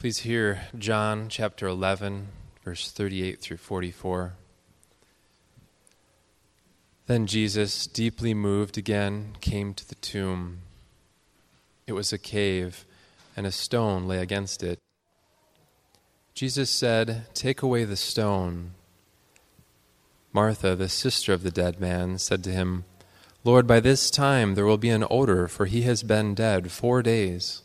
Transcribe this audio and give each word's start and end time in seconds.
Please 0.00 0.20
hear 0.20 0.62
John 0.78 1.28
chapter 1.28 1.66
11, 1.66 2.28
verse 2.64 2.90
38 2.90 3.38
through 3.38 3.58
44. 3.58 4.32
Then 7.06 7.26
Jesus, 7.26 7.86
deeply 7.86 8.32
moved 8.32 8.78
again, 8.78 9.36
came 9.42 9.74
to 9.74 9.86
the 9.86 9.96
tomb. 9.96 10.60
It 11.86 11.92
was 11.92 12.14
a 12.14 12.18
cave, 12.18 12.86
and 13.36 13.46
a 13.46 13.52
stone 13.52 14.08
lay 14.08 14.20
against 14.20 14.62
it. 14.62 14.78
Jesus 16.32 16.70
said, 16.70 17.26
Take 17.34 17.60
away 17.60 17.84
the 17.84 17.94
stone. 17.94 18.70
Martha, 20.32 20.74
the 20.74 20.88
sister 20.88 21.34
of 21.34 21.42
the 21.42 21.50
dead 21.50 21.78
man, 21.78 22.16
said 22.16 22.42
to 22.44 22.50
him, 22.50 22.86
Lord, 23.44 23.66
by 23.66 23.80
this 23.80 24.10
time 24.10 24.54
there 24.54 24.64
will 24.64 24.78
be 24.78 24.88
an 24.88 25.04
odor, 25.10 25.46
for 25.46 25.66
he 25.66 25.82
has 25.82 26.02
been 26.02 26.34
dead 26.34 26.72
four 26.72 27.02
days. 27.02 27.64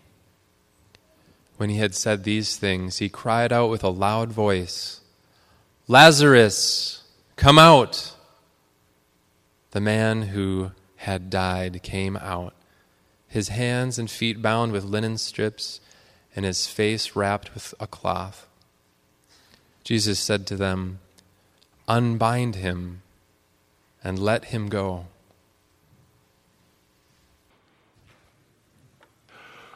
When 1.61 1.69
he 1.69 1.77
had 1.77 1.93
said 1.93 2.23
these 2.23 2.57
things, 2.57 2.97
he 2.97 3.07
cried 3.07 3.53
out 3.53 3.69
with 3.69 3.83
a 3.83 3.89
loud 3.89 4.31
voice, 4.31 4.99
Lazarus, 5.87 7.03
come 7.35 7.59
out! 7.59 8.15
The 9.69 9.79
man 9.79 10.23
who 10.23 10.71
had 10.95 11.29
died 11.29 11.83
came 11.83 12.17
out, 12.17 12.55
his 13.27 13.49
hands 13.49 13.99
and 13.99 14.09
feet 14.09 14.41
bound 14.41 14.71
with 14.71 14.85
linen 14.85 15.19
strips, 15.19 15.81
and 16.35 16.45
his 16.45 16.65
face 16.65 17.15
wrapped 17.15 17.53
with 17.53 17.75
a 17.79 17.85
cloth. 17.85 18.47
Jesus 19.83 20.19
said 20.19 20.47
to 20.47 20.55
them, 20.55 20.97
Unbind 21.87 22.55
him 22.55 23.03
and 24.03 24.17
let 24.17 24.45
him 24.45 24.67
go. 24.67 25.05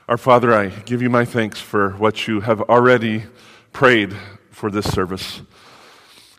Our 0.08 0.17
Father, 0.17 0.53
I 0.53 0.67
give 0.67 1.02
you 1.02 1.09
my 1.09 1.25
thanks 1.25 1.59
for 1.59 1.89
what 1.94 2.28
you 2.28 2.42
have 2.42 2.61
already 2.61 3.23
prayed 3.73 4.16
for 4.52 4.70
this 4.70 4.86
service. 4.86 5.42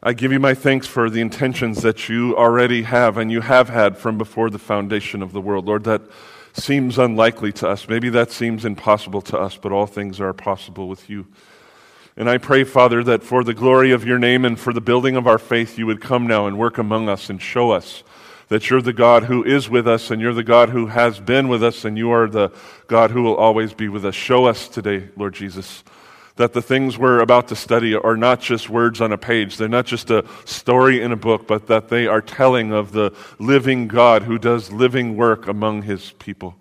I 0.01 0.13
give 0.13 0.31
you 0.31 0.39
my 0.39 0.55
thanks 0.55 0.87
for 0.87 1.11
the 1.11 1.21
intentions 1.21 1.83
that 1.83 2.09
you 2.09 2.37
already 2.37 2.85
have 2.85 3.17
and 3.17 3.29
you 3.29 3.41
have 3.41 3.69
had 3.69 3.99
from 3.99 4.19
before 4.19 4.51
the 4.51 4.61
foundation 4.61 5.21
of 5.21 5.33
the 5.33 5.41
world. 5.41 5.67
Lord, 5.67 5.83
that 5.83 6.03
seems 6.53 6.97
unlikely 6.97 7.51
to 7.55 7.69
us. 7.69 7.89
Maybe 7.89 8.09
that 8.11 8.31
seems 8.31 8.65
impossible 8.65 9.23
to 9.23 9.37
us, 9.37 9.57
but 9.57 9.73
all 9.73 9.87
things 9.87 10.21
are 10.21 10.33
possible 10.33 10.87
with 10.87 11.11
you. 11.11 11.27
And 12.17 12.31
I 12.31 12.39
pray, 12.39 12.63
Father, 12.63 13.03
that 13.03 13.25
for 13.25 13.43
the 13.43 13.53
glory 13.53 13.91
of 13.91 14.07
your 14.07 14.21
name 14.21 14.45
and 14.45 14.61
for 14.61 14.73
the 14.73 14.81
building 14.81 15.17
of 15.17 15.27
our 15.27 15.39
faith, 15.39 15.77
you 15.77 15.87
would 15.87 16.01
come 16.01 16.29
now 16.29 16.47
and 16.47 16.57
work 16.57 16.79
among 16.79 17.09
us 17.09 17.29
and 17.29 17.43
show 17.43 17.73
us 17.73 18.05
that 18.49 18.71
you're 18.71 18.83
the 18.83 18.93
God 18.93 19.25
who 19.25 19.43
is 19.45 19.69
with 19.69 19.89
us 19.89 20.11
and 20.11 20.21
you're 20.21 20.35
the 20.35 20.45
God 20.45 20.71
who 20.71 20.87
has 20.87 21.19
been 21.19 21.49
with 21.49 21.63
us 21.65 21.85
and 21.85 21.99
you 21.99 22.11
are 22.11 22.29
the 22.29 22.53
God 22.87 23.11
who 23.11 23.23
will 23.23 23.37
always 23.37 23.75
be 23.75 23.89
with 23.89 24.05
us. 24.05 24.15
Show 24.15 24.45
us 24.45 24.69
today, 24.69 25.09
Lord 25.17 25.35
Jesus, 25.35 25.83
that 26.37 26.53
the 26.53 26.63
things 26.63 26.97
we're 26.97 27.21
about 27.21 27.49
to 27.49 27.57
study 27.57 27.95
are 27.97 28.17
not 28.17 28.41
just 28.41 28.71
words 28.71 29.01
on 29.01 29.13
a 29.13 29.19
page. 29.19 29.57
They're 29.57 29.69
not 29.69 29.87
just 29.87 30.11
a 30.11 30.25
story 30.45 31.03
in 31.03 31.11
a 31.11 31.17
book, 31.17 31.47
but 31.47 31.67
that 31.67 31.89
they 31.89 32.07
are 32.07 32.21
telling 32.21 32.73
of 32.73 32.93
the 32.93 33.13
living 33.39 33.89
God 33.89 34.23
who 34.23 34.39
does 34.39 34.71
living 34.71 35.17
work 35.17 35.49
among 35.49 35.83
his 35.83 36.13
people. 36.13 36.55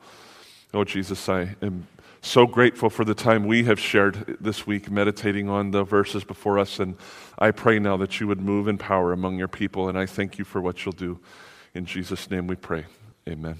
Oh, 0.73 0.83
Jesus, 0.83 1.29
I 1.29 1.55
am 1.61 1.87
so 2.21 2.47
grateful 2.47 2.89
for 2.89 3.05
the 3.05 3.13
time 3.13 3.45
we 3.45 3.65
have 3.65 3.79
shared 3.79 4.37
this 4.41 4.65
week 4.65 4.89
meditating 4.89 5.47
on 5.47 5.69
the 5.69 5.83
verses 5.83 6.23
before 6.23 6.57
us. 6.57 6.79
And 6.79 6.95
I 7.37 7.51
pray 7.51 7.77
now 7.77 7.97
that 7.97 8.19
you 8.19 8.27
would 8.27 8.41
move 8.41 8.67
in 8.67 8.79
power 8.79 9.13
among 9.13 9.37
your 9.37 9.47
people. 9.47 9.87
And 9.87 9.97
I 9.97 10.07
thank 10.07 10.39
you 10.39 10.45
for 10.45 10.59
what 10.59 10.83
you'll 10.83 10.93
do. 10.93 11.19
In 11.75 11.85
Jesus' 11.85 12.31
name 12.31 12.47
we 12.47 12.55
pray. 12.55 12.85
Amen. 13.27 13.57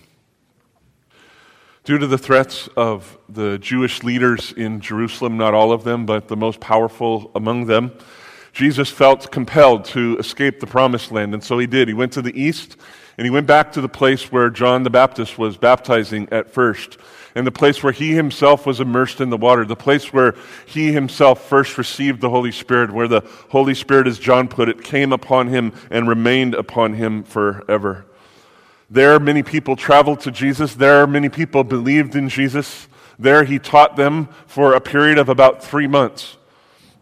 Due 1.84 1.98
to 1.98 2.08
the 2.08 2.18
threats 2.18 2.70
of 2.78 3.18
the 3.28 3.58
Jewish 3.58 4.04
leaders 4.04 4.54
in 4.54 4.80
Jerusalem, 4.80 5.36
not 5.36 5.54
all 5.54 5.74
of 5.74 5.84
them, 5.84 6.06
but 6.06 6.30
the 6.30 6.38
most 6.38 6.62
powerful 6.62 7.30
among 7.36 7.66
them, 7.66 7.92
Jesus 8.54 8.90
felt 8.90 9.32
compelled 9.32 9.84
to 9.86 10.16
escape 10.18 10.62
the 10.62 10.66
promised 10.66 11.12
land. 11.12 11.34
And 11.34 11.44
so 11.44 11.60
he 11.60 11.68
did. 11.68 11.90
He 11.90 11.94
went 11.94 12.14
to 12.14 12.22
the 12.22 12.42
east 12.42 12.78
and 13.18 13.26
he 13.26 13.30
went 13.30 13.48
back 13.48 13.74
to 13.74 13.82
the 13.82 13.90
place 13.90 14.32
where 14.32 14.50
John 14.50 14.84
the 14.84 14.90
Baptist 14.90 15.38
was 15.38 15.58
baptizing 15.58 16.30
at 16.32 16.50
first 16.50 16.98
and 17.36 17.46
the 17.46 17.52
place 17.52 17.84
where 17.84 17.92
he 17.92 18.14
himself 18.14 18.66
was 18.66 18.80
immersed 18.80 19.20
in 19.20 19.30
the 19.30 19.38
water, 19.38 19.66
the 19.66 19.76
place 19.76 20.14
where 20.14 20.36
he 20.66 20.94
himself 20.94 21.48
first 21.48 21.78
received 21.78 22.22
the 22.22 22.30
Holy 22.30 22.52
Spirit, 22.52 22.92
where 22.92 23.10
the 23.10 23.22
Holy 23.50 23.76
Spirit, 23.76 24.08
as 24.08 24.18
John 24.18 24.48
put 24.48 24.70
it, 24.70 24.82
came 24.84 25.12
upon 25.12 25.50
him 25.50 25.74
and 25.92 26.08
remained 26.08 26.56
upon 26.56 26.94
him 26.94 27.24
forever. 27.24 28.06
There, 28.90 29.20
many 29.20 29.44
people 29.44 29.76
traveled 29.76 30.22
to 30.22 30.32
Jesus. 30.32 30.76
There, 30.76 31.06
many 31.06 31.28
people 31.28 31.66
believed 31.66 32.16
in 32.16 32.30
Jesus. 32.30 32.88
There, 33.20 33.44
he 33.44 33.60
taught 33.60 33.98
them 33.98 34.30
for 34.48 34.74
a 34.74 34.82
period 34.82 35.18
of 35.18 35.28
about 35.28 35.62
three 35.62 35.88
months. 35.88 36.38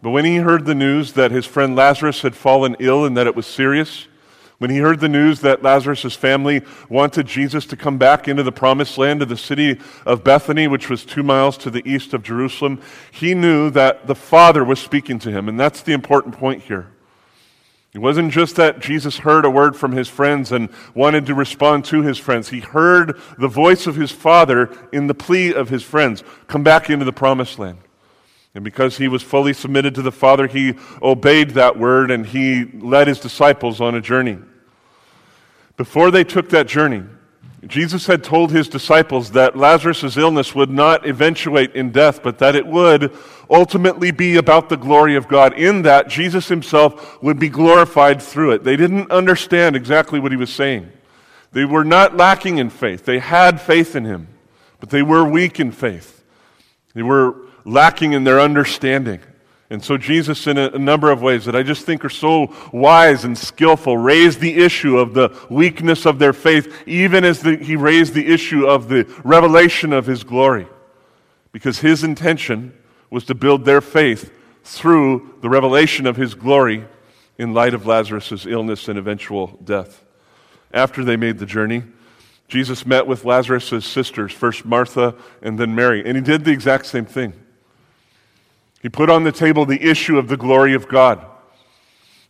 But 0.02 0.10
when 0.10 0.24
he 0.24 0.36
heard 0.36 0.64
the 0.64 0.74
news 0.74 1.12
that 1.12 1.30
his 1.30 1.46
friend 1.46 1.76
Lazarus 1.76 2.22
had 2.22 2.34
fallen 2.34 2.76
ill 2.80 3.04
and 3.04 3.16
that 3.16 3.26
it 3.26 3.36
was 3.36 3.46
serious, 3.46 4.08
when 4.58 4.70
he 4.70 4.78
heard 4.78 5.00
the 5.00 5.08
news 5.08 5.40
that 5.40 5.62
Lazarus' 5.62 6.14
family 6.14 6.62
wanted 6.88 7.26
Jesus 7.26 7.66
to 7.66 7.76
come 7.76 7.98
back 7.98 8.28
into 8.28 8.42
the 8.42 8.52
promised 8.52 8.96
land 8.96 9.20
of 9.20 9.28
the 9.28 9.36
city 9.36 9.80
of 10.06 10.22
Bethany, 10.22 10.68
which 10.68 10.88
was 10.88 11.04
two 11.04 11.22
miles 11.22 11.58
to 11.58 11.70
the 11.70 11.82
east 11.88 12.14
of 12.14 12.22
Jerusalem, 12.22 12.80
he 13.10 13.34
knew 13.34 13.70
that 13.70 14.06
the 14.06 14.14
Father 14.14 14.64
was 14.64 14.78
speaking 14.78 15.18
to 15.20 15.30
him. 15.30 15.48
And 15.48 15.58
that's 15.58 15.82
the 15.82 15.92
important 15.92 16.38
point 16.38 16.62
here. 16.62 16.88
It 17.94 18.00
wasn't 18.00 18.32
just 18.32 18.56
that 18.56 18.80
Jesus 18.80 19.18
heard 19.18 19.44
a 19.44 19.50
word 19.50 19.76
from 19.76 19.92
his 19.92 20.08
friends 20.08 20.50
and 20.50 20.68
wanted 20.94 21.26
to 21.26 21.34
respond 21.34 21.84
to 21.86 22.02
his 22.02 22.18
friends. 22.18 22.48
He 22.48 22.58
heard 22.58 23.20
the 23.38 23.46
voice 23.46 23.86
of 23.86 23.94
his 23.94 24.10
Father 24.10 24.76
in 24.92 25.06
the 25.06 25.14
plea 25.14 25.54
of 25.54 25.68
his 25.68 25.84
friends 25.84 26.24
come 26.48 26.64
back 26.64 26.90
into 26.90 27.04
the 27.04 27.12
promised 27.12 27.60
land. 27.60 27.78
And 28.54 28.62
because 28.62 28.96
he 28.96 29.08
was 29.08 29.22
fully 29.22 29.52
submitted 29.52 29.94
to 29.96 30.02
the 30.02 30.12
Father, 30.12 30.46
he 30.46 30.74
obeyed 31.02 31.50
that 31.50 31.78
word 31.78 32.10
and 32.10 32.24
he 32.24 32.64
led 32.64 33.08
his 33.08 33.18
disciples 33.18 33.80
on 33.80 33.94
a 33.94 34.00
journey. 34.00 34.38
Before 35.76 36.12
they 36.12 36.22
took 36.22 36.50
that 36.50 36.68
journey, 36.68 37.02
Jesus 37.66 38.06
had 38.06 38.22
told 38.22 38.52
his 38.52 38.68
disciples 38.68 39.32
that 39.32 39.56
Lazarus' 39.56 40.16
illness 40.16 40.54
would 40.54 40.70
not 40.70 41.06
eventuate 41.06 41.74
in 41.74 41.90
death, 41.90 42.22
but 42.22 42.38
that 42.38 42.54
it 42.54 42.66
would 42.66 43.12
ultimately 43.50 44.10
be 44.10 44.36
about 44.36 44.68
the 44.68 44.76
glory 44.76 45.16
of 45.16 45.28
God. 45.28 45.58
In 45.58 45.82
that, 45.82 46.08
Jesus 46.08 46.48
himself 46.48 47.20
would 47.22 47.38
be 47.38 47.48
glorified 47.48 48.20
through 48.20 48.52
it. 48.52 48.64
They 48.64 48.76
didn't 48.76 49.10
understand 49.10 49.76
exactly 49.76 50.20
what 50.20 50.30
he 50.30 50.36
was 50.36 50.52
saying. 50.52 50.92
They 51.52 51.64
were 51.64 51.84
not 51.84 52.16
lacking 52.16 52.58
in 52.58 52.68
faith. 52.68 53.04
They 53.04 53.18
had 53.18 53.60
faith 53.60 53.96
in 53.96 54.04
him, 54.04 54.28
but 54.78 54.90
they 54.90 55.02
were 55.02 55.24
weak 55.24 55.58
in 55.58 55.72
faith. 55.72 56.22
They 56.94 57.02
were 57.02 57.34
lacking 57.64 58.12
in 58.12 58.24
their 58.24 58.40
understanding. 58.40 59.20
And 59.70 59.82
so, 59.82 59.96
Jesus, 59.96 60.46
in 60.46 60.58
a, 60.58 60.68
a, 60.68 60.78
number 60.78 61.10
of 61.10 61.22
ways 61.22 61.46
that 61.46 61.56
I 61.56 61.62
just 61.62 61.86
think 61.86 62.04
are 62.04 62.10
so 62.10 62.54
wise 62.72 63.24
and 63.24 63.36
skillful, 63.36 63.96
raised 63.96 64.40
the 64.40 64.62
issue 64.62 64.98
of 64.98 65.14
the 65.14 65.36
weakness 65.48 66.04
of 66.06 66.18
their 66.18 66.34
faith, 66.34 66.82
even 66.86 67.24
as 67.24 67.40
the, 67.40 67.56
he 67.56 67.74
raised 67.74 68.14
the 68.14 68.32
issue 68.32 68.66
of 68.66 68.88
the 68.88 69.04
revelation 69.24 69.92
of 69.92 70.06
his 70.06 70.22
glory. 70.22 70.68
Because 71.50 71.78
his 71.78 72.04
intention 72.04 72.76
was 73.10 73.24
to 73.24 73.34
build 73.34 73.64
their 73.64 73.80
faith 73.80 74.30
through 74.64 75.34
the 75.40 75.48
revelation 75.48 76.06
of 76.06 76.16
his 76.16 76.34
glory 76.34 76.84
in 77.38 77.54
light 77.54 77.74
of 77.74 77.86
Lazarus' 77.86 78.46
illness 78.46 78.88
and 78.88 78.98
eventual 78.98 79.58
death. 79.64 80.04
After 80.72 81.04
they 81.04 81.16
made 81.16 81.38
the 81.38 81.46
journey, 81.46 81.84
Jesus 82.48 82.84
met 82.84 83.06
with 83.06 83.24
Lazarus' 83.24 83.86
sisters, 83.86 84.32
first 84.32 84.64
Martha 84.64 85.14
and 85.42 85.58
then 85.58 85.74
Mary, 85.74 86.04
and 86.04 86.16
he 86.16 86.22
did 86.22 86.44
the 86.44 86.52
exact 86.52 86.86
same 86.86 87.06
thing. 87.06 87.32
He 88.84 88.90
put 88.90 89.08
on 89.08 89.24
the 89.24 89.32
table 89.32 89.64
the 89.64 89.82
issue 89.82 90.18
of 90.18 90.28
the 90.28 90.36
glory 90.36 90.74
of 90.74 90.88
God. 90.88 91.24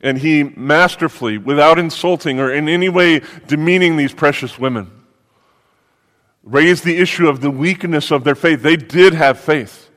And 0.00 0.18
he 0.18 0.44
masterfully, 0.44 1.36
without 1.36 1.80
insulting 1.80 2.38
or 2.38 2.52
in 2.52 2.68
any 2.68 2.88
way 2.88 3.22
demeaning 3.48 3.96
these 3.96 4.14
precious 4.14 4.56
women, 4.56 4.88
raised 6.44 6.84
the 6.84 6.98
issue 6.98 7.26
of 7.26 7.40
the 7.40 7.50
weakness 7.50 8.12
of 8.12 8.22
their 8.22 8.36
faith. 8.36 8.62
They 8.62 8.76
did 8.76 9.14
have 9.14 9.40
faith. 9.40 9.90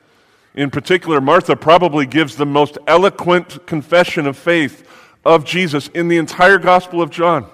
In 0.52 0.70
particular, 0.70 1.20
Martha 1.20 1.54
probably 1.54 2.06
gives 2.06 2.34
the 2.34 2.44
most 2.44 2.76
eloquent 2.88 3.64
confession 3.64 4.26
of 4.26 4.36
faith 4.36 4.84
of 5.24 5.44
Jesus 5.44 5.86
in 5.94 6.08
the 6.08 6.18
entire 6.18 6.58
Gospel 6.58 7.00
of 7.00 7.10
John. 7.10 7.48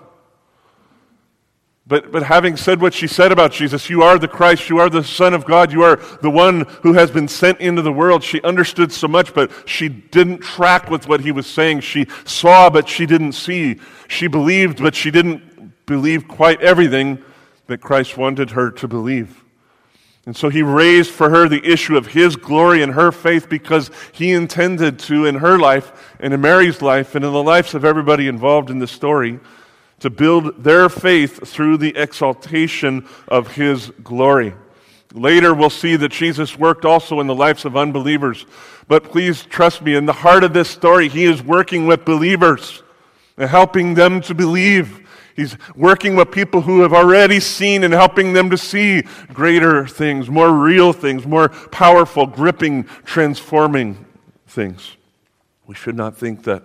But, 1.86 2.10
but 2.10 2.22
having 2.22 2.56
said 2.56 2.80
what 2.80 2.94
she 2.94 3.06
said 3.06 3.30
about 3.30 3.52
Jesus, 3.52 3.90
you 3.90 4.02
are 4.02 4.18
the 4.18 4.28
Christ, 4.28 4.70
you 4.70 4.78
are 4.78 4.88
the 4.88 5.04
Son 5.04 5.34
of 5.34 5.44
God, 5.44 5.70
you 5.70 5.82
are 5.82 5.96
the 6.22 6.30
one 6.30 6.62
who 6.82 6.94
has 6.94 7.10
been 7.10 7.28
sent 7.28 7.60
into 7.60 7.82
the 7.82 7.92
world, 7.92 8.24
she 8.24 8.40
understood 8.40 8.90
so 8.90 9.06
much, 9.06 9.34
but 9.34 9.50
she 9.66 9.90
didn't 9.90 10.38
track 10.38 10.90
with 10.90 11.06
what 11.08 11.20
he 11.20 11.30
was 11.30 11.46
saying. 11.46 11.80
She 11.80 12.06
saw, 12.24 12.70
but 12.70 12.88
she 12.88 13.04
didn't 13.04 13.32
see. 13.32 13.80
She 14.08 14.28
believed, 14.28 14.82
but 14.82 14.94
she 14.94 15.10
didn't 15.10 15.84
believe 15.84 16.26
quite 16.26 16.62
everything 16.62 17.22
that 17.66 17.82
Christ 17.82 18.16
wanted 18.16 18.52
her 18.52 18.70
to 18.70 18.88
believe. 18.88 19.44
And 20.26 20.34
so 20.34 20.48
he 20.48 20.62
raised 20.62 21.10
for 21.10 21.28
her 21.28 21.48
the 21.48 21.70
issue 21.70 21.98
of 21.98 22.06
his 22.06 22.34
glory 22.34 22.82
and 22.82 22.94
her 22.94 23.12
faith 23.12 23.50
because 23.50 23.90
he 24.12 24.32
intended 24.32 24.98
to, 25.00 25.26
in 25.26 25.34
her 25.36 25.58
life 25.58 26.14
and 26.18 26.32
in 26.32 26.40
Mary's 26.40 26.80
life 26.80 27.14
and 27.14 27.22
in 27.22 27.32
the 27.32 27.42
lives 27.42 27.74
of 27.74 27.84
everybody 27.84 28.26
involved 28.26 28.70
in 28.70 28.78
the 28.78 28.86
story, 28.86 29.38
to 30.00 30.10
build 30.10 30.62
their 30.62 30.88
faith 30.88 31.46
through 31.46 31.78
the 31.78 31.96
exaltation 31.96 33.06
of 33.28 33.52
his 33.54 33.90
glory. 34.02 34.54
Later, 35.14 35.54
we'll 35.54 35.70
see 35.70 35.94
that 35.96 36.10
Jesus 36.10 36.58
worked 36.58 36.84
also 36.84 37.20
in 37.20 37.28
the 37.28 37.34
lives 37.34 37.64
of 37.64 37.76
unbelievers. 37.76 38.46
But 38.88 39.04
please 39.04 39.44
trust 39.44 39.80
me, 39.80 39.94
in 39.94 40.06
the 40.06 40.12
heart 40.12 40.42
of 40.42 40.52
this 40.52 40.68
story, 40.68 41.08
he 41.08 41.24
is 41.24 41.42
working 41.42 41.86
with 41.86 42.04
believers 42.04 42.82
and 43.36 43.48
helping 43.48 43.94
them 43.94 44.20
to 44.22 44.34
believe. 44.34 45.00
He's 45.36 45.56
working 45.76 46.16
with 46.16 46.30
people 46.30 46.60
who 46.62 46.82
have 46.82 46.92
already 46.92 47.40
seen 47.40 47.84
and 47.84 47.94
helping 47.94 48.32
them 48.32 48.50
to 48.50 48.58
see 48.58 49.02
greater 49.32 49.86
things, 49.86 50.28
more 50.28 50.52
real 50.52 50.92
things, 50.92 51.26
more 51.26 51.48
powerful, 51.48 52.26
gripping, 52.26 52.84
transforming 53.04 54.04
things. 54.46 54.96
We 55.66 55.74
should 55.74 55.96
not 55.96 56.16
think 56.16 56.44
that 56.44 56.64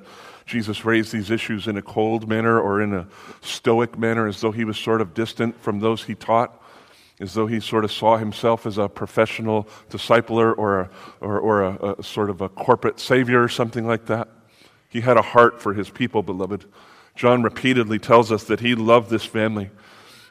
Jesus 0.49 0.83
raised 0.83 1.11
these 1.11 1.29
issues 1.29 1.67
in 1.67 1.77
a 1.77 1.81
cold 1.83 2.27
manner 2.27 2.59
or 2.59 2.81
in 2.81 2.91
a 2.91 3.07
stoic 3.41 3.99
manner, 3.99 4.25
as 4.25 4.41
though 4.41 4.51
he 4.51 4.65
was 4.65 4.79
sort 4.79 4.99
of 4.99 5.13
distant 5.13 5.55
from 5.61 5.79
those 5.79 6.03
he 6.03 6.15
taught, 6.15 6.59
as 7.19 7.35
though 7.35 7.45
he 7.45 7.59
sort 7.59 7.85
of 7.85 7.91
saw 7.91 8.17
himself 8.17 8.65
as 8.65 8.79
a 8.79 8.89
professional 8.89 9.67
discipler 9.91 10.57
or 10.57 10.79
a, 10.79 10.89
or, 11.21 11.39
or 11.39 11.61
a, 11.61 11.95
a 11.99 12.03
sort 12.03 12.31
of 12.31 12.41
a 12.41 12.49
corporate 12.49 12.99
savior 12.99 13.43
or 13.43 13.47
something 13.47 13.85
like 13.85 14.07
that. 14.07 14.27
He 14.89 15.01
had 15.01 15.17
a 15.17 15.21
heart 15.21 15.61
for 15.61 15.75
his 15.75 15.91
people, 15.91 16.23
beloved. 16.23 16.65
John 17.13 17.43
repeatedly 17.43 17.99
tells 17.99 18.31
us 18.31 18.45
that 18.45 18.59
he 18.59 18.73
loved 18.73 19.11
this 19.11 19.25
family, 19.25 19.69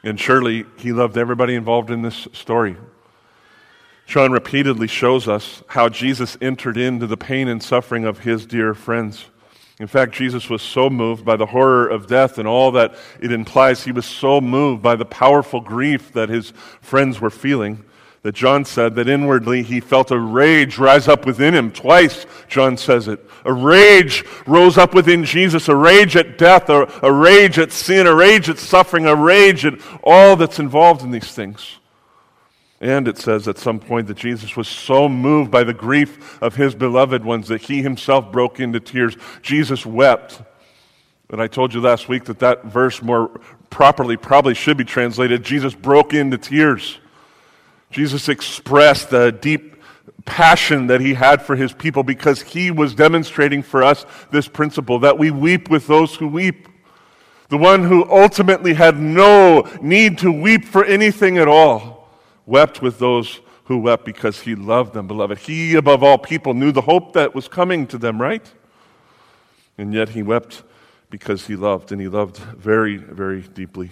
and 0.03 0.19
surely 0.19 0.65
he 0.75 0.91
loved 0.91 1.17
everybody 1.17 1.55
involved 1.55 1.91
in 1.91 2.01
this 2.01 2.27
story. 2.33 2.75
John 4.05 4.33
repeatedly 4.33 4.87
shows 4.87 5.29
us 5.29 5.63
how 5.67 5.87
Jesus 5.87 6.37
entered 6.41 6.75
into 6.75 7.07
the 7.07 7.15
pain 7.15 7.47
and 7.47 7.63
suffering 7.63 8.03
of 8.03 8.19
his 8.19 8.45
dear 8.45 8.73
friends. 8.73 9.27
In 9.79 9.87
fact, 9.87 10.13
Jesus 10.13 10.49
was 10.49 10.61
so 10.61 10.89
moved 10.89 11.23
by 11.23 11.37
the 11.37 11.45
horror 11.45 11.87
of 11.87 12.07
death 12.07 12.37
and 12.37 12.47
all 12.47 12.71
that 12.73 12.95
it 13.21 13.31
implies. 13.31 13.83
He 13.83 13.93
was 13.93 14.05
so 14.05 14.41
moved 14.41 14.83
by 14.83 14.97
the 14.97 15.05
powerful 15.05 15.61
grief 15.61 16.11
that 16.13 16.27
his 16.27 16.51
friends 16.81 17.21
were 17.21 17.29
feeling 17.29 17.85
that 18.21 18.35
John 18.35 18.65
said 18.65 18.95
that 18.95 19.07
inwardly 19.07 19.63
he 19.63 19.79
felt 19.79 20.11
a 20.11 20.19
rage 20.19 20.77
rise 20.77 21.07
up 21.07 21.25
within 21.25 21.55
him. 21.55 21.71
Twice, 21.71 22.25
John 22.49 22.75
says 22.75 23.07
it. 23.07 23.25
A 23.45 23.53
rage 23.53 24.25
rose 24.45 24.77
up 24.77 24.93
within 24.93 25.23
Jesus, 25.23 25.69
a 25.69 25.75
rage 25.75 26.17
at 26.17 26.37
death, 26.37 26.69
a, 26.69 26.91
a 27.01 27.11
rage 27.11 27.57
at 27.57 27.71
sin, 27.71 28.07
a 28.07 28.13
rage 28.13 28.49
at 28.49 28.57
suffering, 28.57 29.05
a 29.05 29.15
rage 29.15 29.65
at 29.65 29.75
all 30.03 30.35
that's 30.35 30.59
involved 30.59 31.01
in 31.01 31.11
these 31.11 31.31
things. 31.31 31.77
And 32.81 33.07
it 33.07 33.17
says 33.17 33.47
at 33.47 33.57
some 33.57 33.79
point 33.79 34.07
that 34.07 34.17
Jesus 34.17 34.55
was 34.55 34.67
so 34.67 35.09
moved 35.09 35.51
by 35.51 35.63
the 35.63 35.73
grief 35.73 36.41
of 36.41 36.55
his 36.55 36.73
beloved 36.73 37.25
ones 37.25 37.49
that 37.49 37.61
he 37.61 37.81
himself 37.81 38.31
broke 38.31 38.59
into 38.59 38.79
tears. 38.79 39.17
Jesus 39.41 39.85
wept. 39.85 40.41
And 41.29 41.41
I 41.41 41.47
told 41.47 41.73
you 41.73 41.81
last 41.81 42.07
week 42.07 42.25
that 42.25 42.39
that 42.39 42.65
verse 42.65 43.01
more 43.01 43.29
properly 43.69 44.15
probably 44.15 44.53
should 44.53 44.77
be 44.77 44.85
translated 44.85 45.43
Jesus 45.43 45.75
broke 45.75 46.13
into 46.13 46.37
tears. 46.37 46.99
Jesus 47.91 48.29
expressed 48.29 49.09
the 49.09 49.31
deep 49.31 49.75
passion 50.25 50.87
that 50.87 51.01
he 51.01 51.13
had 51.13 51.41
for 51.41 51.55
his 51.55 51.73
people 51.73 52.03
because 52.03 52.41
he 52.41 52.71
was 52.71 52.95
demonstrating 52.95 53.61
for 53.61 53.83
us 53.83 54.05
this 54.31 54.47
principle 54.47 54.99
that 54.99 55.17
we 55.17 55.31
weep 55.31 55.69
with 55.69 55.85
those 55.87 56.15
who 56.15 56.27
weep. 56.27 56.67
The 57.49 57.57
one 57.57 57.83
who 57.83 58.09
ultimately 58.09 58.73
had 58.73 58.99
no 58.99 59.67
need 59.81 60.19
to 60.19 60.31
weep 60.31 60.65
for 60.65 60.85
anything 60.85 61.37
at 61.37 61.47
all 61.47 61.98
wept 62.49 62.81
with 62.81 62.97
those 62.97 63.41
who 63.65 63.77
wept 63.77 64.03
because 64.03 64.41
he 64.41 64.55
loved 64.55 64.93
them, 64.93 65.07
beloved. 65.07 65.37
He, 65.37 65.75
above 65.75 66.01
all 66.01 66.17
people, 66.17 66.55
knew 66.55 66.71
the 66.71 66.81
hope 66.81 67.13
that 67.13 67.35
was 67.35 67.47
coming 67.47 67.85
to 67.87 67.99
them, 67.99 68.19
right? 68.19 68.51
And 69.77 69.93
yet 69.93 70.09
he 70.09 70.23
wept 70.23 70.63
because 71.11 71.45
he 71.45 71.55
loved, 71.55 71.91
and 71.91 72.01
he 72.01 72.07
loved 72.07 72.37
very, 72.37 72.97
very 72.97 73.41
deeply. 73.41 73.91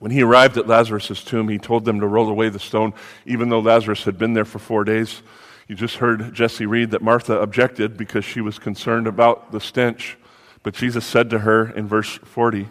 When 0.00 0.10
he 0.10 0.22
arrived 0.22 0.56
at 0.58 0.66
Lazarus' 0.66 1.22
tomb, 1.22 1.48
he 1.48 1.58
told 1.58 1.84
them 1.84 2.00
to 2.00 2.06
roll 2.06 2.28
away 2.28 2.48
the 2.48 2.58
stone, 2.58 2.92
even 3.24 3.48
though 3.48 3.60
Lazarus 3.60 4.02
had 4.04 4.18
been 4.18 4.34
there 4.34 4.44
for 4.44 4.58
four 4.58 4.82
days. 4.82 5.22
You 5.68 5.76
just 5.76 5.96
heard 5.96 6.34
Jesse 6.34 6.66
read 6.66 6.90
that 6.90 7.02
Martha 7.02 7.38
objected 7.40 7.96
because 7.96 8.24
she 8.24 8.40
was 8.40 8.58
concerned 8.58 9.06
about 9.06 9.52
the 9.52 9.60
stench. 9.60 10.16
But 10.64 10.74
Jesus 10.74 11.04
said 11.04 11.30
to 11.30 11.40
her 11.40 11.70
in 11.70 11.86
verse 11.86 12.18
40, 12.24 12.68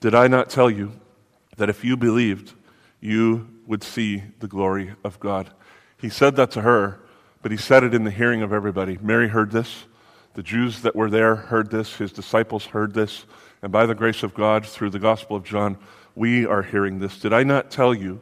Did 0.00 0.14
I 0.14 0.26
not 0.26 0.50
tell 0.50 0.70
you 0.70 0.92
that 1.56 1.68
if 1.68 1.84
you 1.84 1.96
believed, 1.96 2.54
you 3.00 3.48
would 3.68 3.84
see 3.84 4.24
the 4.40 4.48
glory 4.48 4.94
of 5.04 5.20
God? 5.20 5.50
He 5.96 6.08
said 6.08 6.34
that 6.36 6.50
to 6.52 6.62
her, 6.62 6.98
but 7.42 7.52
he 7.52 7.56
said 7.56 7.84
it 7.84 7.94
in 7.94 8.02
the 8.02 8.10
hearing 8.10 8.42
of 8.42 8.52
everybody. 8.52 8.98
Mary 9.00 9.28
heard 9.28 9.52
this. 9.52 9.84
The 10.34 10.42
Jews 10.42 10.82
that 10.82 10.96
were 10.96 11.10
there 11.10 11.36
heard 11.36 11.70
this. 11.70 11.96
His 11.96 12.12
disciples 12.12 12.66
heard 12.66 12.94
this. 12.94 13.26
And 13.62 13.70
by 13.70 13.86
the 13.86 13.94
grace 13.94 14.22
of 14.22 14.34
God, 14.34 14.66
through 14.66 14.90
the 14.90 14.98
Gospel 14.98 15.36
of 15.36 15.44
John, 15.44 15.78
we 16.14 16.46
are 16.46 16.62
hearing 16.62 16.98
this. 16.98 17.18
Did 17.18 17.32
I 17.32 17.42
not 17.44 17.70
tell 17.70 17.94
you 17.94 18.20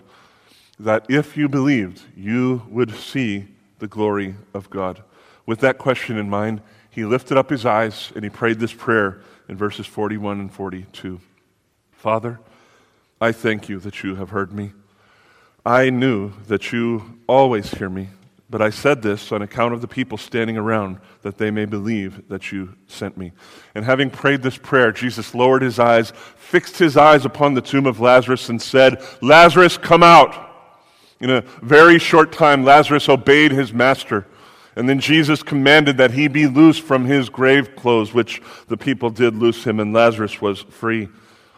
that 0.79 1.07
if 1.09 1.37
you 1.37 1.49
believed, 1.49 2.03
you 2.17 2.63
would 2.69 2.95
see 2.95 3.49
the 3.79 3.87
glory 3.87 4.35
of 4.53 4.69
God? 4.69 5.03
With 5.47 5.61
that 5.61 5.79
question 5.79 6.19
in 6.19 6.29
mind, 6.29 6.61
he 6.91 7.05
lifted 7.05 7.37
up 7.37 7.51
his 7.51 7.65
eyes 7.65 8.13
and 8.15 8.25
he 8.25 8.31
prayed 8.31 8.59
this 8.59 8.73
prayer 8.73 9.21
in 9.49 9.57
verses 9.57 9.87
41 9.87 10.41
and 10.41 10.53
42. 10.53 11.21
Father, 11.93 12.41
I 13.21 13.33
thank 13.33 13.69
you 13.69 13.79
that 13.81 14.03
you 14.03 14.17
have 14.17 14.31
heard 14.31 14.53
me. 14.53 14.73
I 15.67 15.91
knew 15.91 16.31
that 16.47 16.71
you 16.71 17.19
always 17.27 17.73
hear 17.73 17.91
me, 17.91 18.11
but 18.49 18.63
I 18.63 18.71
said 18.71 19.03
this 19.03 19.33
on 19.33 19.43
account 19.43 19.75
of 19.75 19.81
the 19.81 19.89
people 19.89 20.17
standing 20.17 20.57
around, 20.57 21.01
that 21.23 21.39
they 21.39 21.51
may 21.51 21.65
believe 21.65 22.29
that 22.29 22.53
you 22.53 22.77
sent 22.87 23.17
me. 23.17 23.33
And 23.75 23.85
having 23.85 24.09
prayed 24.09 24.43
this 24.43 24.57
prayer, 24.57 24.93
Jesus 24.93 25.35
lowered 25.35 25.63
his 25.63 25.81
eyes, 25.81 26.13
fixed 26.37 26.79
his 26.79 26.97
eyes 26.97 27.25
upon 27.25 27.55
the 27.55 27.61
tomb 27.61 27.87
of 27.87 27.99
Lazarus, 27.99 28.49
and 28.49 28.63
said, 28.63 29.03
Lazarus, 29.21 29.77
come 29.77 30.05
out. 30.05 30.41
In 31.19 31.31
a 31.31 31.41
very 31.63 31.99
short 31.99 32.31
time, 32.31 32.65
Lazarus 32.65 33.09
obeyed 33.09 33.51
his 33.51 33.73
master. 33.73 34.25
And 34.77 34.89
then 34.89 35.01
Jesus 35.01 35.43
commanded 35.43 35.97
that 35.97 36.13
he 36.13 36.29
be 36.29 36.47
loosed 36.47 36.83
from 36.83 37.07
his 37.07 37.29
grave 37.29 37.75
clothes, 37.75 38.15
which 38.15 38.41
the 38.69 38.77
people 38.77 39.11
did 39.11 39.35
loose 39.35 39.65
him, 39.65 39.81
and 39.81 39.93
Lazarus 39.93 40.41
was 40.41 40.61
free. 40.61 41.09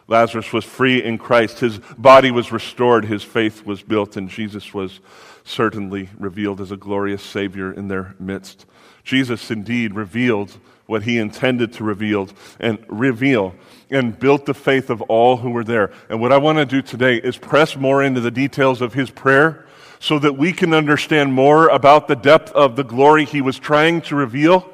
Lazarus 0.08 0.54
was 0.54 0.64
free 0.64 1.02
in 1.02 1.18
Christ. 1.18 1.60
His 1.60 1.78
body 1.98 2.30
was 2.30 2.50
restored. 2.50 3.04
His 3.04 3.22
faith 3.22 3.64
was 3.66 3.82
built, 3.82 4.16
and 4.16 4.28
Jesus 4.28 4.72
was 4.72 5.00
certainly 5.44 6.08
revealed 6.18 6.60
as 6.60 6.72
a 6.72 6.76
glorious 6.76 7.22
Savior 7.22 7.72
in 7.72 7.88
their 7.88 8.14
midst. 8.18 8.66
Jesus 9.04 9.50
indeed 9.50 9.94
revealed 9.94 10.58
what 10.86 11.02
he 11.02 11.18
intended 11.18 11.74
to 11.74 11.84
reveal 11.84 12.28
and 12.58 12.78
reveal 12.88 13.54
and 13.90 14.18
built 14.18 14.46
the 14.46 14.54
faith 14.54 14.88
of 14.88 15.02
all 15.02 15.36
who 15.36 15.50
were 15.50 15.64
there. 15.64 15.92
And 16.08 16.20
what 16.20 16.32
I 16.32 16.38
want 16.38 16.56
to 16.58 16.64
do 16.64 16.80
today 16.80 17.16
is 17.16 17.36
press 17.36 17.76
more 17.76 18.02
into 18.02 18.22
the 18.22 18.30
details 18.30 18.80
of 18.80 18.94
his 18.94 19.10
prayer 19.10 19.66
so 20.00 20.18
that 20.18 20.38
we 20.38 20.52
can 20.52 20.72
understand 20.72 21.34
more 21.34 21.68
about 21.68 22.08
the 22.08 22.16
depth 22.16 22.52
of 22.52 22.76
the 22.76 22.84
glory 22.84 23.26
he 23.26 23.42
was 23.42 23.58
trying 23.58 24.00
to 24.02 24.16
reveal 24.16 24.66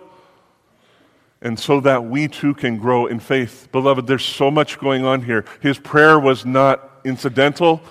and 1.45 1.61
so 1.61 1.79
that 1.81 2.03
we 2.03 2.27
too 2.27 2.55
can 2.55 2.79
grow 2.79 3.07
in 3.07 3.21
faith. 3.21 3.69
Beloved, 3.71 4.07
there's 4.07 4.25
so 4.25 4.51
much 4.51 4.79
going 4.79 5.05
on 5.05 5.23
here. 5.23 5.45
His 5.61 5.79
prayer 5.79 6.19
was 6.19 6.45
not 6.45 6.91
incidental, 7.05 7.83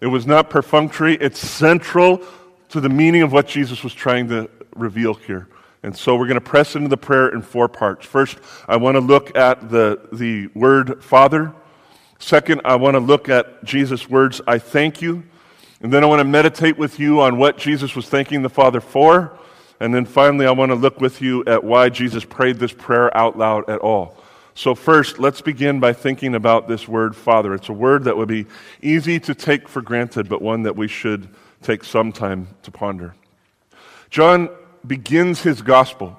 it 0.00 0.06
was 0.06 0.26
not 0.26 0.48
perfunctory, 0.48 1.16
it's 1.16 1.40
central 1.40 2.22
to 2.70 2.80
the 2.80 2.88
meaning 2.88 3.22
of 3.22 3.32
what 3.32 3.48
Jesus 3.48 3.82
was 3.82 3.92
trying 3.92 4.28
to 4.28 4.48
reveal 4.76 5.14
here. 5.14 5.48
And 5.82 5.96
so 5.96 6.14
we're 6.14 6.26
going 6.26 6.36
to 6.36 6.40
press 6.40 6.76
into 6.76 6.88
the 6.88 6.96
prayer 6.96 7.30
in 7.30 7.42
four 7.42 7.68
parts. 7.68 8.06
First, 8.06 8.38
I 8.68 8.76
want 8.76 8.94
to 8.94 9.00
look 9.00 9.36
at 9.36 9.70
the, 9.70 10.08
the 10.12 10.46
word 10.54 11.02
Father. 11.02 11.52
Second, 12.18 12.60
I 12.64 12.76
want 12.76 12.94
to 12.94 13.00
look 13.00 13.28
at 13.28 13.64
Jesus' 13.64 14.08
words, 14.08 14.40
I 14.46 14.58
thank 14.58 15.02
you. 15.02 15.24
And 15.82 15.90
then 15.92 16.04
I 16.04 16.06
want 16.06 16.20
to 16.20 16.24
meditate 16.24 16.76
with 16.76 17.00
you 17.00 17.22
on 17.22 17.38
what 17.38 17.56
Jesus 17.56 17.96
was 17.96 18.08
thanking 18.08 18.42
the 18.42 18.50
Father 18.50 18.80
for. 18.80 19.38
And 19.80 19.94
then 19.94 20.04
finally, 20.04 20.46
I 20.46 20.50
want 20.50 20.70
to 20.70 20.76
look 20.76 21.00
with 21.00 21.22
you 21.22 21.42
at 21.46 21.64
why 21.64 21.88
Jesus 21.88 22.24
prayed 22.24 22.58
this 22.58 22.72
prayer 22.72 23.16
out 23.16 23.38
loud 23.38 23.68
at 23.68 23.80
all. 23.80 24.16
So, 24.54 24.74
first, 24.74 25.18
let's 25.18 25.40
begin 25.40 25.80
by 25.80 25.94
thinking 25.94 26.34
about 26.34 26.68
this 26.68 26.86
word 26.86 27.16
Father. 27.16 27.54
It's 27.54 27.70
a 27.70 27.72
word 27.72 28.04
that 28.04 28.16
would 28.16 28.28
be 28.28 28.46
easy 28.82 29.18
to 29.20 29.34
take 29.34 29.68
for 29.68 29.80
granted, 29.80 30.28
but 30.28 30.42
one 30.42 30.64
that 30.64 30.76
we 30.76 30.86
should 30.86 31.28
take 31.62 31.82
some 31.82 32.12
time 32.12 32.48
to 32.62 32.70
ponder. 32.70 33.14
John 34.10 34.50
begins 34.86 35.42
his 35.42 35.62
gospel 35.62 36.16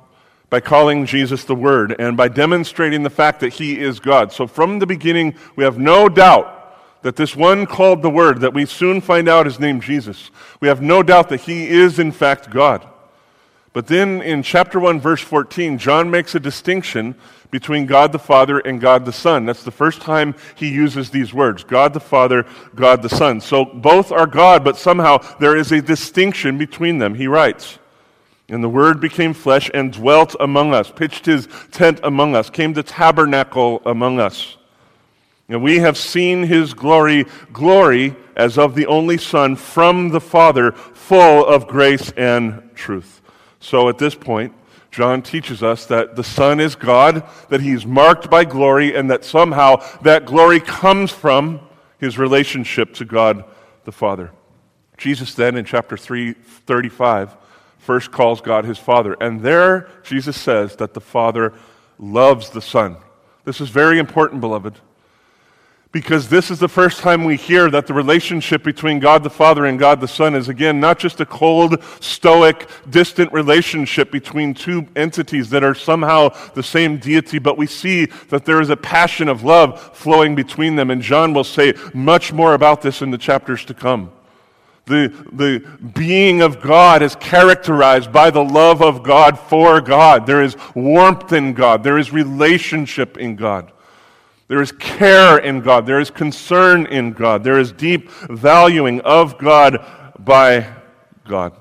by 0.49 0.59
calling 0.59 1.05
Jesus 1.05 1.43
the 1.43 1.55
Word 1.55 1.95
and 1.99 2.17
by 2.17 2.29
demonstrating 2.29 3.03
the 3.03 3.09
fact 3.09 3.41
that 3.41 3.53
he 3.53 3.79
is 3.79 3.99
God. 3.99 4.31
So, 4.31 4.47
from 4.47 4.79
the 4.79 4.87
beginning, 4.87 5.35
we 5.55 5.63
have 5.63 5.77
no 5.77 6.09
doubt 6.09 6.57
that 7.03 7.15
this 7.15 7.35
one 7.35 7.65
called 7.65 8.01
the 8.01 8.09
Word, 8.09 8.41
that 8.41 8.53
we 8.53 8.65
soon 8.65 9.01
find 9.01 9.27
out 9.27 9.45
is 9.45 9.59
named 9.59 9.83
Jesus, 9.83 10.31
we 10.59 10.67
have 10.67 10.81
no 10.81 11.03
doubt 11.03 11.29
that 11.29 11.41
he 11.41 11.67
is 11.67 11.99
in 11.99 12.11
fact 12.11 12.49
God. 12.49 12.87
But 13.73 13.87
then 13.87 14.21
in 14.21 14.43
chapter 14.43 14.79
1, 14.79 14.99
verse 14.99 15.21
14, 15.21 15.77
John 15.77 16.11
makes 16.11 16.35
a 16.35 16.39
distinction 16.39 17.15
between 17.51 17.85
God 17.85 18.11
the 18.11 18.19
Father 18.19 18.59
and 18.59 18.81
God 18.81 19.05
the 19.05 19.13
Son. 19.13 19.45
That's 19.45 19.63
the 19.63 19.71
first 19.71 20.01
time 20.01 20.35
he 20.55 20.69
uses 20.69 21.09
these 21.09 21.33
words 21.33 21.63
God 21.63 21.93
the 21.93 21.99
Father, 21.99 22.45
God 22.75 23.01
the 23.01 23.09
Son. 23.09 23.39
So 23.39 23.65
both 23.65 24.11
are 24.11 24.27
God, 24.27 24.63
but 24.63 24.77
somehow 24.77 25.19
there 25.39 25.55
is 25.55 25.71
a 25.71 25.81
distinction 25.81 26.57
between 26.57 26.97
them, 26.97 27.15
he 27.15 27.27
writes. 27.27 27.77
And 28.49 28.61
the 28.61 28.69
Word 28.69 28.99
became 28.99 29.33
flesh 29.33 29.71
and 29.73 29.93
dwelt 29.93 30.35
among 30.39 30.73
us, 30.73 30.91
pitched 30.91 31.25
his 31.25 31.47
tent 31.71 32.01
among 32.03 32.35
us, 32.35 32.49
came 32.49 32.73
to 32.73 32.83
tabernacle 32.83 33.81
among 33.85 34.19
us. 34.19 34.57
And 35.47 35.63
we 35.63 35.79
have 35.79 35.97
seen 35.97 36.43
his 36.43 36.73
glory, 36.73 37.25
glory 37.53 38.15
as 38.35 38.57
of 38.57 38.75
the 38.75 38.87
only 38.87 39.17
Son 39.17 39.55
from 39.55 40.09
the 40.09 40.21
Father, 40.21 40.71
full 40.73 41.45
of 41.45 41.67
grace 41.67 42.11
and 42.11 42.69
truth. 42.75 43.20
So 43.61 43.87
at 43.87 43.97
this 43.97 44.15
point, 44.15 44.53
John 44.91 45.21
teaches 45.21 45.63
us 45.63 45.85
that 45.85 46.17
the 46.17 46.23
Son 46.23 46.59
is 46.59 46.75
God, 46.75 47.23
that 47.47 47.61
he's 47.61 47.85
marked 47.85 48.29
by 48.29 48.43
glory, 48.43 48.93
and 48.93 49.09
that 49.09 49.23
somehow 49.23 49.77
that 50.01 50.25
glory 50.25 50.59
comes 50.59 51.11
from 51.11 51.61
his 51.97 52.17
relationship 52.17 52.93
to 52.95 53.05
God 53.05 53.45
the 53.85 53.91
Father. 53.93 54.31
Jesus 54.97 55.33
then 55.33 55.55
in 55.55 55.63
chapter 55.63 55.95
3, 55.95 56.33
35, 56.33 57.37
first 57.77 58.11
calls 58.11 58.41
God 58.41 58.65
his 58.65 58.77
Father. 58.77 59.13
And 59.21 59.41
there, 59.41 59.87
Jesus 60.03 60.35
says 60.35 60.75
that 60.75 60.93
the 60.93 60.99
Father 60.99 61.53
loves 61.97 62.49
the 62.49 62.61
Son. 62.61 62.97
This 63.45 63.61
is 63.61 63.69
very 63.69 63.97
important, 63.97 64.41
beloved 64.41 64.77
because 65.91 66.29
this 66.29 66.49
is 66.49 66.59
the 66.59 66.69
first 66.69 66.99
time 66.99 67.25
we 67.25 67.35
hear 67.35 67.69
that 67.69 67.85
the 67.85 67.93
relationship 67.93 68.63
between 68.63 68.99
God 68.99 69.23
the 69.23 69.29
Father 69.29 69.65
and 69.65 69.77
God 69.77 69.99
the 69.99 70.07
Son 70.07 70.35
is 70.35 70.47
again 70.47 70.79
not 70.79 70.99
just 70.99 71.19
a 71.19 71.25
cold, 71.25 71.83
stoic, 71.99 72.69
distant 72.89 73.31
relationship 73.33 74.09
between 74.09 74.53
two 74.53 74.87
entities 74.95 75.49
that 75.49 75.63
are 75.63 75.75
somehow 75.75 76.29
the 76.53 76.63
same 76.63 76.97
deity, 76.97 77.39
but 77.39 77.57
we 77.57 77.67
see 77.67 78.05
that 78.29 78.45
there 78.45 78.61
is 78.61 78.69
a 78.69 78.77
passion 78.77 79.27
of 79.27 79.43
love 79.43 79.81
flowing 79.95 80.33
between 80.33 80.77
them. 80.77 80.91
And 80.91 81.01
John 81.01 81.33
will 81.33 81.43
say 81.43 81.73
much 81.93 82.31
more 82.31 82.53
about 82.53 82.81
this 82.81 83.01
in 83.01 83.11
the 83.11 83.17
chapters 83.17 83.65
to 83.65 83.73
come. 83.73 84.11
The, 84.85 85.09
the 85.31 85.59
being 85.93 86.41
of 86.41 86.61
God 86.61 87.01
is 87.01 87.15
characterized 87.15 88.11
by 88.11 88.29
the 88.29 88.43
love 88.43 88.81
of 88.81 89.03
God 89.03 89.37
for 89.37 89.79
God. 89.79 90.25
There 90.25 90.41
is 90.41 90.55
warmth 90.73 91.33
in 91.33 91.53
God. 91.53 91.83
There 91.83 91.97
is 91.97 92.11
relationship 92.11 93.17
in 93.17 93.35
God. 93.35 93.71
There 94.51 94.61
is 94.61 94.73
care 94.73 95.37
in 95.37 95.61
God. 95.61 95.85
There 95.85 96.01
is 96.01 96.09
concern 96.09 96.85
in 96.87 97.13
God. 97.13 97.41
There 97.41 97.57
is 97.57 97.71
deep 97.71 98.09
valuing 98.11 98.99
of 98.99 99.37
God 99.37 99.81
by 100.19 100.67
God. 101.25 101.53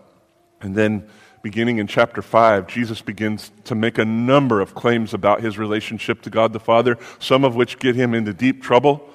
And 0.60 0.74
then, 0.74 1.08
beginning 1.40 1.78
in 1.78 1.86
chapter 1.86 2.20
5, 2.20 2.66
Jesus 2.66 3.00
begins 3.00 3.52
to 3.62 3.76
make 3.76 3.98
a 3.98 4.04
number 4.04 4.60
of 4.60 4.74
claims 4.74 5.14
about 5.14 5.40
his 5.40 5.56
relationship 5.56 6.20
to 6.22 6.30
God 6.30 6.52
the 6.52 6.58
Father, 6.58 6.98
some 7.20 7.44
of 7.44 7.54
which 7.54 7.78
get 7.78 7.94
him 7.94 8.12
into 8.12 8.34
deep 8.34 8.60
trouble, 8.60 9.08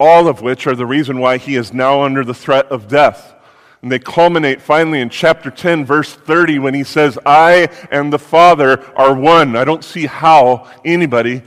all 0.00 0.26
of 0.26 0.40
which 0.40 0.66
are 0.66 0.74
the 0.74 0.86
reason 0.86 1.18
why 1.18 1.36
he 1.36 1.54
is 1.54 1.70
now 1.70 2.00
under 2.00 2.24
the 2.24 2.32
threat 2.32 2.64
of 2.68 2.88
death. 2.88 3.34
And 3.82 3.92
they 3.92 3.98
culminate 3.98 4.62
finally 4.62 5.02
in 5.02 5.10
chapter 5.10 5.50
10, 5.50 5.84
verse 5.84 6.14
30, 6.14 6.60
when 6.60 6.72
he 6.72 6.82
says, 6.82 7.18
I 7.26 7.68
and 7.90 8.10
the 8.10 8.18
Father 8.18 8.82
are 8.96 9.14
one. 9.14 9.54
I 9.54 9.64
don't 9.64 9.84
see 9.84 10.06
how 10.06 10.72
anybody 10.82 11.42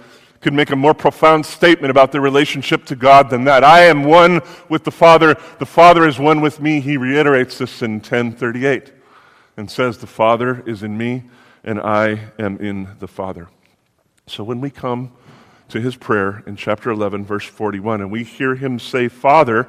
could 0.46 0.54
make 0.54 0.70
a 0.70 0.76
more 0.76 0.94
profound 0.94 1.44
statement 1.44 1.90
about 1.90 2.12
their 2.12 2.22
relationship 2.22 2.86
to 2.86 2.96
God 2.96 3.32
than 3.32 3.46
that. 3.46 3.64
I 3.64 3.86
am 3.86 4.04
one 4.04 4.42
with 4.70 4.84
the 4.84 4.92
Father. 4.92 5.36
The 5.58 5.66
Father 5.66 6.08
is 6.08 6.20
one 6.20 6.40
with 6.40 6.62
me. 6.62 6.82
He 6.82 6.98
reiterates 6.98 7.58
this 7.58 7.82
in 7.82 7.94
1038 7.94 8.94
and 9.58 9.72
says, 9.72 9.98
The 9.98 10.06
Father 10.06 10.62
is 10.68 10.84
in 10.84 11.00
me 11.00 11.24
and 11.64 11.82
I 11.82 12.30
am 12.38 12.60
in 12.60 12.90
the 13.00 13.08
Father. 13.08 13.50
So 14.28 14.44
when 14.44 14.62
we 14.62 14.70
come 14.70 15.14
to 15.70 15.82
his 15.82 15.96
prayer 15.96 16.44
in 16.46 16.58
chapter 16.58 16.92
11, 16.92 17.26
verse 17.26 17.46
41, 17.46 18.02
and 18.02 18.12
we 18.12 18.24
hear 18.24 18.54
him 18.54 18.78
say, 18.78 19.08
Father, 19.08 19.68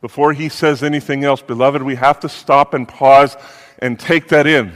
before 0.00 0.32
he 0.32 0.48
says 0.48 0.82
anything 0.82 1.24
else, 1.24 1.42
beloved, 1.42 1.82
we 1.82 1.96
have 1.96 2.20
to 2.20 2.30
stop 2.30 2.72
and 2.72 2.88
pause 2.88 3.36
and 3.80 4.00
take 4.00 4.28
that 4.28 4.46
in. 4.46 4.72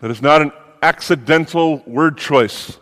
That 0.00 0.10
is 0.10 0.20
not 0.20 0.42
an 0.42 0.50
accidental 0.82 1.84
word 1.86 2.18
choice 2.18 2.78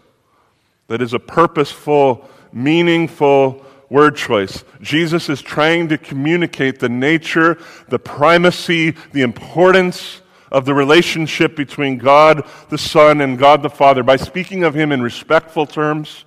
that 0.93 1.01
is 1.01 1.15
a 1.15 1.19
purposeful, 1.19 2.29
meaningful 2.53 3.65
word 3.89 4.15
choice. 4.15 4.63
Jesus 4.83 5.31
is 5.31 5.41
trying 5.41 5.89
to 5.89 5.97
communicate 5.97 6.81
the 6.81 6.89
nature, 6.91 7.57
the 7.89 7.99
primacy, 7.99 8.91
the 9.13 9.23
importance 9.23 10.21
of 10.51 10.67
the 10.67 10.75
relationship 10.75 11.57
between 11.57 11.97
God 11.97 12.47
the 12.69 12.77
Son 12.77 13.23
and 13.23 13.39
God 13.39 13.63
the 13.63 13.71
Father 13.71 14.03
by 14.03 14.17
speaking 14.17 14.65
of 14.65 14.75
Him 14.75 14.93
in 14.93 15.01
respectful 15.01 15.65
terms, 15.65 16.27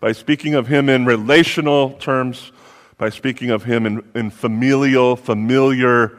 by 0.00 0.12
speaking 0.12 0.54
of 0.54 0.66
Him 0.66 0.88
in 0.88 1.04
relational 1.04 1.90
terms, 1.98 2.52
by 2.96 3.10
speaking 3.10 3.50
of 3.50 3.64
Him 3.64 3.84
in, 3.84 4.02
in 4.14 4.30
familial, 4.30 5.14
familiar, 5.14 6.16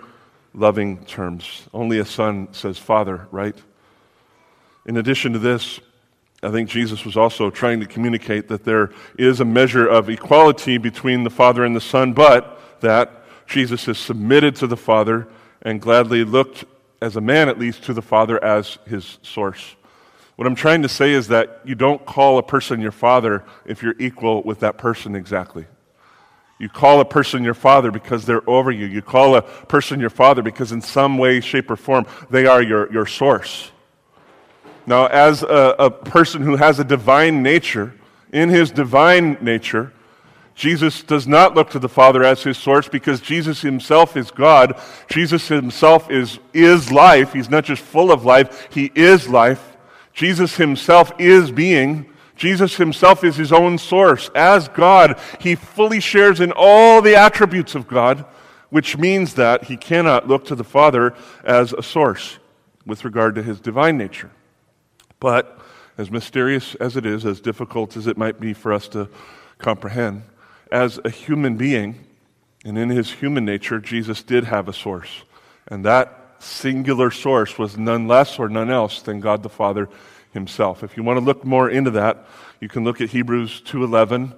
loving 0.54 1.04
terms. 1.06 1.64
Only 1.74 1.98
a 1.98 2.06
son 2.06 2.50
says 2.52 2.78
Father, 2.78 3.28
right? 3.32 3.56
In 4.86 4.98
addition 4.98 5.34
to 5.34 5.40
this, 5.40 5.80
I 6.44 6.52
think 6.52 6.70
Jesus 6.70 7.04
was 7.04 7.18
also 7.18 7.50
trying 7.50 7.80
to 7.80 7.88
communicate 7.88 8.48
that 8.50 8.64
there 8.64 8.92
is 9.18 9.40
a 9.40 9.46
measure 9.46 9.88
of 9.88 10.10
equality 10.10 10.78
between 10.78 11.24
the 11.24 11.30
Father 11.30 11.66
and 11.66 11.76
the 11.76 11.82
Son, 11.82 12.14
but 12.14 12.80
that 12.82 13.24
Jesus 13.48 13.86
has 13.86 13.98
submitted 13.98 14.56
to 14.58 14.68
the 14.68 14.78
Father 14.78 15.28
and 15.64 15.82
gladly 15.82 16.24
looked, 16.24 16.66
as 17.02 17.16
a 17.16 17.22
man 17.22 17.50
at 17.50 17.58
least, 17.58 17.84
to 17.86 17.94
the 17.94 18.02
Father 18.02 18.44
as 18.44 18.78
his 18.86 19.18
source. 19.24 19.76
What 20.36 20.46
I'm 20.46 20.56
trying 20.56 20.84
to 20.84 20.90
say 20.90 21.14
is 21.14 21.30
that 21.30 21.62
you 21.66 21.74
don't 21.74 22.06
call 22.06 22.38
a 22.38 22.44
person 22.44 22.80
your 22.80 22.92
father 22.92 23.44
if 23.66 23.82
you're 23.82 23.96
equal 23.98 24.44
with 24.44 24.60
that 24.60 24.78
person 24.78 25.16
exactly. 25.16 25.66
You 26.60 26.70
call 26.70 27.02
a 27.02 27.06
person 27.06 27.44
your 27.44 27.56
father 27.56 27.90
because 27.90 28.26
they're 28.26 28.48
over 28.48 28.70
you. 28.70 28.86
You 28.86 29.02
call 29.02 29.36
a 29.36 29.42
person 29.42 30.00
your 30.00 30.12
father 30.12 30.44
because, 30.44 30.72
in 30.72 30.82
some 30.82 31.18
way, 31.18 31.40
shape, 31.40 31.72
or 31.72 31.76
form, 31.76 32.06
they 32.30 32.46
are 32.46 32.62
your, 32.62 32.92
your 32.94 33.08
source. 33.08 33.72
Now, 34.88 35.08
as 35.08 35.44
a, 35.44 35.76
a 35.78 35.92
person 35.92 36.42
who 36.42 36.56
has 36.56 36.80
a 36.80 36.84
divine 36.84 37.44
nature, 37.44 37.94
in 38.32 38.50
his 38.50 38.72
divine 38.72 39.38
nature, 39.42 39.94
Jesus 40.56 41.04
does 41.04 41.28
not 41.28 41.54
look 41.54 41.70
to 41.72 41.80
the 41.80 41.90
Father 41.90 42.24
as 42.24 42.42
his 42.42 42.58
source 42.58 42.88
because 42.88 43.22
Jesus 43.22 43.62
himself 43.62 44.18
is 44.18 44.32
God. 44.32 44.80
Jesus 45.10 45.48
himself 45.50 46.10
is, 46.10 46.40
is 46.54 46.92
life. 46.92 47.34
He's 47.34 47.50
not 47.50 47.66
just 47.66 47.82
full 47.82 48.12
of 48.12 48.26
life, 48.26 48.68
he 48.72 48.92
is 48.96 49.30
life. 49.30 49.78
Jesus 50.14 50.56
himself 50.56 51.12
is 51.20 51.52
being. 51.52 52.10
Jesus 52.36 52.78
himself 52.78 53.24
is 53.24 53.36
his 53.36 53.52
own 53.52 53.78
source. 53.78 54.30
As 54.34 54.68
God, 54.70 55.20
he 55.40 55.56
fully 55.56 56.00
shares 56.00 56.40
in 56.40 56.52
all 56.56 57.02
the 57.02 57.16
attributes 57.16 57.76
of 57.76 57.88
God, 57.88 58.26
which 58.70 58.98
means 58.98 59.34
that 59.36 59.66
he 59.66 59.78
cannot 59.78 60.28
look 60.28 60.46
to 60.46 60.56
the 60.56 60.64
Father 60.64 61.14
as 61.44 61.74
a 61.74 61.84
source 61.84 62.40
with 62.86 63.06
regard 63.06 63.36
to 63.36 63.44
his 63.44 63.60
divine 63.60 63.98
nature. 63.98 64.32
But 65.20 65.60
as 65.98 66.12
mysterious 66.12 66.76
as 66.76 66.96
it 66.96 67.06
is, 67.06 67.26
as 67.26 67.42
difficult 67.42 67.98
as 67.98 68.08
it 68.08 68.18
might 68.18 68.40
be 68.40 68.54
for 68.54 68.72
us 68.72 68.88
to 68.90 69.10
comprehend, 69.58 70.24
as 70.72 71.00
a 71.04 71.10
human 71.10 71.58
being, 71.58 71.96
and 72.66 72.78
in 72.78 72.90
his 72.90 73.12
human 73.12 73.46
nature, 73.46 73.80
Jesus 73.80 74.22
did 74.22 74.44
have 74.44 74.68
a 74.68 74.74
source. 74.74 75.24
And 75.68 75.86
that 75.86 76.36
singular 76.40 77.10
source 77.12 77.58
was 77.58 77.78
none 77.78 78.08
less 78.08 78.38
or 78.38 78.50
none 78.50 78.70
else 78.70 79.02
than 79.02 79.20
God 79.20 79.44
the 79.44 79.50
Father 79.50 79.90
himself. 80.34 80.84
If 80.84 80.98
you 80.98 81.04
want 81.04 81.18
to 81.18 81.26
look 81.26 81.44
more 81.44 81.70
into 81.70 81.92
that, 81.92 82.28
you 82.60 82.68
can 82.68 82.84
look 82.84 83.02
at 83.02 83.10
Hebrews 83.10 83.62
2:11 83.62 84.34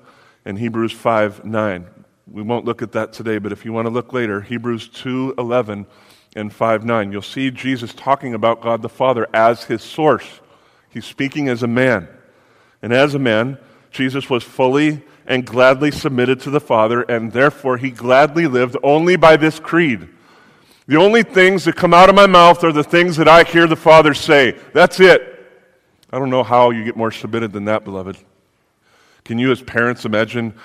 and 0.45 0.57
Hebrews 0.57 0.93
5:9. 0.93 1.85
We 2.31 2.41
won't 2.41 2.65
look 2.65 2.81
at 2.81 2.91
that 2.93 3.11
today, 3.11 3.37
but 3.37 3.51
if 3.51 3.65
you 3.65 3.73
want 3.73 3.87
to 3.87 3.93
look 3.93 4.13
later, 4.13 4.41
Hebrews 4.41 4.87
2:11 4.89 5.87
and 6.35 6.53
5:9, 6.53 7.11
you'll 7.11 7.21
see 7.21 7.51
Jesus 7.51 7.93
talking 7.93 8.33
about 8.33 8.61
God 8.61 8.81
the 8.81 8.89
Father 8.89 9.27
as 9.33 9.65
his 9.65 9.81
source. 9.81 10.39
He's 10.89 11.05
speaking 11.05 11.49
as 11.49 11.63
a 11.63 11.67
man. 11.67 12.07
And 12.81 12.93
as 12.93 13.13
a 13.13 13.19
man, 13.19 13.57
Jesus 13.91 14.29
was 14.29 14.43
fully 14.43 15.03
and 15.25 15.45
gladly 15.45 15.91
submitted 15.91 16.39
to 16.41 16.49
the 16.49 16.59
Father, 16.59 17.01
and 17.03 17.31
therefore 17.31 17.77
he 17.77 17.91
gladly 17.91 18.47
lived 18.47 18.75
only 18.83 19.15
by 19.15 19.37
this 19.37 19.59
creed. 19.59 20.09
The 20.87 20.97
only 20.97 21.21
things 21.21 21.65
that 21.65 21.75
come 21.75 21.93
out 21.93 22.09
of 22.09 22.15
my 22.15 22.25
mouth 22.25 22.63
are 22.63 22.71
the 22.71 22.83
things 22.83 23.17
that 23.17 23.27
I 23.27 23.43
hear 23.43 23.67
the 23.67 23.75
Father 23.75 24.15
say. 24.15 24.57
That's 24.73 24.99
it. 24.99 25.35
I 26.11 26.17
don't 26.17 26.31
know 26.31 26.43
how 26.43 26.71
you 26.71 26.83
get 26.83 26.97
more 26.97 27.11
submitted 27.11 27.53
than 27.53 27.65
that, 27.65 27.83
beloved. 27.83 28.17
Can 29.23 29.37
you, 29.37 29.51
as 29.51 29.61
parents, 29.61 30.05
imagine 30.05 30.55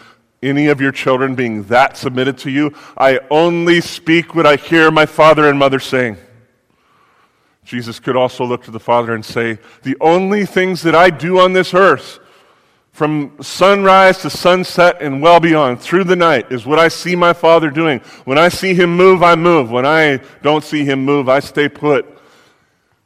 any 0.43 0.69
of 0.69 0.81
your 0.81 0.93
children 0.93 1.35
being 1.35 1.65
that 1.65 1.99
submitted 1.99 2.39
to 2.39 2.51
you? 2.51 2.75
I 2.97 3.21
only 3.31 3.83
speak 3.83 4.35
what 4.35 4.47
I 4.47 4.57
hear 4.57 4.91
my 4.91 5.05
father 5.05 5.47
and 5.51 5.59
mother 5.59 5.79
saying. 5.79 6.17
Jesus 7.65 7.99
could 7.99 8.17
also 8.17 8.45
look 8.45 8.63
to 8.65 8.71
the 8.71 8.81
Father 8.81 9.15
and 9.15 9.25
say, 9.25 9.59
The 9.83 9.97
only 10.01 10.45
things 10.45 10.83
that 10.83 10.95
I 10.95 11.11
do 11.11 11.39
on 11.39 11.53
this 11.53 11.75
earth, 11.75 12.21
From 12.93 13.43
sunrise 13.43 14.19
to 14.19 14.31
sunset 14.31 14.99
and 15.01 15.21
well 15.21 15.41
beyond, 15.41 15.81
through 15.81 16.05
the 16.05 16.15
night, 16.15 16.53
is 16.53 16.65
what 16.65 16.79
I 16.79 16.89
see 16.89 17.17
my 17.17 17.33
Father 17.33 17.71
doing. 17.71 18.01
When 18.25 18.39
I 18.39 18.49
see 18.51 18.75
Him 18.75 18.97
move, 18.97 19.23
I 19.23 19.35
move. 19.35 19.71
When 19.71 19.87
I 19.87 20.21
don't 20.43 20.63
see 20.63 20.85
Him 20.85 21.05
move, 21.05 21.29
I 21.29 21.41
stay 21.41 21.69
put. 21.69 22.07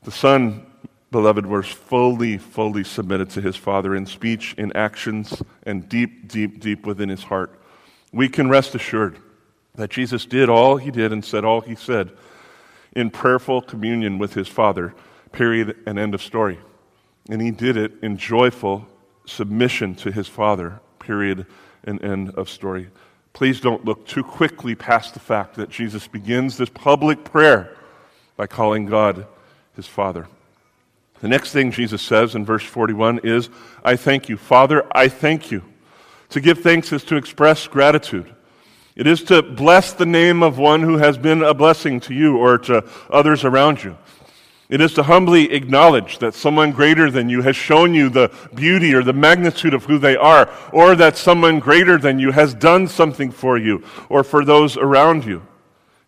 The 0.02 0.10
Son, 0.10 0.66
beloved, 1.10 1.46
was 1.46 1.66
fully, 1.68 2.36
fully 2.36 2.84
submitted 2.84 3.30
to 3.30 3.40
His 3.40 3.56
Father 3.56 3.94
in 3.94 4.04
speech, 4.04 4.54
in 4.58 4.76
actions, 4.76 5.42
and 5.62 5.88
deep, 5.88 6.28
deep, 6.28 6.60
deep 6.60 6.84
within 6.84 7.08
His 7.08 7.22
heart. 7.22 7.58
We 8.12 8.28
can 8.28 8.50
rest 8.50 8.74
assured 8.74 9.18
that 9.76 9.90
Jesus 9.90 10.26
did 10.26 10.50
all 10.50 10.76
He 10.76 10.90
did 10.90 11.12
and 11.12 11.24
said 11.24 11.44
all 11.44 11.60
He 11.60 11.76
said 11.76 12.10
in 12.98 13.10
prayerful 13.10 13.62
communion 13.62 14.18
with 14.18 14.34
His 14.34 14.48
Father, 14.48 14.94
period, 15.32 15.76
and 15.86 15.98
end 15.98 16.14
of 16.14 16.22
story. 16.22 16.58
And 17.30 17.40
He 17.40 17.50
did 17.50 17.76
it 17.76 17.92
in 18.02 18.16
joyful 18.16 18.86
submission 19.28 19.94
to 19.96 20.10
his 20.10 20.28
Father, 20.28 20.80
period, 20.98 21.46
and 21.84 22.02
end 22.02 22.30
of 22.30 22.48
story. 22.48 22.88
Please 23.32 23.60
don't 23.60 23.84
look 23.84 24.06
too 24.06 24.24
quickly 24.24 24.74
past 24.74 25.14
the 25.14 25.20
fact 25.20 25.54
that 25.54 25.70
Jesus 25.70 26.08
begins 26.08 26.56
this 26.56 26.70
public 26.70 27.24
prayer 27.24 27.76
by 28.36 28.46
calling 28.46 28.86
God 28.86 29.26
his 29.76 29.86
Father. 29.86 30.26
The 31.20 31.28
next 31.28 31.52
thing 31.52 31.70
Jesus 31.70 32.02
says 32.02 32.34
in 32.34 32.44
verse 32.44 32.64
41 32.64 33.20
is, 33.24 33.50
I 33.84 33.96
thank 33.96 34.28
you. 34.28 34.36
Father, 34.36 34.86
I 34.92 35.08
thank 35.08 35.50
you. 35.50 35.62
To 36.30 36.40
give 36.40 36.60
thanks 36.60 36.92
is 36.92 37.04
to 37.04 37.16
express 37.16 37.66
gratitude. 37.66 38.32
It 38.98 39.06
is 39.06 39.22
to 39.24 39.42
bless 39.42 39.92
the 39.92 40.06
name 40.06 40.42
of 40.42 40.58
one 40.58 40.82
who 40.82 40.96
has 40.96 41.16
been 41.16 41.44
a 41.44 41.54
blessing 41.54 42.00
to 42.00 42.14
you 42.14 42.36
or 42.36 42.58
to 42.58 42.84
others 43.08 43.44
around 43.44 43.84
you. 43.84 43.96
It 44.68 44.80
is 44.80 44.92
to 44.94 45.04
humbly 45.04 45.52
acknowledge 45.52 46.18
that 46.18 46.34
someone 46.34 46.72
greater 46.72 47.08
than 47.08 47.28
you 47.28 47.40
has 47.42 47.54
shown 47.54 47.94
you 47.94 48.10
the 48.10 48.32
beauty 48.56 48.92
or 48.92 49.04
the 49.04 49.12
magnitude 49.12 49.72
of 49.72 49.84
who 49.84 49.98
they 49.98 50.16
are, 50.16 50.50
or 50.72 50.96
that 50.96 51.16
someone 51.16 51.60
greater 51.60 51.96
than 51.96 52.18
you 52.18 52.32
has 52.32 52.54
done 52.54 52.88
something 52.88 53.30
for 53.30 53.56
you 53.56 53.84
or 54.08 54.24
for 54.24 54.44
those 54.44 54.76
around 54.76 55.24
you. 55.24 55.46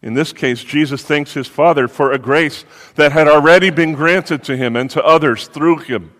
In 0.02 0.14
this 0.14 0.32
case, 0.32 0.64
Jesus 0.64 1.04
thanks 1.04 1.32
his 1.32 1.46
Father 1.46 1.86
for 1.86 2.10
a 2.10 2.18
grace 2.18 2.64
that 2.96 3.12
had 3.12 3.28
already 3.28 3.70
been 3.70 3.92
granted 3.92 4.42
to 4.44 4.56
him 4.56 4.74
and 4.74 4.90
to 4.90 5.04
others 5.04 5.46
through 5.46 5.78
him. 5.78 6.10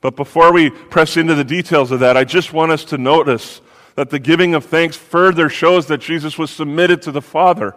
But 0.00 0.16
before 0.16 0.50
we 0.50 0.70
press 0.70 1.18
into 1.18 1.34
the 1.34 1.44
details 1.44 1.90
of 1.90 2.00
that, 2.00 2.16
I 2.16 2.24
just 2.24 2.54
want 2.54 2.72
us 2.72 2.86
to 2.86 2.96
notice 2.96 3.60
that 3.96 4.10
the 4.10 4.18
giving 4.18 4.54
of 4.54 4.64
thanks 4.64 4.96
further 4.96 5.48
shows 5.48 5.86
that 5.86 5.98
Jesus 5.98 6.38
was 6.38 6.50
submitted 6.50 7.02
to 7.02 7.10
the 7.10 7.22
Father. 7.22 7.74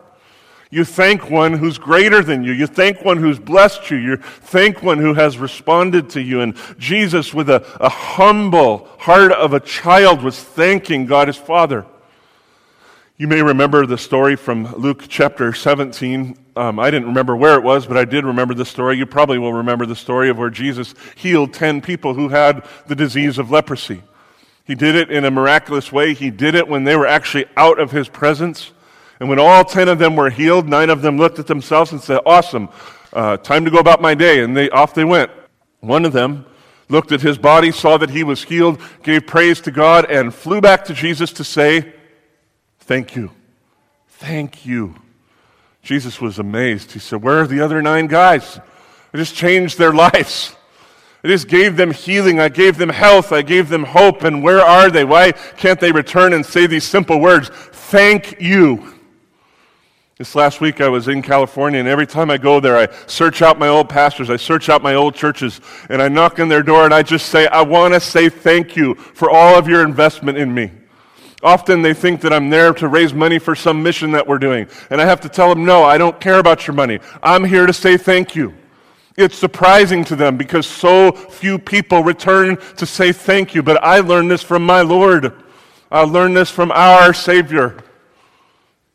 You 0.72 0.86
thank 0.86 1.32
one 1.32 1.54
who's 1.54 1.80
greater 1.80 2.22
than 2.22 2.44
you. 2.44 2.52
You 2.52 2.68
thank 2.68 3.04
one 3.04 3.18
who's 3.18 3.40
blessed 3.40 3.90
you. 3.90 3.98
You 3.98 4.18
thank 4.18 4.84
one 4.84 5.00
who 5.00 5.16
has 5.16 5.40
responded 5.40 6.12
to 6.12 6.22
you. 6.22 6.42
And 6.42 6.56
Jesus, 6.78 7.34
with 7.34 7.50
a, 7.50 7.66
a 7.80 7.90
humble 7.90 8.88
heart 9.00 9.32
of 9.32 9.54
a 9.54 9.60
child, 9.60 10.22
was 10.22 10.40
thanking 10.40 11.08
God 11.08 11.28
his 11.28 11.38
Father. 11.38 11.88
You 13.18 13.28
may 13.28 13.42
remember 13.42 13.86
the 13.88 13.98
story 13.98 14.36
from 14.36 14.72
Luke 14.76 15.06
chapter 15.08 15.54
17. 15.54 16.38
Um, 16.56 16.80
I 16.80 16.92
didn't 16.92 17.08
remember 17.08 17.36
where 17.36 17.56
it 17.56 17.64
was, 17.64 17.88
but 17.88 17.98
I 17.98 18.06
did 18.06 18.24
remember 18.24 18.54
the 18.54 18.64
story. 18.64 18.96
You 18.98 19.08
probably 19.08 19.40
will 19.40 19.54
remember 19.54 19.88
the 19.88 19.96
story 19.96 20.30
of 20.30 20.38
where 20.38 20.52
Jesus 20.52 20.94
healed 21.16 21.54
10 21.54 21.82
people 21.82 22.14
who 22.14 22.30
had 22.30 22.66
the 22.88 22.96
disease 22.96 23.40
of 23.40 23.50
leprosy. 23.50 24.04
He 24.70 24.76
did 24.76 24.94
it 24.94 25.10
in 25.10 25.26
a 25.26 25.32
miraculous 25.32 25.92
way. 25.92 26.14
He 26.14 26.30
did 26.30 26.54
it 26.54 26.68
when 26.68 26.84
they 26.84 26.96
were 26.96 27.08
actually 27.08 27.48
out 27.58 27.80
of 27.80 27.90
his 27.90 28.08
presence. 28.08 28.70
And 29.20 29.28
when 29.28 29.40
all 29.40 29.66
ten 29.66 29.90
of 29.90 29.98
them 29.98 30.16
were 30.16 30.30
healed, 30.30 30.70
nine 30.70 30.92
of 30.92 31.02
them 31.02 31.18
looked 31.18 31.40
at 31.40 31.48
themselves 31.48 31.92
and 31.92 32.00
said, 32.00 32.20
Awesome, 32.24 32.70
uh, 33.12 33.38
time 33.38 33.66
to 33.66 33.72
go 33.72 33.80
about 33.80 34.00
my 34.00 34.14
day. 34.14 34.44
And 34.44 34.56
they, 34.56 34.70
off 34.70 34.94
they 34.94 35.06
went. 35.06 35.32
One 35.80 36.06
of 36.06 36.14
them 36.14 36.46
looked 36.88 37.12
at 37.12 37.20
his 37.20 37.36
body, 37.40 37.72
saw 37.72 37.98
that 37.98 38.12
he 38.12 38.24
was 38.24 38.44
healed, 38.44 38.80
gave 39.02 39.26
praise 39.26 39.60
to 39.62 39.72
God, 39.72 40.06
and 40.06 40.32
flew 40.32 40.62
back 40.62 40.86
to 40.86 40.94
Jesus 40.94 41.34
to 41.34 41.44
say, 41.44 41.92
Thank 42.82 43.16
you. 43.16 43.32
Thank 44.08 44.68
you. 44.68 44.94
Jesus 45.82 46.22
was 46.22 46.38
amazed. 46.38 46.92
He 46.92 47.00
said, 47.00 47.24
Where 47.24 47.40
are 47.40 47.48
the 47.48 47.62
other 47.62 47.82
nine 47.82 48.06
guys? 48.06 48.60
I 49.16 49.18
just 49.18 49.34
changed 49.34 49.80
their 49.80 49.94
lives. 50.06 50.56
I 51.24 51.28
just 51.28 51.48
gave 51.48 51.76
them 51.76 51.92
healing. 51.92 52.40
I 52.40 52.50
gave 52.50 52.78
them 52.78 52.90
health. 52.90 53.32
I 53.32 53.42
gave 53.42 53.70
them 53.70 53.84
hope. 53.84 54.24
And 54.24 54.42
where 54.44 54.62
are 54.62 54.90
they? 54.90 55.04
Why 55.04 55.32
can't 55.32 55.80
they 55.80 55.92
return 55.92 56.34
and 56.34 56.46
say 56.46 56.66
these 56.66 56.86
simple 56.86 57.20
words? 57.20 57.50
Thank 57.50 58.40
you. 58.40 59.00
This 60.20 60.36
last 60.36 60.60
week 60.60 60.82
I 60.82 60.90
was 60.90 61.08
in 61.08 61.22
California, 61.22 61.79
and 61.79 61.88
every 61.88 62.05
time 62.05 62.29
I 62.29 62.38
go 62.38 62.60
there, 62.60 62.77
I 62.77 62.90
search 63.08 63.42
out 63.42 63.58
my 63.58 63.70
old 63.70 63.88
pastors, 63.88 64.29
I 64.29 64.36
search 64.36 64.68
out 64.68 64.84
my 64.84 64.96
old 64.96 65.16
churches, 65.16 65.62
and 65.90 66.01
I 66.01 66.10
knock 66.10 66.42
on 66.42 66.50
their 66.50 66.62
door 66.62 66.84
and 66.84 66.94
I 66.94 67.03
just 67.03 67.27
say, 67.27 67.48
I 67.48 67.62
want 67.62 67.94
to 67.94 68.01
say 68.01 68.27
thank 68.27 68.75
you 68.75 68.96
for 68.96 69.29
all 69.32 69.58
of 69.58 69.70
your 69.70 69.82
investment 69.82 70.38
in 70.38 70.53
me. 70.53 70.72
Often 71.42 71.84
they 71.84 71.94
think 71.94 72.20
that 72.20 72.34
I'm 72.34 72.50
there 72.50 72.74
to 72.74 72.90
raise 72.90 73.14
money 73.14 73.40
for 73.40 73.55
some 73.55 73.82
mission 73.82 74.12
that 74.12 74.27
we're 74.27 74.40
doing, 74.40 74.68
and 74.90 75.00
I 75.00 75.05
have 75.05 75.22
to 75.22 75.29
tell 75.29 75.48
them, 75.48 75.64
no, 75.64 75.86
I 75.86 75.98
don't 75.98 76.20
care 76.20 76.40
about 76.40 76.68
your 76.68 76.74
money. 76.74 77.00
I'm 77.24 77.46
here 77.46 77.66
to 77.66 77.72
say 77.72 77.96
thank 77.96 78.36
you. 78.36 78.53
It's 79.20 79.38
surprising 79.38 80.05
to 80.05 80.16
them 80.16 80.38
because 80.38 80.66
so 80.66 81.12
few 81.12 81.60
people 81.60 82.03
return 82.03 82.55
to 82.77 82.86
say 82.86 83.12
thank 83.12 83.53
you, 83.53 83.62
but 83.62 83.84
I 83.84 84.00
learned 84.00 84.32
this 84.32 84.42
from 84.42 84.66
my 84.66 84.82
Lord. 84.82 85.34
I 85.92 86.03
learned 86.03 86.38
this 86.38 86.50
from 86.50 86.72
our 86.72 87.14
Savior. 87.14 87.84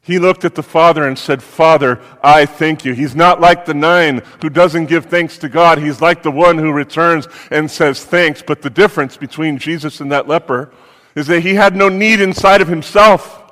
He 0.01 0.19
looked 0.19 0.47
at 0.47 0.55
the 0.55 0.63
Father 0.63 1.07
and 1.07 1.19
said, 1.19 1.43
Father, 1.43 2.01
I 2.23 2.47
thank 2.47 2.87
you. 2.87 2.95
He's 2.95 3.15
not 3.15 3.39
like 3.39 3.67
the 3.67 3.75
nine 3.75 4.23
who 4.41 4.49
doesn't 4.49 4.87
give 4.87 5.05
thanks 5.05 5.37
to 5.39 5.51
God. 5.51 5.77
He's 5.77 6.01
like 6.01 6.23
the 6.23 6.31
one 6.31 6.57
who 6.57 6.73
returns 6.73 7.29
and 7.51 7.71
says 7.71 8.03
thanks. 8.03 8.41
But 8.41 8.63
the 8.63 8.71
difference 8.71 9.19
between 9.19 9.59
Jesus 9.59 10.01
and 10.01 10.11
that 10.11 10.27
leper 10.27 10.73
is 11.15 11.27
that 11.27 11.41
he 11.41 11.53
had 11.53 11.77
no 11.77 11.91
need 11.91 12.23
inside 12.23 12.63
of 12.63 12.69
himself. 12.69 13.43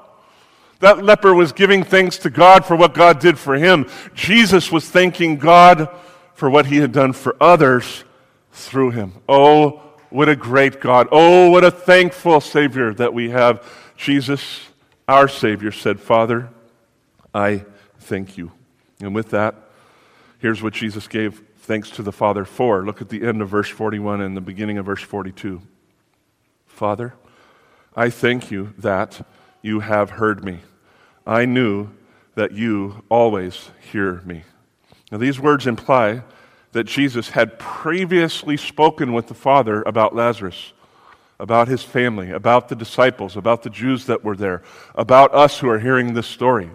That 0.81 1.05
leper 1.05 1.35
was 1.35 1.53
giving 1.53 1.85
thanks 1.85 2.17
to 2.19 2.31
God 2.31 2.65
for 2.65 2.77
what 2.77 2.95
God 2.95 3.19
did 3.19 3.39
for 3.39 3.57
him. 3.57 3.91
Jesus 4.15 4.73
was 4.73 4.89
thanking 4.89 5.37
God 5.37 5.91
for 6.35 6.51
what 6.51 6.66
he 6.66 6.79
had 6.79 6.92
done 6.92 7.12
for 7.12 7.37
others 7.40 8.05
through 8.53 8.90
him. 8.90 9.12
Oh, 9.29 9.83
what 10.11 10.29
a 10.29 10.37
great 10.37 10.81
God. 10.81 11.09
Oh, 11.11 11.51
what 11.51 11.64
a 11.64 11.71
thankful 11.71 12.40
Savior 12.40 12.92
that 12.95 13.14
we 13.14 13.31
have. 13.31 13.66
Jesus 13.97 14.68
our 15.09 15.29
Savior 15.29 15.73
said, 15.73 16.01
Father, 16.01 16.49
I 17.35 17.64
thank 17.99 18.37
you. 18.38 18.53
And 19.01 19.14
with 19.14 19.31
that, 19.31 19.55
here's 20.38 20.62
what 20.62 20.75
Jesus 20.75 21.09
gave 21.09 21.42
thanks 21.59 21.90
to 21.90 22.03
the 22.03 22.12
Father 22.12 22.45
for. 22.45 22.85
Look 22.85 23.01
at 23.01 23.09
the 23.09 23.27
end 23.27 23.42
of 23.42 23.49
verse 23.49 23.68
41 23.68 24.21
and 24.21 24.37
the 24.37 24.40
beginning 24.40 24.79
of 24.79 24.87
verse 24.87 25.03
42. 25.03 25.61
Father, 26.66 27.14
I 27.95 28.11
thank 28.11 28.51
you 28.51 28.75
that 28.79 29.27
you 29.61 29.81
have 29.81 30.11
heard 30.11 30.45
me. 30.45 30.61
I 31.27 31.45
knew 31.45 31.90
that 32.35 32.53
you 32.53 33.05
always 33.09 33.71
hear 33.92 34.23
me. 34.25 34.45
Now, 35.12 35.18
these 35.18 35.38
words 35.38 35.68
imply 35.68 36.22
that 36.72 36.85
Jesus 36.85 37.29
had 37.29 37.61
previously 37.61 38.57
spoken 38.57 39.12
with 39.12 39.29
the 39.29 39.35
Father 39.35 39.83
about 39.83 40.16
Lazarus 40.16 40.72
about 41.42 41.66
his 41.66 41.83
family, 41.83 42.31
about 42.31 42.68
the 42.68 42.77
disciples, 42.77 43.37
about 43.37 43.64
the 43.64 43.68
Jews 43.68 44.07
that 44.07 44.22
were 44.22 44.37
there, 44.37 44.62
about 44.94 45.35
us 45.35 45.59
who 45.59 45.68
are 45.68 45.79
hearing 45.81 46.14
this 46.14 46.29
story. 46.29 46.70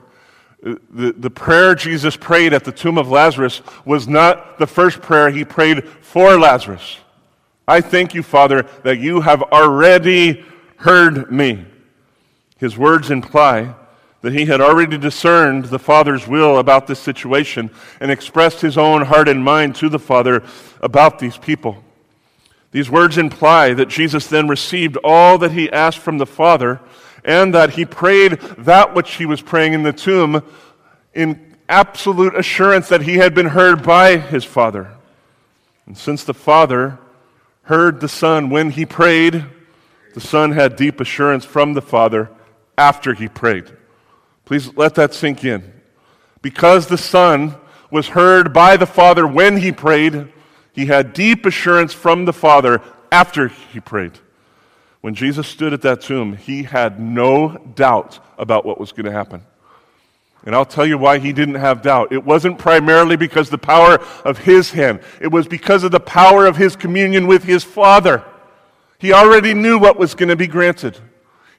The, 0.62 1.14
the 1.18 1.30
prayer 1.30 1.74
Jesus 1.74 2.18
prayed 2.18 2.54
at 2.54 2.66
the 2.66 2.74
tomb 2.74 2.98
of 2.98 3.10
Lazarus 3.10 3.62
was 3.86 4.10
not 4.10 4.60
the 4.60 4.68
first 4.68 5.02
prayer 5.02 5.30
he 5.30 5.46
prayed 5.46 5.88
for 5.88 6.38
Lazarus. 6.38 6.98
I 7.66 7.80
thank 7.80 8.14
you, 8.14 8.24
Father, 8.24 8.64
that 8.84 9.00
you 9.00 9.22
have 9.22 9.42
already 9.42 10.44
heard 10.76 11.32
me. 11.32 11.66
His 12.58 12.78
words 12.78 13.10
imply 13.10 13.74
that 14.22 14.34
he 14.34 14.46
had 14.46 14.62
already 14.62 14.98
discerned 14.98 15.66
the 15.66 15.80
Father's 15.80 16.28
will 16.28 16.58
about 16.58 16.88
this 16.88 17.00
situation 17.00 17.70
and 18.00 18.12
expressed 18.12 18.62
his 18.62 18.78
own 18.78 19.04
heart 19.04 19.30
and 19.30 19.44
mind 19.44 19.76
to 19.76 19.90
the 19.90 20.00
Father 20.00 20.44
about 20.82 21.20
these 21.20 21.38
people. 21.38 21.84
These 22.72 22.90
words 22.90 23.18
imply 23.18 23.74
that 23.74 23.88
Jesus 23.88 24.28
then 24.28 24.48
received 24.48 24.98
all 25.04 25.38
that 25.38 25.52
he 25.52 25.72
asked 25.72 26.00
from 26.00 26.18
the 26.18 26.26
Father 26.26 26.82
and 27.24 27.54
that 27.54 27.72
he 27.72 27.86
prayed 27.86 28.40
that 28.58 28.94
which 28.94 29.16
he 29.16 29.26
was 29.26 29.42
praying 29.42 29.74
in 29.74 29.84
the 29.84 29.94
tomb 29.94 30.44
in 31.14 31.56
absolute 31.70 32.36
assurance 32.36 32.90
that 32.90 33.02
he 33.02 33.16
had 33.16 33.34
been 33.34 33.48
heard 33.48 33.84
by 33.84 34.18
his 34.18 34.44
Father. 34.44 34.92
And 35.86 35.98
since 35.98 36.24
the 36.24 36.34
Father 36.34 37.00
heard 37.64 38.00
the 38.00 38.10
Son 38.10 38.50
when 38.50 38.72
he 38.72 38.86
prayed, 38.86 39.46
the 40.14 40.22
Son 40.22 40.52
had 40.52 40.76
deep 40.76 41.00
assurance 41.00 41.46
from 41.46 41.74
the 41.74 41.82
Father 41.82 42.30
after 42.78 43.14
he 43.14 43.28
prayed. 43.28 43.77
Please 44.48 44.74
let 44.78 44.96
that 44.96 45.14
sink 45.14 45.44
in. 45.44 45.74
Because 46.42 46.88
the 46.88 46.98
Son 46.98 47.54
was 47.92 48.08
heard 48.08 48.54
by 48.54 48.78
the 48.78 48.86
Father 48.86 49.28
when 49.28 49.58
he 49.58 49.74
prayed, 49.74 50.32
he 50.72 50.86
had 50.86 51.12
deep 51.12 51.46
assurance 51.46 51.94
from 51.94 52.24
the 52.24 52.32
Father 52.32 52.82
after 53.12 53.50
he 53.50 53.82
prayed. 53.82 54.14
When 55.02 55.16
Jesus 55.16 55.50
stood 55.50 55.74
at 55.74 55.82
that 55.82 56.00
tomb, 56.00 56.38
he 56.38 56.64
had 56.64 56.98
no 56.98 57.58
doubt 57.76 58.20
about 58.38 58.66
what 58.66 58.80
was 58.80 58.94
going 58.94 59.06
to 59.06 59.12
happen. 59.12 59.42
And 60.46 60.56
I'll 60.56 60.64
tell 60.64 60.86
you 60.86 60.98
why 60.98 61.20
he 61.20 61.34
didn't 61.34 61.56
have 61.56 61.82
doubt. 61.82 62.14
It 62.14 62.24
wasn't 62.24 62.58
primarily 62.58 63.18
because 63.18 63.50
the 63.50 63.58
power 63.58 64.02
of 64.24 64.38
his 64.38 64.72
hand, 64.72 65.02
it 65.20 65.28
was 65.28 65.46
because 65.46 65.84
of 65.84 65.92
the 65.92 66.00
power 66.00 66.46
of 66.46 66.56
his 66.56 66.78
communion 66.78 67.28
with 67.28 67.44
his 67.44 67.66
Father. 67.66 68.24
He 68.98 69.12
already 69.12 69.54
knew 69.54 69.78
what 69.78 70.00
was 70.00 70.16
going 70.16 70.30
to 70.30 70.38
be 70.38 70.48
granted. 70.48 70.98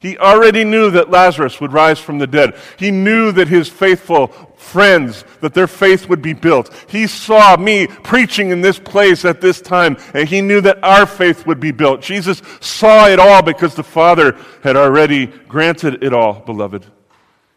He 0.01 0.17
already 0.17 0.63
knew 0.63 0.91
that 0.93 1.11
Lazarus 1.11 1.61
would 1.61 1.73
rise 1.73 1.99
from 1.99 2.19
the 2.19 2.27
dead. 2.27 2.55
He 2.79 2.93
knew 2.93 3.33
that 3.33 3.49
his 3.49 3.69
faithful 3.69 4.29
friends, 4.57 5.25
that 5.41 5.55
their 5.55 5.67
faith 5.67 6.09
would 6.09 6.23
be 6.23 6.35
built. 6.35 6.73
He 6.89 7.09
saw 7.09 7.57
me 7.57 7.89
preaching 7.89 8.51
in 8.51 8.61
this 8.61 8.79
place 8.79 9.25
at 9.25 9.41
this 9.41 9.61
time, 9.61 9.97
and 10.15 10.29
he 10.29 10.41
knew 10.41 10.61
that 10.61 10.85
our 10.85 11.05
faith 11.05 11.47
would 11.47 11.59
be 11.59 11.73
built. 11.73 12.01
Jesus 12.01 12.43
saw 12.61 13.09
it 13.09 13.19
all 13.19 13.43
because 13.43 13.75
the 13.75 13.83
Father 13.83 14.37
had 14.63 14.77
already 14.77 15.27
granted 15.27 16.05
it 16.05 16.13
all, 16.13 16.35
beloved. 16.35 16.87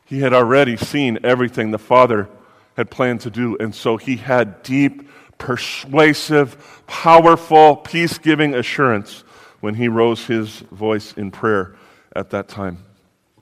He 0.06 0.20
had 0.20 0.34
already 0.34 0.78
seen 0.78 1.20
everything 1.24 1.70
the 1.70 1.78
Father 1.78 2.28
had 2.76 2.90
planned 2.90 3.22
to 3.22 3.30
do, 3.30 3.56
and 3.60 3.74
so 3.74 3.98
he 3.98 4.16
had 4.16 4.64
deep, 4.64 5.08
persuasive, 5.38 6.82
powerful, 6.88 7.76
peace 7.76 8.18
giving 8.18 8.56
assurance 8.56 9.24
when 9.60 9.76
he 9.76 9.88
rose 9.88 10.26
his 10.26 10.62
voice 10.72 11.14
in 11.14 11.30
prayer 11.30 11.76
at 12.16 12.30
that 12.32 12.48
time. 12.48 12.84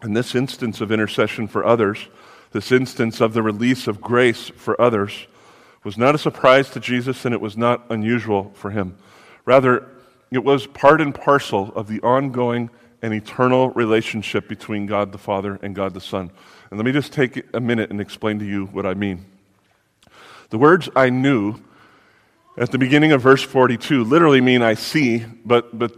And 0.01 0.15
this 0.15 0.35
instance 0.35 0.81
of 0.81 0.91
intercession 0.91 1.47
for 1.47 1.65
others, 1.65 2.07
this 2.51 2.71
instance 2.71 3.21
of 3.21 3.33
the 3.33 3.43
release 3.43 3.87
of 3.87 4.01
grace 4.01 4.49
for 4.49 4.79
others, 4.79 5.27
was 5.83 5.97
not 5.97 6.15
a 6.15 6.17
surprise 6.17 6.69
to 6.71 6.79
Jesus 6.79 7.25
and 7.25 7.33
it 7.33 7.41
was 7.41 7.57
not 7.57 7.85
unusual 7.89 8.51
for 8.55 8.71
him. 8.71 8.97
Rather, 9.45 9.87
it 10.31 10.43
was 10.43 10.67
part 10.67 11.01
and 11.01 11.13
parcel 11.13 11.71
of 11.75 11.87
the 11.87 12.01
ongoing 12.01 12.69
and 13.01 13.13
eternal 13.13 13.69
relationship 13.71 14.47
between 14.47 14.85
God 14.85 15.11
the 15.11 15.17
Father 15.17 15.59
and 15.61 15.73
God 15.73 15.93
the 15.93 16.01
Son. 16.01 16.31
And 16.69 16.77
let 16.77 16.85
me 16.85 16.91
just 16.91 17.13
take 17.13 17.43
a 17.53 17.59
minute 17.59 17.89
and 17.89 17.99
explain 17.99 18.39
to 18.39 18.45
you 18.45 18.65
what 18.67 18.85
I 18.85 18.93
mean. 18.93 19.25
The 20.49 20.57
words 20.57 20.89
I 20.95 21.09
knew 21.09 21.55
at 22.57 22.71
the 22.71 22.77
beginning 22.77 23.11
of 23.11 23.21
verse 23.21 23.41
42 23.41 24.03
literally 24.03 24.41
mean 24.41 24.61
I 24.61 24.73
see, 24.73 25.25
but, 25.45 25.77
but 25.77 25.93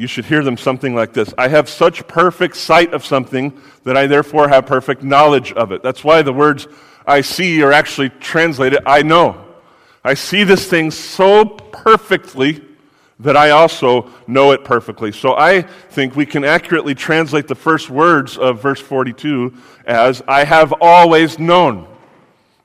you 0.00 0.06
should 0.06 0.24
hear 0.24 0.42
them 0.42 0.56
something 0.56 0.94
like 0.94 1.12
this 1.12 1.34
I 1.36 1.48
have 1.48 1.68
such 1.68 2.08
perfect 2.08 2.56
sight 2.56 2.94
of 2.94 3.04
something 3.04 3.60
that 3.84 3.98
I 3.98 4.06
therefore 4.06 4.48
have 4.48 4.64
perfect 4.64 5.02
knowledge 5.02 5.52
of 5.52 5.72
it. 5.72 5.82
That's 5.82 6.02
why 6.02 6.22
the 6.22 6.32
words 6.32 6.66
I 7.06 7.20
see 7.20 7.62
are 7.62 7.72
actually 7.72 8.08
translated 8.08 8.80
I 8.86 9.02
know. 9.02 9.44
I 10.02 10.14
see 10.14 10.44
this 10.44 10.66
thing 10.66 10.90
so 10.90 11.44
perfectly 11.44 12.64
that 13.18 13.36
I 13.36 13.50
also 13.50 14.10
know 14.26 14.52
it 14.52 14.64
perfectly. 14.64 15.12
So 15.12 15.34
I 15.34 15.60
think 15.60 16.16
we 16.16 16.24
can 16.24 16.44
accurately 16.44 16.94
translate 16.94 17.46
the 17.46 17.54
first 17.54 17.90
words 17.90 18.38
of 18.38 18.62
verse 18.62 18.80
42 18.80 19.54
as 19.84 20.22
I 20.26 20.44
have 20.44 20.72
always 20.80 21.38
known, 21.38 21.86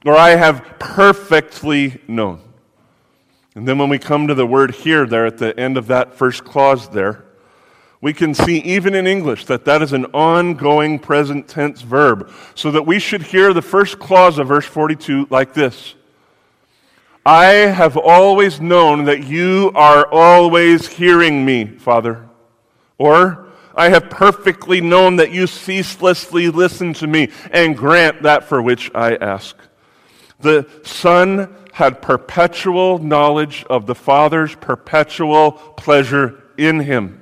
or 0.05 0.15
I 0.15 0.29
have 0.29 0.63
perfectly 0.79 2.01
known. 2.07 2.39
And 3.55 3.67
then 3.67 3.77
when 3.77 3.89
we 3.89 3.99
come 3.99 4.27
to 4.27 4.33
the 4.33 4.47
word 4.47 4.73
here, 4.73 5.05
there 5.05 5.25
at 5.25 5.37
the 5.37 5.57
end 5.59 5.75
of 5.75 5.87
that 5.87 6.13
first 6.13 6.45
clause 6.45 6.87
there, 6.87 7.24
we 8.01 8.13
can 8.13 8.33
see 8.33 8.59
even 8.59 8.93
in 8.93 9.07
English 9.07 9.45
that 9.45 9.65
that 9.65 9.81
is 9.81 9.93
an 9.93 10.05
ongoing 10.05 10.99
present 10.99 11.47
tense 11.47 11.81
verb. 11.81 12.31
So 12.53 12.71
that 12.71 12.85
we 12.85 12.99
should 12.99 13.23
hear 13.23 13.53
the 13.53 13.61
first 13.61 13.99
clause 13.99 14.37
of 14.37 14.47
verse 14.47 14.65
42 14.65 15.27
like 15.29 15.53
this 15.53 15.95
I 17.25 17.45
have 17.45 17.97
always 17.97 18.61
known 18.61 19.05
that 19.05 19.23
you 19.23 19.71
are 19.73 20.07
always 20.11 20.87
hearing 20.87 21.43
me, 21.43 21.65
Father. 21.65 22.29
Or, 22.99 23.47
I 23.75 23.89
have 23.89 24.11
perfectly 24.11 24.79
known 24.79 25.15
that 25.15 25.31
you 25.31 25.47
ceaselessly 25.47 26.49
listen 26.49 26.93
to 26.93 27.07
me 27.07 27.29
and 27.51 27.75
grant 27.75 28.21
that 28.21 28.43
for 28.43 28.61
which 28.61 28.91
I 28.93 29.15
ask. 29.15 29.57
The 30.39 30.69
Son 30.83 31.53
had 31.73 32.01
perpetual 32.01 32.99
knowledge 32.99 33.65
of 33.69 33.87
the 33.87 33.95
Father's 33.95 34.55
perpetual 34.55 35.53
pleasure 35.53 36.43
in 36.57 36.79
him. 36.79 37.21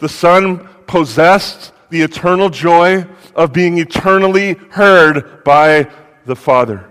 The 0.00 0.08
Son 0.08 0.66
possessed 0.86 1.72
the 1.90 2.00
eternal 2.00 2.48
joy 2.48 3.06
of 3.34 3.52
being 3.52 3.78
eternally 3.78 4.54
heard 4.70 5.44
by 5.44 5.90
the 6.24 6.34
Father. 6.34 6.90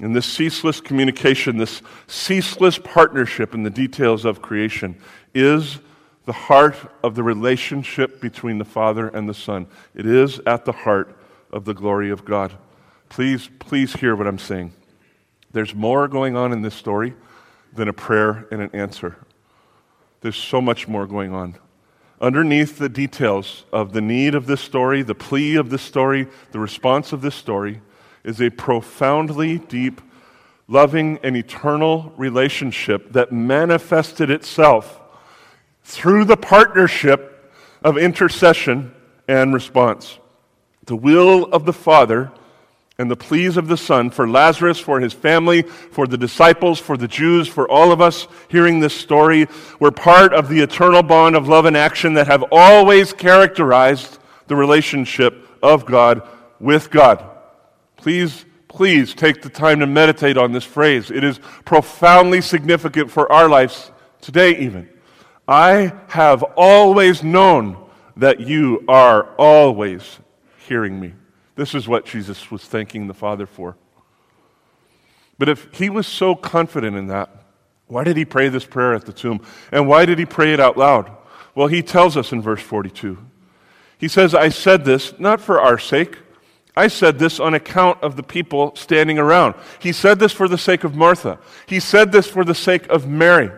And 0.00 0.14
this 0.14 0.26
ceaseless 0.26 0.80
communication, 0.80 1.56
this 1.56 1.80
ceaseless 2.06 2.78
partnership 2.78 3.54
in 3.54 3.62
the 3.62 3.70
details 3.70 4.24
of 4.24 4.42
creation 4.42 4.98
is 5.34 5.78
the 6.26 6.32
heart 6.32 6.76
of 7.02 7.14
the 7.14 7.22
relationship 7.22 8.20
between 8.20 8.58
the 8.58 8.64
Father 8.64 9.08
and 9.08 9.28
the 9.28 9.34
Son. 9.34 9.66
It 9.94 10.04
is 10.04 10.38
at 10.40 10.64
the 10.64 10.72
heart 10.72 11.16
of 11.52 11.64
the 11.64 11.74
glory 11.74 12.10
of 12.10 12.24
God. 12.24 12.52
Please, 13.08 13.48
please 13.60 13.94
hear 13.94 14.14
what 14.14 14.26
I'm 14.26 14.38
saying. 14.38 14.72
There's 15.52 15.74
more 15.74 16.06
going 16.06 16.36
on 16.36 16.52
in 16.52 16.62
this 16.62 16.74
story 16.74 17.14
than 17.72 17.88
a 17.88 17.92
prayer 17.92 18.46
and 18.50 18.60
an 18.60 18.70
answer. 18.74 19.16
There's 20.20 20.36
so 20.36 20.60
much 20.60 20.86
more 20.86 21.06
going 21.06 21.32
on 21.32 21.56
underneath 22.22 22.78
the 22.78 22.88
details 22.88 23.64
of 23.72 23.92
the 23.92 24.00
need 24.00 24.34
of 24.36 24.46
this 24.46 24.60
story, 24.60 25.02
the 25.02 25.14
plea 25.14 25.56
of 25.56 25.68
this 25.70 25.82
story, 25.82 26.28
the 26.52 26.58
response 26.60 27.12
of 27.12 27.20
this 27.20 27.34
story, 27.34 27.82
is 28.22 28.40
a 28.40 28.48
profoundly 28.48 29.58
deep, 29.58 30.00
loving, 30.68 31.18
and 31.24 31.36
eternal 31.36 32.12
relationship 32.16 33.12
that 33.12 33.32
manifested 33.32 34.30
itself 34.30 35.00
through 35.82 36.24
the 36.24 36.36
partnership 36.36 37.52
of 37.82 37.98
intercession 37.98 38.94
and 39.26 39.52
response. 39.52 40.20
The 40.86 40.96
will 40.96 41.46
of 41.46 41.64
the 41.64 41.72
Father 41.72 42.30
and 43.02 43.10
the 43.10 43.16
pleas 43.16 43.56
of 43.56 43.66
the 43.66 43.76
Son 43.76 44.10
for 44.10 44.28
Lazarus, 44.28 44.78
for 44.78 45.00
his 45.00 45.12
family, 45.12 45.62
for 45.62 46.06
the 46.06 46.16
disciples, 46.16 46.78
for 46.78 46.96
the 46.96 47.08
Jews, 47.08 47.48
for 47.48 47.68
all 47.68 47.90
of 47.90 48.00
us 48.00 48.28
hearing 48.48 48.78
this 48.78 48.94
story 48.94 49.48
were 49.80 49.90
part 49.90 50.32
of 50.32 50.48
the 50.48 50.60
eternal 50.60 51.02
bond 51.02 51.34
of 51.34 51.48
love 51.48 51.64
and 51.66 51.76
action 51.76 52.14
that 52.14 52.28
have 52.28 52.44
always 52.52 53.12
characterized 53.12 54.20
the 54.46 54.54
relationship 54.54 55.48
of 55.64 55.84
God 55.84 56.22
with 56.60 56.92
God. 56.92 57.28
Please, 57.96 58.44
please 58.68 59.14
take 59.14 59.42
the 59.42 59.50
time 59.50 59.80
to 59.80 59.86
meditate 59.86 60.38
on 60.38 60.52
this 60.52 60.64
phrase. 60.64 61.10
It 61.10 61.24
is 61.24 61.40
profoundly 61.64 62.40
significant 62.40 63.10
for 63.10 63.30
our 63.32 63.48
lives 63.48 63.90
today, 64.20 64.56
even. 64.58 64.88
I 65.48 65.92
have 66.06 66.44
always 66.56 67.24
known 67.24 67.84
that 68.16 68.38
you 68.38 68.84
are 68.86 69.34
always 69.34 70.20
hearing 70.68 71.00
me. 71.00 71.14
This 71.54 71.74
is 71.74 71.86
what 71.86 72.06
Jesus 72.06 72.50
was 72.50 72.64
thanking 72.64 73.06
the 73.06 73.14
Father 73.14 73.46
for. 73.46 73.76
But 75.38 75.48
if 75.48 75.72
he 75.74 75.90
was 75.90 76.06
so 76.06 76.34
confident 76.34 76.96
in 76.96 77.08
that, 77.08 77.30
why 77.86 78.04
did 78.04 78.16
he 78.16 78.24
pray 78.24 78.48
this 78.48 78.64
prayer 78.64 78.94
at 78.94 79.04
the 79.04 79.12
tomb? 79.12 79.44
And 79.70 79.86
why 79.86 80.06
did 80.06 80.18
he 80.18 80.24
pray 80.24 80.52
it 80.52 80.60
out 80.60 80.78
loud? 80.78 81.10
Well, 81.54 81.66
he 81.66 81.82
tells 81.82 82.16
us 82.16 82.32
in 82.32 82.40
verse 82.40 82.62
42. 82.62 83.18
He 83.98 84.08
says, 84.08 84.34
I 84.34 84.48
said 84.48 84.84
this 84.84 85.18
not 85.18 85.40
for 85.40 85.60
our 85.60 85.78
sake. 85.78 86.18
I 86.74 86.88
said 86.88 87.18
this 87.18 87.38
on 87.38 87.52
account 87.52 88.02
of 88.02 88.16
the 88.16 88.22
people 88.22 88.74
standing 88.76 89.18
around. 89.18 89.54
He 89.78 89.92
said 89.92 90.18
this 90.18 90.32
for 90.32 90.48
the 90.48 90.56
sake 90.56 90.84
of 90.84 90.94
Martha. 90.94 91.38
He 91.66 91.80
said 91.80 92.12
this 92.12 92.26
for 92.26 92.44
the 92.44 92.54
sake 92.54 92.88
of 92.88 93.06
Mary. 93.06 93.50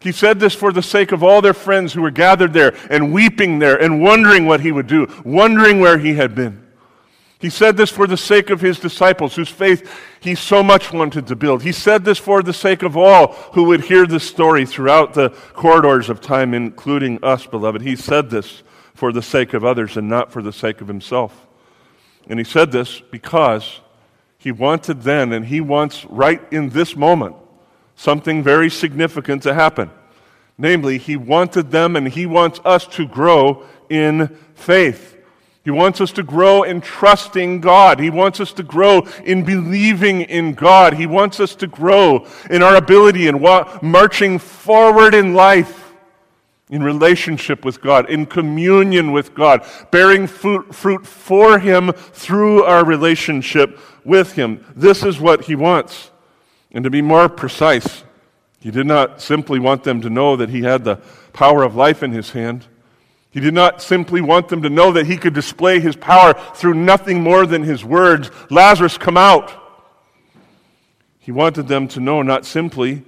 He 0.00 0.12
said 0.12 0.38
this 0.38 0.54
for 0.54 0.72
the 0.72 0.82
sake 0.82 1.12
of 1.12 1.22
all 1.22 1.40
their 1.40 1.54
friends 1.54 1.92
who 1.92 2.02
were 2.02 2.10
gathered 2.10 2.52
there 2.52 2.76
and 2.90 3.12
weeping 3.12 3.58
there 3.58 3.80
and 3.80 4.02
wondering 4.02 4.46
what 4.46 4.60
he 4.60 4.72
would 4.72 4.86
do, 4.86 5.06
wondering 5.24 5.80
where 5.80 5.96
he 5.96 6.14
had 6.14 6.34
been. 6.34 6.61
He 7.42 7.50
said 7.50 7.76
this 7.76 7.90
for 7.90 8.06
the 8.06 8.16
sake 8.16 8.50
of 8.50 8.60
his 8.60 8.78
disciples, 8.78 9.34
whose 9.34 9.48
faith 9.48 9.90
he 10.20 10.36
so 10.36 10.62
much 10.62 10.92
wanted 10.92 11.26
to 11.26 11.34
build. 11.34 11.64
He 11.64 11.72
said 11.72 12.04
this 12.04 12.16
for 12.16 12.40
the 12.40 12.52
sake 12.52 12.84
of 12.84 12.96
all 12.96 13.32
who 13.52 13.64
would 13.64 13.80
hear 13.80 14.06
this 14.06 14.22
story 14.22 14.64
throughout 14.64 15.12
the 15.12 15.30
corridors 15.52 16.08
of 16.08 16.20
time, 16.20 16.54
including 16.54 17.18
us, 17.24 17.44
beloved. 17.44 17.82
He 17.82 17.96
said 17.96 18.30
this 18.30 18.62
for 18.94 19.12
the 19.12 19.22
sake 19.22 19.54
of 19.54 19.64
others 19.64 19.96
and 19.96 20.08
not 20.08 20.30
for 20.30 20.40
the 20.40 20.52
sake 20.52 20.80
of 20.80 20.86
himself. 20.86 21.48
And 22.28 22.38
he 22.38 22.44
said 22.44 22.70
this 22.70 23.02
because 23.10 23.80
he 24.38 24.52
wanted 24.52 25.02
then, 25.02 25.32
and 25.32 25.44
he 25.44 25.60
wants 25.60 26.04
right 26.04 26.40
in 26.52 26.68
this 26.68 26.94
moment, 26.94 27.34
something 27.96 28.44
very 28.44 28.70
significant 28.70 29.42
to 29.42 29.52
happen. 29.52 29.90
Namely, 30.56 30.96
he 30.96 31.16
wanted 31.16 31.72
them 31.72 31.96
and 31.96 32.06
he 32.06 32.24
wants 32.24 32.60
us 32.64 32.86
to 32.86 33.04
grow 33.04 33.64
in 33.88 34.28
faith. 34.54 35.16
He 35.64 35.70
wants 35.70 36.00
us 36.00 36.10
to 36.12 36.24
grow 36.24 36.64
in 36.64 36.80
trusting 36.80 37.60
God. 37.60 38.00
He 38.00 38.10
wants 38.10 38.40
us 38.40 38.52
to 38.54 38.64
grow 38.64 39.02
in 39.24 39.44
believing 39.44 40.22
in 40.22 40.54
God. 40.54 40.94
He 40.94 41.06
wants 41.06 41.38
us 41.38 41.54
to 41.56 41.68
grow 41.68 42.26
in 42.50 42.62
our 42.62 42.74
ability 42.74 43.28
and 43.28 43.40
wa- 43.40 43.78
marching 43.80 44.38
forward 44.38 45.14
in 45.14 45.34
life 45.34 45.82
in 46.68 46.82
relationship 46.82 47.64
with 47.64 47.82
God, 47.82 48.08
in 48.10 48.24
communion 48.26 49.12
with 49.12 49.34
God, 49.34 49.64
bearing 49.90 50.26
fruit, 50.26 50.74
fruit 50.74 51.06
for 51.06 51.58
Him 51.58 51.92
through 51.92 52.64
our 52.64 52.84
relationship 52.84 53.78
with 54.04 54.32
Him. 54.32 54.64
This 54.74 55.04
is 55.04 55.20
what 55.20 55.44
He 55.44 55.54
wants. 55.54 56.10
And 56.72 56.82
to 56.82 56.90
be 56.90 57.02
more 57.02 57.28
precise, 57.28 58.04
He 58.58 58.70
did 58.70 58.86
not 58.86 59.20
simply 59.20 59.60
want 59.60 59.84
them 59.84 60.00
to 60.00 60.10
know 60.10 60.34
that 60.34 60.48
He 60.48 60.62
had 60.62 60.82
the 60.82 60.96
power 61.34 61.62
of 61.62 61.76
life 61.76 62.02
in 62.02 62.10
His 62.10 62.30
hand. 62.30 62.66
He 63.32 63.40
did 63.40 63.54
not 63.54 63.80
simply 63.80 64.20
want 64.20 64.48
them 64.48 64.62
to 64.62 64.70
know 64.70 64.92
that 64.92 65.06
he 65.06 65.16
could 65.16 65.32
display 65.32 65.80
his 65.80 65.96
power 65.96 66.34
through 66.54 66.74
nothing 66.74 67.22
more 67.22 67.46
than 67.46 67.62
his 67.62 67.82
words 67.82 68.30
Lazarus, 68.50 68.98
come 68.98 69.16
out. 69.16 69.52
He 71.18 71.32
wanted 71.32 71.66
them 71.66 71.88
to 71.88 72.00
know 72.00 72.20
not 72.20 72.44
simply 72.44 73.02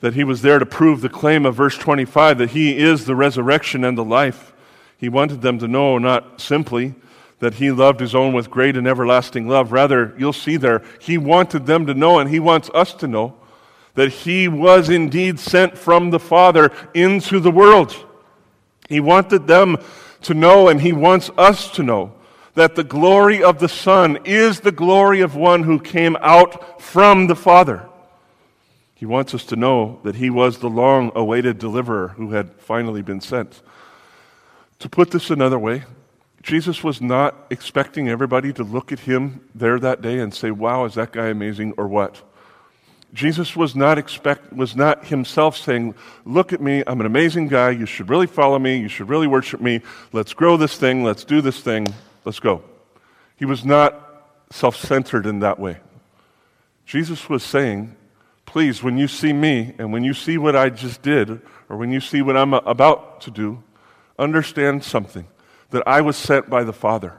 that 0.00 0.14
he 0.14 0.22
was 0.22 0.42
there 0.42 0.58
to 0.58 0.66
prove 0.66 1.00
the 1.00 1.08
claim 1.08 1.46
of 1.46 1.54
verse 1.54 1.78
25 1.78 2.38
that 2.38 2.50
he 2.50 2.76
is 2.76 3.06
the 3.06 3.16
resurrection 3.16 3.84
and 3.84 3.96
the 3.96 4.04
life. 4.04 4.52
He 4.98 5.08
wanted 5.08 5.40
them 5.40 5.58
to 5.58 5.68
know 5.68 5.96
not 5.96 6.42
simply 6.42 6.94
that 7.38 7.54
he 7.54 7.70
loved 7.70 8.00
his 8.00 8.14
own 8.14 8.34
with 8.34 8.50
great 8.50 8.76
and 8.76 8.86
everlasting 8.86 9.48
love. 9.48 9.72
Rather, 9.72 10.14
you'll 10.18 10.34
see 10.34 10.58
there, 10.58 10.82
he 10.98 11.16
wanted 11.16 11.64
them 11.64 11.86
to 11.86 11.94
know, 11.94 12.18
and 12.18 12.28
he 12.28 12.38
wants 12.38 12.68
us 12.74 12.92
to 12.94 13.08
know, 13.08 13.34
that 13.94 14.10
he 14.10 14.46
was 14.46 14.90
indeed 14.90 15.38
sent 15.38 15.78
from 15.78 16.10
the 16.10 16.20
Father 16.20 16.70
into 16.92 17.40
the 17.40 17.50
world. 17.50 17.96
He 18.88 19.00
wanted 19.00 19.46
them 19.46 19.78
to 20.22 20.34
know, 20.34 20.68
and 20.68 20.80
he 20.80 20.92
wants 20.92 21.30
us 21.36 21.70
to 21.72 21.82
know, 21.82 22.12
that 22.54 22.76
the 22.76 22.84
glory 22.84 23.42
of 23.42 23.58
the 23.58 23.68
Son 23.68 24.18
is 24.24 24.60
the 24.60 24.72
glory 24.72 25.20
of 25.20 25.34
one 25.34 25.64
who 25.64 25.78
came 25.80 26.16
out 26.20 26.80
from 26.80 27.26
the 27.26 27.34
Father. 27.34 27.88
He 28.94 29.06
wants 29.06 29.34
us 29.34 29.44
to 29.46 29.56
know 29.56 30.00
that 30.04 30.16
he 30.16 30.30
was 30.30 30.58
the 30.58 30.70
long 30.70 31.10
awaited 31.14 31.58
deliverer 31.58 32.08
who 32.08 32.30
had 32.30 32.54
finally 32.60 33.02
been 33.02 33.20
sent. 33.20 33.60
To 34.78 34.88
put 34.88 35.10
this 35.10 35.30
another 35.30 35.58
way, 35.58 35.84
Jesus 36.42 36.84
was 36.84 37.00
not 37.00 37.46
expecting 37.50 38.08
everybody 38.08 38.52
to 38.52 38.62
look 38.62 38.92
at 38.92 39.00
him 39.00 39.48
there 39.54 39.78
that 39.80 40.00
day 40.00 40.18
and 40.20 40.32
say, 40.32 40.50
Wow, 40.50 40.84
is 40.84 40.94
that 40.94 41.12
guy 41.12 41.28
amazing 41.28 41.74
or 41.76 41.88
what? 41.88 42.22
Jesus 43.14 43.54
was 43.54 43.76
not 43.76 43.96
expect 43.96 44.52
was 44.52 44.74
not 44.74 45.06
himself 45.06 45.56
saying, 45.56 45.94
"Look 46.24 46.52
at 46.52 46.60
me, 46.60 46.82
I'm 46.84 47.00
an 47.00 47.06
amazing 47.06 47.46
guy. 47.46 47.70
You 47.70 47.86
should 47.86 48.10
really 48.10 48.26
follow 48.26 48.58
me. 48.58 48.76
You 48.76 48.88
should 48.88 49.08
really 49.08 49.28
worship 49.28 49.60
me. 49.60 49.82
Let's 50.12 50.34
grow 50.34 50.56
this 50.56 50.76
thing. 50.76 51.04
Let's 51.04 51.24
do 51.24 51.40
this 51.40 51.60
thing. 51.60 51.86
Let's 52.24 52.40
go." 52.40 52.62
He 53.36 53.44
was 53.44 53.64
not 53.64 53.94
self-centered 54.50 55.26
in 55.26 55.38
that 55.40 55.60
way. 55.60 55.78
Jesus 56.84 57.28
was 57.28 57.44
saying, 57.44 57.94
"Please, 58.46 58.82
when 58.82 58.98
you 58.98 59.06
see 59.06 59.32
me 59.32 59.74
and 59.78 59.92
when 59.92 60.02
you 60.02 60.12
see 60.12 60.36
what 60.36 60.56
I 60.56 60.68
just 60.68 61.00
did 61.00 61.40
or 61.68 61.76
when 61.76 61.92
you 61.92 62.00
see 62.00 62.20
what 62.20 62.36
I'm 62.36 62.52
about 62.52 63.20
to 63.22 63.30
do, 63.30 63.62
understand 64.18 64.82
something 64.82 65.26
that 65.70 65.84
I 65.86 66.00
was 66.00 66.16
sent 66.16 66.50
by 66.50 66.64
the 66.64 66.72
Father." 66.72 67.14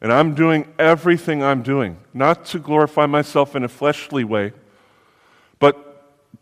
And 0.00 0.10
I'm 0.10 0.34
doing 0.34 0.66
everything 0.78 1.44
I'm 1.44 1.62
doing, 1.62 1.98
not 2.14 2.44
to 2.46 2.58
glorify 2.58 3.06
myself 3.06 3.54
in 3.54 3.62
a 3.62 3.68
fleshly 3.68 4.24
way, 4.24 4.52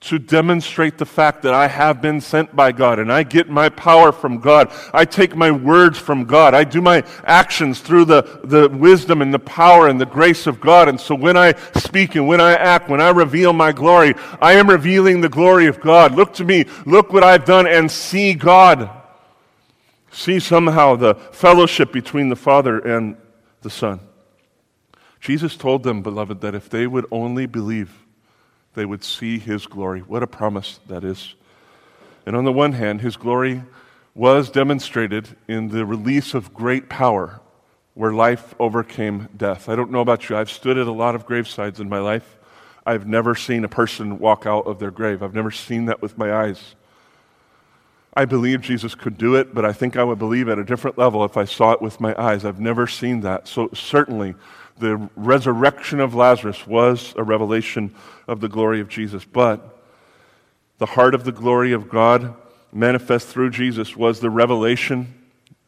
to 0.00 0.18
demonstrate 0.18 0.96
the 0.96 1.04
fact 1.04 1.42
that 1.42 1.52
I 1.52 1.68
have 1.68 2.00
been 2.00 2.22
sent 2.22 2.56
by 2.56 2.72
God 2.72 2.98
and 2.98 3.12
I 3.12 3.22
get 3.22 3.50
my 3.50 3.68
power 3.68 4.12
from 4.12 4.38
God. 4.38 4.72
I 4.94 5.04
take 5.04 5.36
my 5.36 5.50
words 5.50 5.98
from 5.98 6.24
God. 6.24 6.54
I 6.54 6.64
do 6.64 6.80
my 6.80 7.04
actions 7.24 7.80
through 7.80 8.06
the, 8.06 8.40
the 8.42 8.70
wisdom 8.70 9.20
and 9.20 9.32
the 9.32 9.38
power 9.38 9.88
and 9.88 10.00
the 10.00 10.06
grace 10.06 10.46
of 10.46 10.58
God. 10.58 10.88
And 10.88 10.98
so 10.98 11.14
when 11.14 11.36
I 11.36 11.52
speak 11.76 12.14
and 12.14 12.26
when 12.26 12.40
I 12.40 12.52
act, 12.52 12.88
when 12.88 13.02
I 13.02 13.10
reveal 13.10 13.52
my 13.52 13.72
glory, 13.72 14.14
I 14.40 14.54
am 14.54 14.70
revealing 14.70 15.20
the 15.20 15.28
glory 15.28 15.66
of 15.66 15.80
God. 15.80 16.14
Look 16.14 16.32
to 16.34 16.44
me. 16.44 16.64
Look 16.86 17.12
what 17.12 17.22
I've 17.22 17.44
done 17.44 17.66
and 17.66 17.90
see 17.90 18.32
God. 18.32 18.88
See 20.10 20.40
somehow 20.40 20.96
the 20.96 21.14
fellowship 21.14 21.92
between 21.92 22.30
the 22.30 22.36
Father 22.36 22.78
and 22.78 23.16
the 23.60 23.70
Son. 23.70 24.00
Jesus 25.20 25.56
told 25.56 25.82
them, 25.82 26.00
beloved, 26.00 26.40
that 26.40 26.54
if 26.54 26.70
they 26.70 26.86
would 26.86 27.04
only 27.10 27.44
believe, 27.44 27.99
they 28.80 28.86
would 28.86 29.04
see 29.04 29.38
his 29.38 29.66
glory. 29.66 30.00
What 30.00 30.22
a 30.22 30.26
promise 30.26 30.80
that 30.86 31.04
is. 31.04 31.34
And 32.24 32.34
on 32.34 32.46
the 32.46 32.52
one 32.52 32.72
hand, 32.72 33.02
his 33.02 33.14
glory 33.14 33.62
was 34.14 34.48
demonstrated 34.48 35.36
in 35.46 35.68
the 35.68 35.84
release 35.84 36.32
of 36.32 36.54
great 36.54 36.88
power 36.88 37.40
where 37.92 38.14
life 38.14 38.54
overcame 38.58 39.28
death. 39.36 39.68
I 39.68 39.76
don't 39.76 39.90
know 39.90 40.00
about 40.00 40.30
you, 40.30 40.36
I've 40.38 40.50
stood 40.50 40.78
at 40.78 40.86
a 40.86 40.92
lot 40.92 41.14
of 41.14 41.26
gravesides 41.26 41.78
in 41.78 41.90
my 41.90 41.98
life. 41.98 42.38
I've 42.86 43.06
never 43.06 43.34
seen 43.34 43.64
a 43.64 43.68
person 43.68 44.18
walk 44.18 44.46
out 44.46 44.66
of 44.66 44.78
their 44.78 44.90
grave. 44.90 45.22
I've 45.22 45.34
never 45.34 45.50
seen 45.50 45.84
that 45.84 46.00
with 46.00 46.16
my 46.16 46.32
eyes. 46.32 46.74
I 48.14 48.24
believe 48.24 48.62
Jesus 48.62 48.94
could 48.94 49.18
do 49.18 49.34
it, 49.34 49.54
but 49.54 49.66
I 49.66 49.74
think 49.74 49.98
I 49.98 50.04
would 50.04 50.18
believe 50.18 50.48
at 50.48 50.58
a 50.58 50.64
different 50.64 50.96
level 50.96 51.22
if 51.26 51.36
I 51.36 51.44
saw 51.44 51.72
it 51.72 51.82
with 51.82 52.00
my 52.00 52.14
eyes. 52.18 52.46
I've 52.46 52.60
never 52.60 52.86
seen 52.86 53.20
that. 53.20 53.46
So, 53.46 53.68
certainly, 53.74 54.36
the 54.80 55.08
resurrection 55.14 56.00
of 56.00 56.14
Lazarus 56.14 56.66
was 56.66 57.14
a 57.16 57.22
revelation 57.22 57.94
of 58.26 58.40
the 58.40 58.48
glory 58.48 58.80
of 58.80 58.88
Jesus. 58.88 59.24
But 59.24 59.78
the 60.78 60.86
heart 60.86 61.14
of 61.14 61.24
the 61.24 61.32
glory 61.32 61.72
of 61.72 61.88
God 61.88 62.34
manifest 62.72 63.28
through 63.28 63.50
Jesus 63.50 63.96
was 63.96 64.20
the 64.20 64.30
revelation 64.30 65.14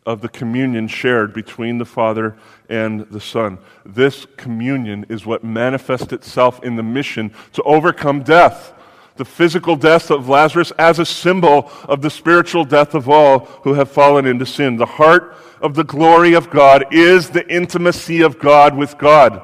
of 0.05 0.20
the 0.20 0.29
communion 0.29 0.88
shared 0.88 1.33
between 1.33 1.79
the 1.79 1.85
Father 1.85 2.37
and 2.68 3.03
the 3.11 3.20
Son. 3.20 3.59
This 3.85 4.27
communion 4.37 5.07
is 5.09 5.25
what 5.25 5.44
manifests 5.44 6.12
itself 6.12 6.62
in 6.64 6.77
the 6.77 6.83
mission 6.83 7.33
to 7.53 7.62
overcome 7.62 8.22
death. 8.22 8.72
The 9.16 9.25
physical 9.25 9.77
death 9.77 10.11
of 10.11 10.29
Lazarus 10.29 10.72
as 10.79 10.98
a 10.98 11.07
symbol 11.07 11.70
of 11.85 12.01
the 12.03 12.11
spiritual 12.11 12.64
death 12.64 12.94
of 12.94 13.09
all 13.09 13.40
who 13.62 13.75
have 13.75 13.90
fallen 13.90 14.27
into 14.27 14.46
sin. 14.46 14.77
The 14.77 14.87
heart 14.87 15.37
of 15.61 15.75
the 15.75 15.85
glory 15.85 16.35
of 16.35 16.51
God 16.51 16.87
is 16.90 17.31
the 17.31 17.48
intimacy 17.48 18.22
of 18.22 18.38
God 18.38 18.77
with 18.77 18.98
God. 18.98 19.42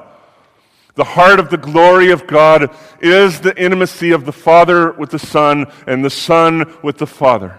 The 0.94 1.04
heart 1.04 1.38
of 1.38 1.48
the 1.48 1.56
glory 1.56 2.10
of 2.10 2.26
God 2.26 2.74
is 3.00 3.40
the 3.40 3.56
intimacy 3.56 4.10
of 4.10 4.24
the 4.24 4.32
Father 4.32 4.90
with 4.92 5.10
the 5.10 5.18
Son 5.18 5.70
and 5.86 6.04
the 6.04 6.10
Son 6.10 6.76
with 6.82 6.98
the 6.98 7.06
Father. 7.06 7.58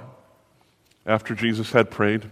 After 1.05 1.33
Jesus 1.33 1.71
had 1.71 1.89
prayed, 1.89 2.29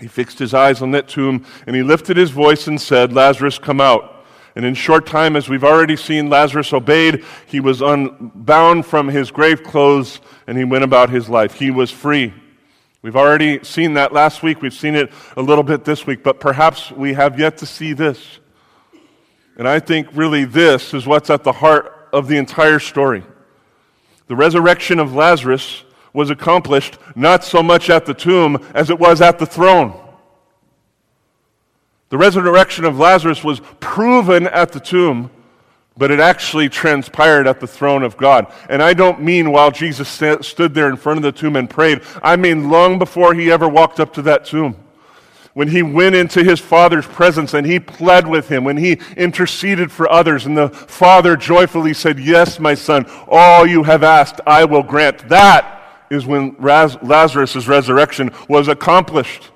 he 0.00 0.08
fixed 0.08 0.38
his 0.38 0.54
eyes 0.54 0.80
on 0.80 0.92
that 0.92 1.08
tomb 1.08 1.44
and 1.66 1.76
he 1.76 1.82
lifted 1.82 2.16
his 2.16 2.30
voice 2.30 2.66
and 2.66 2.80
said, 2.80 3.12
Lazarus, 3.12 3.58
come 3.58 3.82
out. 3.82 4.15
And 4.56 4.64
in 4.64 4.74
short 4.74 5.06
time, 5.06 5.36
as 5.36 5.50
we've 5.50 5.62
already 5.62 5.96
seen, 5.96 6.30
Lazarus 6.30 6.72
obeyed. 6.72 7.22
He 7.46 7.60
was 7.60 7.82
unbound 7.82 8.86
from 8.86 9.06
his 9.06 9.30
grave 9.30 9.62
clothes 9.62 10.20
and 10.46 10.56
he 10.56 10.64
went 10.64 10.82
about 10.82 11.10
his 11.10 11.28
life. 11.28 11.54
He 11.54 11.70
was 11.70 11.90
free. 11.90 12.32
We've 13.02 13.16
already 13.16 13.62
seen 13.62 13.94
that 13.94 14.14
last 14.14 14.42
week. 14.42 14.62
We've 14.62 14.72
seen 14.72 14.94
it 14.94 15.12
a 15.36 15.42
little 15.42 15.62
bit 15.62 15.84
this 15.84 16.06
week, 16.06 16.22
but 16.24 16.40
perhaps 16.40 16.90
we 16.90 17.12
have 17.12 17.38
yet 17.38 17.58
to 17.58 17.66
see 17.66 17.92
this. 17.92 18.38
And 19.58 19.68
I 19.68 19.78
think 19.78 20.08
really 20.14 20.46
this 20.46 20.94
is 20.94 21.06
what's 21.06 21.28
at 21.28 21.44
the 21.44 21.52
heart 21.52 22.08
of 22.14 22.26
the 22.26 22.38
entire 22.38 22.78
story. 22.78 23.24
The 24.26 24.36
resurrection 24.36 24.98
of 24.98 25.14
Lazarus 25.14 25.84
was 26.14 26.30
accomplished 26.30 26.96
not 27.14 27.44
so 27.44 27.62
much 27.62 27.90
at 27.90 28.06
the 28.06 28.14
tomb 28.14 28.66
as 28.74 28.88
it 28.88 28.98
was 28.98 29.20
at 29.20 29.38
the 29.38 29.46
throne. 29.46 30.05
The 32.08 32.18
resurrection 32.18 32.84
of 32.84 32.98
Lazarus 32.98 33.42
was 33.42 33.60
proven 33.80 34.46
at 34.46 34.72
the 34.72 34.80
tomb, 34.80 35.30
but 35.96 36.10
it 36.10 36.20
actually 36.20 36.68
transpired 36.68 37.46
at 37.46 37.58
the 37.58 37.66
throne 37.66 38.02
of 38.02 38.16
God. 38.16 38.52
And 38.68 38.82
I 38.82 38.94
don't 38.94 39.22
mean 39.22 39.50
while 39.50 39.70
Jesus 39.70 40.08
stood 40.08 40.74
there 40.74 40.88
in 40.88 40.96
front 40.96 41.18
of 41.18 41.22
the 41.22 41.32
tomb 41.32 41.56
and 41.56 41.68
prayed, 41.68 42.02
I 42.22 42.36
mean 42.36 42.70
long 42.70 42.98
before 42.98 43.34
he 43.34 43.50
ever 43.50 43.68
walked 43.68 43.98
up 43.98 44.12
to 44.14 44.22
that 44.22 44.44
tomb. 44.44 44.76
When 45.54 45.68
he 45.68 45.82
went 45.82 46.14
into 46.14 46.44
his 46.44 46.60
Father's 46.60 47.06
presence 47.06 47.54
and 47.54 47.66
he 47.66 47.80
pled 47.80 48.26
with 48.26 48.46
him, 48.46 48.62
when 48.62 48.76
he 48.76 49.00
interceded 49.16 49.90
for 49.90 50.12
others, 50.12 50.44
and 50.44 50.56
the 50.56 50.68
Father 50.68 51.34
joyfully 51.34 51.94
said, 51.94 52.20
Yes, 52.20 52.60
my 52.60 52.74
son, 52.74 53.06
all 53.26 53.66
you 53.66 53.82
have 53.82 54.02
asked, 54.02 54.38
I 54.46 54.66
will 54.66 54.82
grant. 54.82 55.30
That 55.30 56.04
is 56.10 56.26
when 56.26 56.56
Lazarus' 56.60 57.66
resurrection 57.66 58.32
was 58.48 58.68
accomplished. 58.68 59.50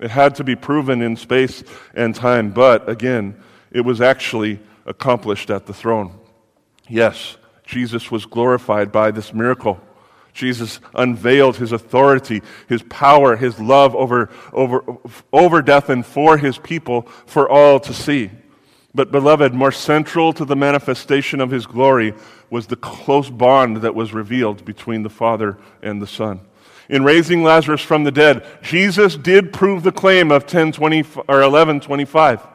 It 0.00 0.10
had 0.10 0.34
to 0.36 0.44
be 0.44 0.56
proven 0.56 1.00
in 1.00 1.16
space 1.16 1.64
and 1.94 2.14
time, 2.14 2.50
but 2.50 2.88
again, 2.88 3.40
it 3.70 3.80
was 3.80 4.00
actually 4.00 4.60
accomplished 4.84 5.50
at 5.50 5.66
the 5.66 5.74
throne. 5.74 6.18
Yes, 6.88 7.36
Jesus 7.64 8.10
was 8.10 8.26
glorified 8.26 8.92
by 8.92 9.10
this 9.10 9.32
miracle. 9.32 9.80
Jesus 10.32 10.80
unveiled 10.94 11.56
his 11.56 11.72
authority, 11.72 12.42
his 12.68 12.82
power, 12.82 13.36
his 13.36 13.58
love 13.58 13.96
over, 13.96 14.28
over, 14.52 14.84
over 15.32 15.62
death 15.62 15.88
and 15.88 16.04
for 16.04 16.36
his 16.36 16.58
people 16.58 17.02
for 17.24 17.48
all 17.48 17.80
to 17.80 17.94
see. 17.94 18.30
But, 18.94 19.10
beloved, 19.10 19.54
more 19.54 19.72
central 19.72 20.32
to 20.34 20.44
the 20.44 20.56
manifestation 20.56 21.40
of 21.40 21.50
his 21.50 21.66
glory 21.66 22.14
was 22.50 22.66
the 22.66 22.76
close 22.76 23.30
bond 23.30 23.78
that 23.78 23.94
was 23.94 24.12
revealed 24.12 24.64
between 24.64 25.02
the 25.02 25.10
Father 25.10 25.58
and 25.82 26.00
the 26.00 26.06
Son. 26.06 26.40
In 26.88 27.04
raising 27.04 27.42
Lazarus 27.42 27.80
from 27.80 28.04
the 28.04 28.12
dead, 28.12 28.46
Jesus 28.62 29.16
did 29.16 29.52
prove 29.52 29.82
the 29.82 29.92
claim 29.92 30.30
of 30.30 30.42
1020 30.42 31.02
or 31.28 31.40
1125. 31.40 32.46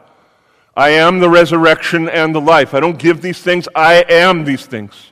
I 0.75 0.89
am 0.89 1.19
the 1.19 1.29
resurrection 1.29 2.07
and 2.07 2.33
the 2.33 2.39
life. 2.39 2.73
I 2.73 2.79
don't 2.79 2.97
give 2.97 3.21
these 3.21 3.41
things, 3.41 3.67
I 3.75 4.05
am 4.07 4.45
these 4.45 4.65
things. 4.65 5.11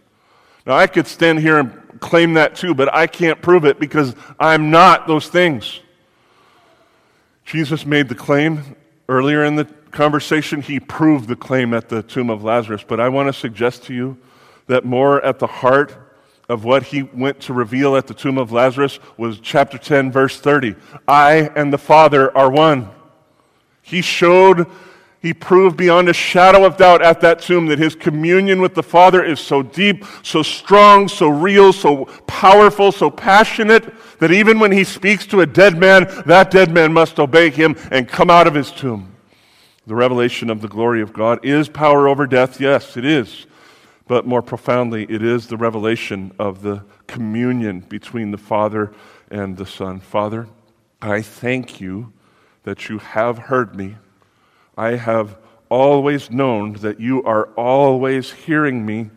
Now, 0.65 0.75
I 0.75 0.88
could 0.88 1.08
stand 1.08 1.39
here 1.39 1.58
and 1.60 1.99
claim 1.99 2.36
that 2.36 2.55
too, 2.55 2.73
but 2.73 2.93
I 2.93 3.08
can't 3.08 3.41
prove 3.41 3.65
it 3.65 3.79
because 3.79 4.15
I'm 4.39 4.71
not 4.71 5.08
those 5.08 5.27
things. 5.27 5.79
Jesus 7.43 7.86
made 7.86 8.08
the 8.08 8.15
claim 8.15 8.75
earlier 9.10 9.43
in 9.43 9.55
the 9.55 9.65
conversation. 9.91 10.62
He 10.62 10.79
proved 10.79 11.27
the 11.27 11.36
claim 11.36 11.73
at 11.73 11.89
the 11.89 12.03
tomb 12.03 12.29
of 12.29 12.43
Lazarus. 12.43 12.86
But 12.88 12.99
I 12.99 13.10
want 13.10 13.27
to 13.27 13.34
suggest 13.34 13.84
to 13.86 13.93
you 13.93 14.17
that 14.67 14.86
more 14.86 15.23
at 15.25 15.39
the 15.39 15.47
heart 15.47 15.97
of 16.49 16.65
what 16.65 16.83
he 16.83 17.03
went 17.03 17.39
to 17.41 17.53
reveal 17.53 17.95
at 17.95 18.07
the 18.07 18.13
tomb 18.13 18.38
of 18.38 18.51
Lazarus 18.51 18.99
was 19.17 19.39
chapter 19.39 19.77
10, 19.77 20.12
verse 20.12 20.39
30. 20.39 20.75
I 21.07 21.51
and 21.55 21.71
the 21.71 21.77
Father 21.77 22.35
are 22.35 22.49
one. 22.49 22.89
He 23.81 24.01
showed 24.01 24.67
he 25.21 25.33
proved 25.33 25.75
beyond 25.75 26.07
a 26.07 26.13
shadow 26.13 26.65
of 26.65 26.77
doubt 26.77 27.01
at 27.01 27.19
that 27.21 27.41
tomb 27.41 27.67
that 27.67 27.77
his 27.77 27.93
communion 27.93 28.62
with 28.62 28.73
the 28.73 28.83
Father 28.83 29.23
is 29.23 29.39
so 29.39 29.62
deep, 29.62 30.05
so 30.23 30.41
strong, 30.41 31.09
so 31.09 31.27
real, 31.27 31.73
so 31.73 32.05
powerful, 32.25 32.91
so 32.91 33.09
passionate 33.12 33.93
that 34.19 34.31
even 34.31 34.59
when 34.59 34.71
he 34.71 34.85
speaks 34.85 35.27
to 35.27 35.41
a 35.41 35.45
dead 35.45 35.77
man, 35.77 36.09
that 36.25 36.51
dead 36.51 36.71
man 36.71 36.93
must 36.93 37.19
obey 37.19 37.49
him 37.49 37.75
and 37.91 38.07
come 38.07 38.29
out 38.29 38.47
of 38.47 38.53
his 38.53 38.71
tomb. 38.71 39.13
The 39.88 39.95
revelation 39.95 40.49
of 40.49 40.62
the 40.62 40.67
glory 40.69 41.01
of 41.01 41.12
God 41.12 41.43
is 41.43 41.67
power 41.67 42.07
over 42.07 42.25
death. 42.25 42.62
Yes, 42.62 42.95
it 42.95 43.03
is. 43.03 43.45
But 44.10 44.28
more 44.28 44.41
profoundly, 44.41 45.06
it 45.10 45.24
is 45.24 45.48
the 45.48 45.56
revelation 45.56 46.34
of 46.38 46.63
the 46.63 46.84
communion 47.08 47.80
between 47.80 48.32
the 48.32 48.38
Father 48.38 48.91
and 49.32 49.56
the 49.56 49.65
Son. 49.65 50.02
Father, 50.02 50.50
I 51.02 51.22
thank 51.22 51.80
you 51.80 52.12
that 52.63 52.89
you 52.89 52.98
have 52.98 53.38
heard 53.38 53.74
me 53.74 53.95
I 54.80 54.95
have 54.95 55.38
always 55.67 56.32
known 56.32 56.74
that 56.76 57.02
you 57.02 57.22
are 57.24 57.48
always 57.58 58.32
hearing 58.32 58.86
me, 58.86 59.10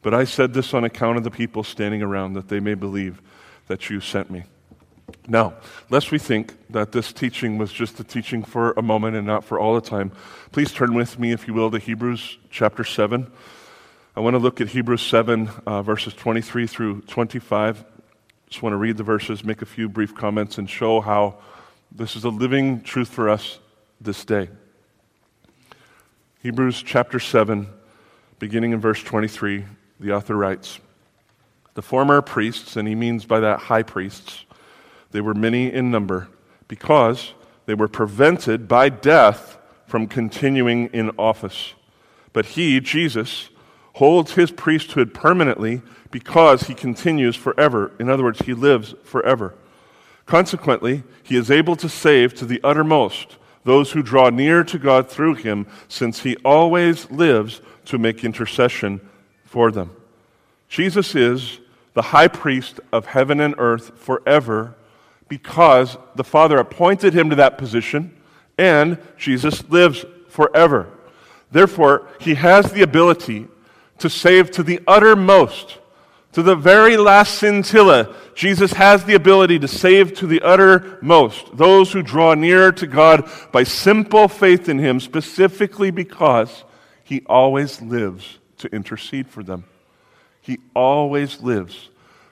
but 0.00 0.14
I 0.14 0.24
said 0.24 0.54
this 0.54 0.72
on 0.72 0.84
account 0.84 1.18
of 1.18 1.22
the 1.22 1.30
people 1.30 1.62
standing 1.62 2.00
around, 2.00 2.32
that 2.32 2.48
they 2.48 2.60
may 2.60 2.72
believe 2.72 3.20
that 3.66 3.90
you 3.90 4.00
sent 4.00 4.30
me. 4.30 4.44
Now, 5.28 5.52
lest 5.90 6.12
we 6.12 6.18
think 6.18 6.54
that 6.70 6.92
this 6.92 7.12
teaching 7.12 7.58
was 7.58 7.70
just 7.70 8.00
a 8.00 8.04
teaching 8.04 8.42
for 8.42 8.72
a 8.72 8.80
moment 8.80 9.16
and 9.16 9.26
not 9.26 9.44
for 9.44 9.60
all 9.60 9.74
the 9.74 9.82
time, 9.82 10.12
please 10.50 10.72
turn 10.72 10.94
with 10.94 11.18
me, 11.18 11.30
if 11.30 11.46
you 11.46 11.52
will, 11.52 11.70
to 11.70 11.78
Hebrews 11.78 12.38
chapter 12.50 12.82
7. 12.82 13.30
I 14.14 14.20
want 14.20 14.34
to 14.34 14.38
look 14.38 14.60
at 14.60 14.68
Hebrews 14.68 15.00
7, 15.00 15.48
uh, 15.66 15.80
verses 15.80 16.12
23 16.12 16.66
through 16.66 17.00
25. 17.02 17.82
Just 18.46 18.62
want 18.62 18.74
to 18.74 18.76
read 18.76 18.98
the 18.98 19.02
verses, 19.02 19.42
make 19.42 19.62
a 19.62 19.66
few 19.66 19.88
brief 19.88 20.14
comments, 20.14 20.58
and 20.58 20.68
show 20.68 21.00
how 21.00 21.36
this 21.90 22.14
is 22.14 22.24
a 22.24 22.28
living 22.28 22.82
truth 22.82 23.08
for 23.08 23.30
us 23.30 23.58
this 24.02 24.22
day. 24.26 24.50
Hebrews 26.42 26.82
chapter 26.82 27.18
7, 27.18 27.66
beginning 28.38 28.72
in 28.72 28.80
verse 28.82 29.02
23, 29.02 29.64
the 29.98 30.12
author 30.12 30.36
writes 30.36 30.78
The 31.72 31.80
former 31.80 32.20
priests, 32.20 32.76
and 32.76 32.86
he 32.86 32.94
means 32.94 33.24
by 33.24 33.40
that 33.40 33.60
high 33.60 33.82
priests, 33.82 34.44
they 35.12 35.22
were 35.22 35.32
many 35.32 35.72
in 35.72 35.90
number 35.90 36.28
because 36.68 37.32
they 37.64 37.72
were 37.72 37.88
prevented 37.88 38.68
by 38.68 38.90
death 38.90 39.56
from 39.86 40.06
continuing 40.06 40.88
in 40.88 41.12
office. 41.18 41.72
But 42.34 42.44
he, 42.44 42.78
Jesus, 42.78 43.48
holds 43.94 44.32
his 44.32 44.50
priesthood 44.50 45.12
permanently 45.14 45.82
because 46.10 46.64
he 46.64 46.74
continues 46.74 47.36
forever. 47.36 47.92
In 47.98 48.08
other 48.08 48.22
words, 48.22 48.40
he 48.40 48.54
lives 48.54 48.94
forever. 49.04 49.54
Consequently, 50.26 51.02
he 51.22 51.36
is 51.36 51.50
able 51.50 51.76
to 51.76 51.88
save 51.88 52.34
to 52.34 52.46
the 52.46 52.60
uttermost 52.62 53.36
those 53.64 53.92
who 53.92 54.02
draw 54.02 54.30
near 54.30 54.64
to 54.64 54.78
God 54.78 55.08
through 55.08 55.34
him, 55.34 55.66
since 55.88 56.20
he 56.20 56.36
always 56.44 57.10
lives 57.10 57.60
to 57.84 57.98
make 57.98 58.24
intercession 58.24 59.00
for 59.44 59.70
them. 59.70 59.94
Jesus 60.68 61.14
is 61.14 61.60
the 61.94 62.02
high 62.02 62.28
priest 62.28 62.80
of 62.92 63.06
heaven 63.06 63.40
and 63.40 63.54
earth 63.58 63.98
forever 63.98 64.74
because 65.28 65.96
the 66.14 66.24
Father 66.24 66.58
appointed 66.58 67.14
him 67.14 67.30
to 67.30 67.36
that 67.36 67.58
position 67.58 68.16
and 68.58 68.98
Jesus 69.16 69.68
lives 69.70 70.04
forever. 70.28 70.88
Therefore, 71.50 72.08
he 72.18 72.34
has 72.34 72.72
the 72.72 72.82
ability 72.82 73.48
to 74.02 74.10
save 74.10 74.50
to 74.52 74.62
the 74.62 74.80
uttermost 74.86 75.78
to 76.32 76.42
the 76.42 76.56
very 76.56 76.96
last 76.96 77.34
scintilla, 77.34 78.14
Jesus 78.34 78.72
has 78.72 79.04
the 79.04 79.14
ability 79.14 79.58
to 79.58 79.68
save 79.68 80.14
to 80.14 80.26
the 80.26 80.40
uttermost 80.40 81.56
those 81.56 81.92
who 81.92 82.02
draw 82.02 82.34
near 82.34 82.72
to 82.72 82.86
God 82.86 83.30
by 83.52 83.64
simple 83.64 84.28
faith 84.28 84.68
in 84.68 84.78
Him, 84.78 84.98
specifically 84.98 85.90
because 85.90 86.64
He 87.04 87.22
always 87.26 87.82
lives 87.82 88.38
to 88.58 88.74
intercede 88.74 89.28
for 89.28 89.42
them. 89.42 89.64
He 90.40 90.58
always 90.74 91.40
lives 91.42 91.90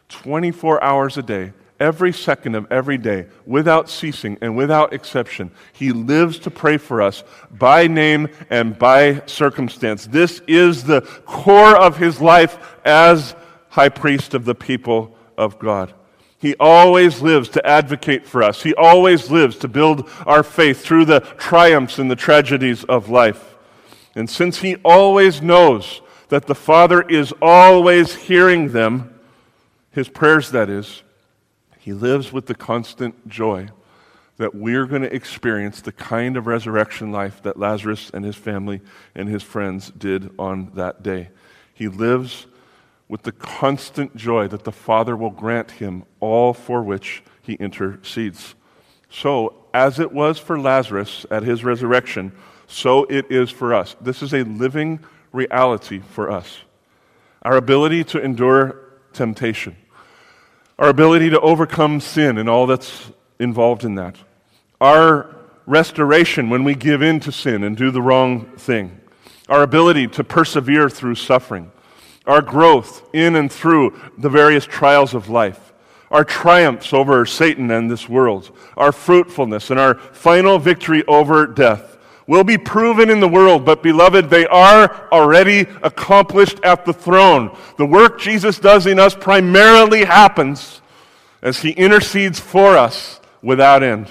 24 0.09 0.83
hours 0.83 1.19
a 1.19 1.23
day, 1.23 1.53
every 1.81 2.13
second 2.13 2.55
of 2.55 2.71
every 2.71 2.99
day, 2.99 3.27
without 3.47 3.89
ceasing 3.89 4.39
and 4.41 4.57
without 4.57 4.93
exception. 4.93 5.51
He 5.73 5.91
lives 5.91 6.39
to 6.41 6.51
pray 6.51 6.77
for 6.77 7.03
us 7.03 7.25
by 7.51 7.87
name 7.87 8.29
and 8.51 8.79
by 8.79 9.23
circumstance. 9.27 10.07
This 10.07 10.41
is 10.47 10.85
the 10.85 11.01
core 11.25 11.77
of 11.77 11.97
His 11.97 12.21
life 12.21 12.59
as 12.85 13.35
high 13.71 13.89
priest 13.89 14.35
of 14.35 14.45
the 14.45 14.55
people 14.55 15.17
of 15.39 15.59
God. 15.59 15.95
He 16.39 16.55
always 16.59 17.21
lives 17.21 17.51
to 17.51 17.67
advocate 17.67 18.27
for 18.27 18.43
us. 18.43 18.63
He 18.63 18.75
always 18.75 19.31
lives 19.31 19.57
to 19.59 19.69
build 19.69 20.09
our 20.27 20.43
faith 20.43 20.83
through 20.83 21.05
the 21.05 21.21
triumphs 21.21 21.99
and 21.99 22.11
the 22.11 22.17
tragedies 22.17 22.83
of 22.85 23.11
life. 23.11 23.57
And 24.15 24.29
since 24.29 24.59
he 24.59 24.77
always 24.77 25.43
knows 25.43 26.01
that 26.29 26.47
the 26.47 26.55
Father 26.55 27.03
is 27.03 27.35
always 27.43 28.15
hearing 28.15 28.73
them, 28.73 29.19
his 29.93 30.09
prayers, 30.09 30.51
that 30.53 30.71
is, 30.71 31.03
he 31.81 31.95
lives 31.95 32.31
with 32.31 32.45
the 32.45 32.55
constant 32.55 33.27
joy 33.27 33.71
that 34.37 34.55
we're 34.55 34.87
going 34.87 35.03
to 35.03 35.15
experience 35.15 35.81
the 35.81 35.93
kind 35.93 36.37
of 36.37 36.47
resurrection 36.47 37.11
life 37.11 37.43
that 37.43 37.59
Lazarus 37.59 38.11
and 38.13 38.25
his 38.25 38.37
family 38.37 38.83
and 39.15 39.29
his 39.29 39.43
friends 39.43 39.91
did 39.91 40.31
on 40.39 40.71
that 40.75 41.03
day. 41.03 41.31
He 41.73 41.89
lives 41.89 42.47
with 43.09 43.23
the 43.23 43.33
constant 43.33 44.15
joy 44.15 44.47
that 44.49 44.65
the 44.65 44.73
Father 44.73 45.17
will 45.17 45.31
grant 45.31 45.73
him 45.73 46.05
all 46.21 46.53
for 46.53 46.83
which 46.83 47.23
he 47.41 47.55
intercedes. 47.55 48.55
So, 49.09 49.55
as 49.73 49.99
it 49.99 50.13
was 50.13 50.39
for 50.39 50.61
Lazarus 50.61 51.25
at 51.31 51.43
his 51.43 51.65
resurrection, 51.65 52.33
so 52.67 53.05
it 53.05 53.31
is 53.31 53.51
for 53.51 53.75
us. 53.75 53.97
This 54.01 54.23
is 54.23 54.35
a 54.35 54.43
living 54.45 55.01
reality 55.33 55.99
for 55.99 56.31
us. 56.31 56.59
Our 57.43 57.57
ability 57.57 58.05
to 58.05 58.23
endure 58.23 58.77
temptation, 59.13 59.77
our 60.81 60.89
ability 60.89 61.29
to 61.29 61.41
overcome 61.41 62.01
sin 62.01 62.39
and 62.39 62.49
all 62.49 62.67
that's 62.67 63.13
involved 63.39 63.85
in 63.85 63.97
that, 63.97 64.17
our 64.81 65.37
restoration 65.67 66.49
when 66.49 66.65
we 66.65 66.75
give 66.75 67.03
in 67.03 67.21
to 67.21 67.31
sin 67.31 67.63
and 67.63 67.77
do 67.77 67.91
the 67.91 68.01
wrong 68.01 68.47
thing, 68.57 68.99
our 69.51 69.63
ability 69.63 70.09
to 70.09 70.25
persevere 70.25 70.89
through 70.89 71.15
suffering. 71.15 71.71
Our 72.27 72.43
growth 72.43 73.09
in 73.15 73.37
and 73.37 73.51
through 73.51 73.99
the 74.17 74.29
various 74.29 74.65
trials 74.65 75.15
of 75.15 75.29
life, 75.29 75.73
our 76.11 76.25
triumphs 76.25 76.93
over 76.93 77.27
Satan 77.27 77.71
and 77.71 77.91
this 77.91 78.09
world, 78.09 78.51
our 78.77 78.93
fruitfulness, 78.93 79.71
and 79.71 79.79
our 79.79 79.95
final 79.95 80.59
victory 80.59 81.05
over 81.07 81.47
death 81.47 81.90
will 82.31 82.45
be 82.45 82.57
proven 82.57 83.11
in 83.11 83.19
the 83.19 83.27
world, 83.27 83.65
but 83.65 83.83
beloved, 83.83 84.31
they 84.31 84.47
are 84.47 85.09
already 85.11 85.63
accomplished 85.83 86.61
at 86.63 86.85
the 86.85 86.93
throne. 86.93 87.51
The 87.77 87.85
work 87.85 88.21
Jesus 88.21 88.61
does 88.61 88.87
in 88.87 89.01
us 89.01 89.17
primarily 89.17 90.05
happens 90.05 90.81
as 91.43 91.59
he 91.59 91.73
intercedes 91.73 92.39
for 92.39 92.77
us 92.77 93.21
without 93.43 93.83
end. 93.83 94.09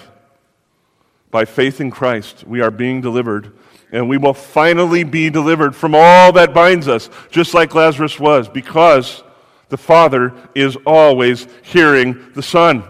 By 1.31 1.45
faith 1.45 1.79
in 1.79 1.91
Christ, 1.91 2.43
we 2.45 2.59
are 2.59 2.71
being 2.71 2.99
delivered 2.99 3.53
and 3.89 4.09
we 4.09 4.17
will 4.17 4.33
finally 4.33 5.05
be 5.05 5.29
delivered 5.29 5.73
from 5.73 5.95
all 5.95 6.33
that 6.33 6.53
binds 6.53 6.89
us, 6.89 7.09
just 7.31 7.53
like 7.53 7.73
Lazarus 7.73 8.19
was, 8.19 8.49
because 8.49 9.23
the 9.69 9.77
Father 9.77 10.33
is 10.53 10.75
always 10.85 11.47
hearing 11.61 12.33
the 12.33 12.43
Son. 12.43 12.83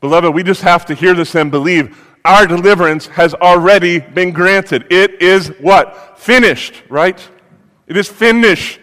Beloved, 0.00 0.34
we 0.34 0.42
just 0.42 0.62
have 0.62 0.86
to 0.86 0.94
hear 0.94 1.12
this 1.12 1.34
and 1.34 1.50
believe 1.50 2.03
our 2.24 2.46
deliverance 2.46 3.06
has 3.08 3.34
already 3.34 3.98
been 3.98 4.32
granted. 4.32 4.86
It 4.90 5.20
is 5.20 5.48
what? 5.60 6.18
Finished, 6.18 6.82
right? 6.88 7.20
It 7.86 7.96
is 7.96 8.08
finished. 8.08 8.80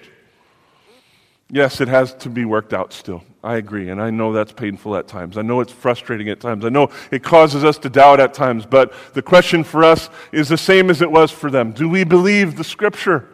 Yes, 1.49 1.81
it 1.81 1.87
has 1.87 2.13
to 2.15 2.29
be 2.29 2.45
worked 2.45 2.73
out 2.73 2.93
still. 2.93 3.23
I 3.43 3.55
agree, 3.55 3.89
and 3.89 3.99
I 3.99 4.11
know 4.11 4.31
that's 4.31 4.51
painful 4.51 4.95
at 4.95 5.07
times. 5.07 5.37
I 5.37 5.41
know 5.41 5.61
it's 5.61 5.71
frustrating 5.71 6.29
at 6.29 6.39
times. 6.39 6.63
I 6.63 6.69
know 6.69 6.91
it 7.09 7.23
causes 7.23 7.63
us 7.63 7.79
to 7.79 7.89
doubt 7.89 8.19
at 8.19 8.35
times, 8.35 8.67
but 8.67 8.93
the 9.13 9.21
question 9.23 9.63
for 9.63 9.83
us 9.83 10.09
is 10.31 10.47
the 10.47 10.57
same 10.57 10.91
as 10.91 11.01
it 11.01 11.11
was 11.11 11.31
for 11.31 11.49
them. 11.49 11.71
Do 11.71 11.89
we 11.89 12.03
believe 12.03 12.55
the 12.55 12.63
Scripture? 12.63 13.27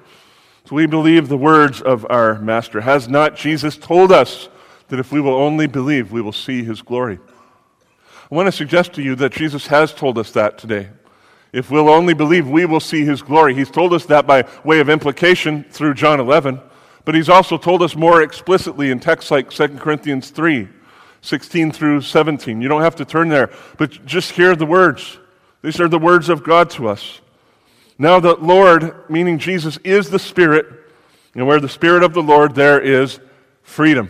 Do 0.64 0.76
we 0.76 0.86
believe 0.86 1.28
the 1.28 1.38
words 1.38 1.82
of 1.82 2.06
our 2.10 2.40
Master? 2.40 2.80
Has 2.80 3.10
not 3.10 3.36
Jesus 3.36 3.76
told 3.76 4.14
us 4.14 4.48
that 4.88 5.00
if 5.00 5.12
we 5.12 5.20
will 5.20 5.36
only 5.36 5.68
believe, 5.68 6.14
we 6.14 6.22
will 6.22 6.32
see 6.32 6.64
His 6.64 6.82
glory? 6.82 7.20
I 8.30 8.36
want 8.36 8.48
to 8.48 8.52
suggest 8.52 8.94
to 8.94 9.02
you 9.02 9.16
that 9.16 9.32
Jesus 9.32 9.68
has 9.68 9.94
told 9.94 10.18
us 10.18 10.32
that 10.32 10.58
today. 10.58 10.90
If 11.54 11.72
we'll 11.72 11.90
only 11.90 12.14
believe, 12.14 12.50
we 12.50 12.66
will 12.66 12.82
see 12.82 13.06
His 13.06 13.22
glory. 13.22 13.56
He's 13.56 13.72
told 13.72 13.94
us 13.94 14.06
that 14.08 14.28
by 14.28 14.46
way 14.66 14.80
of 14.80 14.90
implication 14.90 15.64
through 15.64 15.94
John 15.94 16.20
11. 16.20 16.60
But 17.06 17.16
he's 17.16 17.30
also 17.30 17.58
told 17.58 17.82
us 17.84 17.96
more 17.96 18.22
explicitly 18.22 18.92
in 18.92 19.00
texts 19.00 19.32
like 19.32 19.50
2 19.50 19.78
Corinthians 19.78 20.30
3 20.30 20.68
16 21.22 21.72
through 21.72 22.02
17. 22.02 22.62
You 22.62 22.68
don't 22.68 22.82
have 22.82 22.98
to 22.98 23.06
turn 23.06 23.30
there, 23.30 23.50
but 23.78 24.06
just 24.06 24.32
hear 24.32 24.56
the 24.56 24.66
words. 24.66 25.18
These 25.62 25.80
are 25.80 25.88
the 25.88 25.98
words 25.98 26.30
of 26.30 26.44
God 26.44 26.70
to 26.72 26.90
us. 26.90 27.22
Now, 27.98 28.20
the 28.20 28.36
Lord, 28.36 29.10
meaning 29.10 29.40
Jesus, 29.40 29.78
is 29.86 30.10
the 30.10 30.20
Spirit, 30.20 30.66
and 31.34 31.48
where 31.48 31.60
the 31.60 31.70
Spirit 31.70 32.04
of 32.04 32.14
the 32.14 32.22
Lord, 32.22 32.56
there 32.56 32.80
is 32.80 33.20
freedom. 33.64 34.10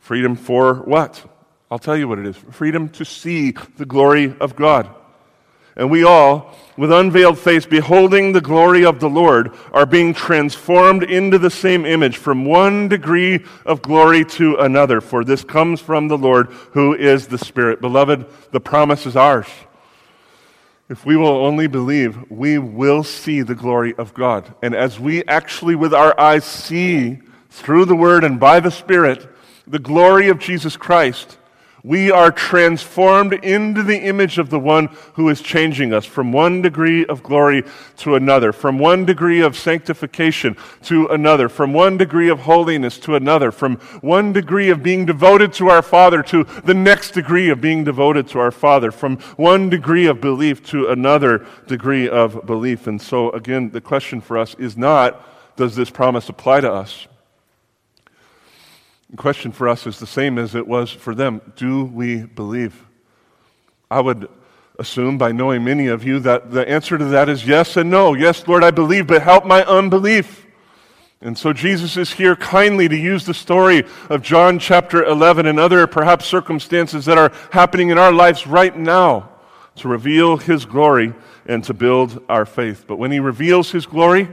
Freedom 0.00 0.36
for 0.36 0.74
what? 0.74 1.24
I'll 1.70 1.78
tell 1.78 1.96
you 1.96 2.08
what 2.08 2.18
it 2.18 2.26
is 2.26 2.36
freedom 2.36 2.88
to 2.90 3.04
see 3.04 3.52
the 3.76 3.86
glory 3.86 4.34
of 4.40 4.56
God. 4.56 4.90
And 5.76 5.90
we 5.90 6.02
all, 6.02 6.54
with 6.76 6.90
unveiled 6.90 7.38
face, 7.38 7.64
beholding 7.64 8.32
the 8.32 8.40
glory 8.40 8.84
of 8.84 8.98
the 8.98 9.08
Lord, 9.08 9.52
are 9.72 9.86
being 9.86 10.12
transformed 10.12 11.04
into 11.04 11.38
the 11.38 11.48
same 11.48 11.86
image 11.86 12.16
from 12.16 12.44
one 12.44 12.88
degree 12.88 13.44
of 13.64 13.80
glory 13.80 14.24
to 14.24 14.56
another. 14.56 15.00
For 15.00 15.24
this 15.24 15.44
comes 15.44 15.80
from 15.80 16.08
the 16.08 16.18
Lord 16.18 16.48
who 16.72 16.94
is 16.94 17.28
the 17.28 17.38
Spirit. 17.38 17.80
Beloved, 17.80 18.26
the 18.50 18.60
promise 18.60 19.06
is 19.06 19.16
ours. 19.16 19.46
If 20.88 21.06
we 21.06 21.16
will 21.16 21.28
only 21.28 21.68
believe, 21.68 22.30
we 22.30 22.58
will 22.58 23.04
see 23.04 23.42
the 23.42 23.54
glory 23.54 23.94
of 23.94 24.12
God. 24.12 24.52
And 24.60 24.74
as 24.74 24.98
we 24.98 25.22
actually, 25.26 25.76
with 25.76 25.94
our 25.94 26.18
eyes, 26.18 26.44
see 26.44 27.20
through 27.48 27.84
the 27.84 27.94
Word 27.94 28.24
and 28.24 28.40
by 28.40 28.58
the 28.58 28.72
Spirit 28.72 29.26
the 29.68 29.78
glory 29.78 30.28
of 30.28 30.40
Jesus 30.40 30.76
Christ, 30.76 31.38
we 31.82 32.10
are 32.10 32.30
transformed 32.30 33.32
into 33.32 33.82
the 33.82 33.98
image 33.98 34.38
of 34.38 34.50
the 34.50 34.58
one 34.58 34.86
who 35.14 35.28
is 35.28 35.40
changing 35.40 35.92
us 35.92 36.04
from 36.04 36.32
one 36.32 36.62
degree 36.62 37.06
of 37.06 37.22
glory 37.22 37.62
to 37.96 38.14
another, 38.14 38.52
from 38.52 38.78
one 38.78 39.04
degree 39.04 39.40
of 39.40 39.56
sanctification 39.56 40.56
to 40.82 41.06
another, 41.08 41.48
from 41.48 41.72
one 41.72 41.96
degree 41.96 42.28
of 42.28 42.40
holiness 42.40 42.98
to 42.98 43.14
another, 43.14 43.50
from 43.50 43.76
one 44.00 44.32
degree 44.32 44.70
of 44.70 44.82
being 44.82 45.06
devoted 45.06 45.52
to 45.52 45.68
our 45.68 45.82
Father 45.82 46.22
to 46.22 46.44
the 46.64 46.74
next 46.74 47.12
degree 47.12 47.50
of 47.50 47.60
being 47.60 47.84
devoted 47.84 48.28
to 48.28 48.38
our 48.38 48.50
Father, 48.50 48.90
from 48.90 49.16
one 49.36 49.70
degree 49.70 50.06
of 50.06 50.20
belief 50.20 50.64
to 50.66 50.88
another 50.88 51.46
degree 51.66 52.08
of 52.08 52.46
belief. 52.46 52.86
And 52.86 53.00
so, 53.00 53.30
again, 53.30 53.70
the 53.70 53.80
question 53.80 54.20
for 54.20 54.38
us 54.38 54.54
is 54.58 54.76
not, 54.76 55.26
does 55.56 55.76
this 55.76 55.90
promise 55.90 56.28
apply 56.28 56.60
to 56.60 56.72
us? 56.72 57.06
The 59.10 59.16
question 59.16 59.50
for 59.50 59.68
us 59.68 59.86
is 59.86 59.98
the 59.98 60.06
same 60.06 60.38
as 60.38 60.54
it 60.54 60.66
was 60.66 60.90
for 60.90 61.14
them. 61.14 61.40
Do 61.56 61.84
we 61.84 62.22
believe? 62.22 62.86
I 63.90 64.00
would 64.00 64.28
assume, 64.78 65.18
by 65.18 65.32
knowing 65.32 65.64
many 65.64 65.88
of 65.88 66.04
you, 66.04 66.20
that 66.20 66.52
the 66.52 66.68
answer 66.68 66.96
to 66.96 67.04
that 67.06 67.28
is 67.28 67.46
yes 67.46 67.76
and 67.76 67.90
no. 67.90 68.14
Yes, 68.14 68.46
Lord, 68.46 68.62
I 68.62 68.70
believe, 68.70 69.08
but 69.08 69.22
help 69.22 69.44
my 69.44 69.64
unbelief. 69.64 70.46
And 71.20 71.36
so 71.36 71.52
Jesus 71.52 71.96
is 71.96 72.12
here 72.12 72.36
kindly 72.36 72.88
to 72.88 72.96
use 72.96 73.26
the 73.26 73.34
story 73.34 73.84
of 74.08 74.22
John 74.22 74.58
chapter 74.58 75.04
11 75.04 75.44
and 75.44 75.58
other 75.58 75.86
perhaps 75.88 76.24
circumstances 76.24 77.04
that 77.04 77.18
are 77.18 77.32
happening 77.50 77.90
in 77.90 77.98
our 77.98 78.12
lives 78.12 78.46
right 78.46 78.74
now 78.74 79.28
to 79.76 79.88
reveal 79.88 80.36
his 80.36 80.64
glory 80.64 81.12
and 81.46 81.64
to 81.64 81.74
build 81.74 82.22
our 82.28 82.46
faith. 82.46 82.84
But 82.86 82.96
when 82.96 83.10
he 83.10 83.20
reveals 83.20 83.72
his 83.72 83.86
glory, 83.86 84.28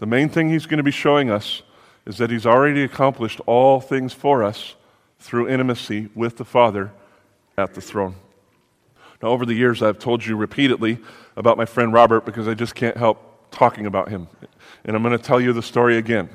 the 0.00 0.06
main 0.06 0.28
thing 0.28 0.50
he's 0.50 0.66
going 0.66 0.78
to 0.78 0.84
be 0.84 0.90
showing 0.90 1.30
us 1.30 1.62
is 2.08 2.16
that 2.16 2.30
He's 2.30 2.46
already 2.46 2.82
accomplished 2.82 3.40
all 3.46 3.80
things 3.80 4.12
for 4.12 4.42
us 4.42 4.74
through 5.20 5.48
intimacy 5.48 6.08
with 6.14 6.38
the 6.38 6.44
Father 6.44 6.90
at 7.56 7.74
the 7.74 7.80
throne. 7.80 8.16
Now, 9.22 9.28
over 9.28 9.44
the 9.44 9.54
years, 9.54 9.82
I've 9.82 9.98
told 9.98 10.24
you 10.24 10.34
repeatedly 10.34 10.98
about 11.36 11.58
my 11.58 11.66
friend 11.66 11.92
Robert 11.92 12.24
because 12.24 12.48
I 12.48 12.54
just 12.54 12.74
can't 12.74 12.96
help 12.96 13.50
talking 13.50 13.84
about 13.84 14.08
him. 14.08 14.26
And 14.84 14.96
I'm 14.96 15.02
going 15.02 15.16
to 15.16 15.22
tell 15.22 15.40
you 15.40 15.52
the 15.52 15.62
story 15.62 15.98
again. 15.98 16.30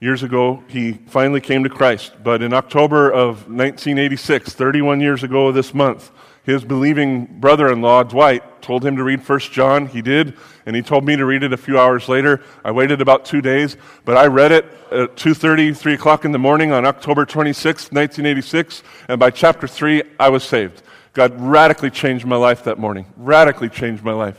Years 0.00 0.22
ago, 0.22 0.62
he 0.68 0.92
finally 0.92 1.40
came 1.40 1.64
to 1.64 1.70
Christ, 1.70 2.12
but 2.22 2.42
in 2.42 2.52
October 2.52 3.10
of 3.10 3.48
1986, 3.48 4.52
31 4.52 5.00
years 5.00 5.22
ago 5.22 5.52
this 5.52 5.74
month, 5.74 6.10
his 6.44 6.64
believing 6.64 7.26
brother-in-law 7.40 8.02
dwight 8.04 8.62
told 8.62 8.84
him 8.84 8.96
to 8.96 9.02
read 9.02 9.26
1 9.26 9.38
john 9.40 9.86
he 9.86 10.00
did 10.00 10.34
and 10.66 10.76
he 10.76 10.82
told 10.82 11.04
me 11.04 11.16
to 11.16 11.24
read 11.24 11.42
it 11.42 11.52
a 11.52 11.56
few 11.56 11.78
hours 11.78 12.08
later 12.08 12.40
i 12.64 12.70
waited 12.70 13.00
about 13.00 13.24
two 13.24 13.40
days 13.40 13.76
but 14.04 14.16
i 14.16 14.26
read 14.26 14.52
it 14.52 14.64
at 14.90 15.16
2.30 15.16 15.76
3 15.76 15.94
o'clock 15.94 16.24
in 16.24 16.32
the 16.32 16.38
morning 16.38 16.70
on 16.72 16.86
october 16.86 17.24
26 17.24 17.90
1986 17.90 18.82
and 19.08 19.18
by 19.18 19.30
chapter 19.30 19.66
3 19.66 20.02
i 20.20 20.28
was 20.28 20.44
saved 20.44 20.82
god 21.12 21.32
radically 21.40 21.90
changed 21.90 22.24
my 22.26 22.36
life 22.36 22.64
that 22.64 22.78
morning 22.78 23.06
radically 23.16 23.68
changed 23.68 24.04
my 24.04 24.12
life 24.12 24.38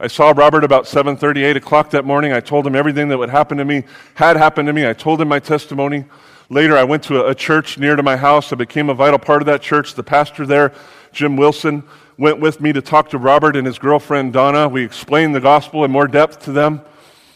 I 0.00 0.08
saw 0.08 0.34
Robert 0.36 0.64
about 0.64 0.86
7:30, 0.86 1.44
8 1.44 1.56
o'clock 1.56 1.90
that 1.90 2.04
morning. 2.04 2.32
I 2.32 2.40
told 2.40 2.66
him 2.66 2.74
everything 2.74 3.08
that 3.08 3.16
would 3.18 3.30
happen 3.30 3.58
to 3.58 3.64
me 3.64 3.84
had 4.14 4.36
happened 4.36 4.66
to 4.66 4.72
me. 4.72 4.86
I 4.86 4.92
told 4.92 5.20
him 5.20 5.28
my 5.28 5.38
testimony. 5.38 6.04
Later, 6.50 6.76
I 6.76 6.84
went 6.84 7.04
to 7.04 7.24
a 7.24 7.34
church 7.34 7.78
near 7.78 7.96
to 7.96 8.02
my 8.02 8.16
house. 8.16 8.52
I 8.52 8.56
became 8.56 8.90
a 8.90 8.94
vital 8.94 9.18
part 9.18 9.40
of 9.40 9.46
that 9.46 9.62
church. 9.62 9.94
The 9.94 10.02
pastor 10.02 10.44
there 10.44 10.72
Jim 11.14 11.36
Wilson 11.36 11.84
went 12.18 12.40
with 12.40 12.60
me 12.60 12.72
to 12.72 12.82
talk 12.82 13.08
to 13.10 13.18
Robert 13.18 13.56
and 13.56 13.66
his 13.66 13.78
girlfriend 13.78 14.32
Donna. 14.32 14.68
We 14.68 14.84
explained 14.84 15.34
the 15.34 15.40
gospel 15.40 15.84
in 15.84 15.90
more 15.90 16.08
depth 16.08 16.42
to 16.44 16.52
them. 16.52 16.82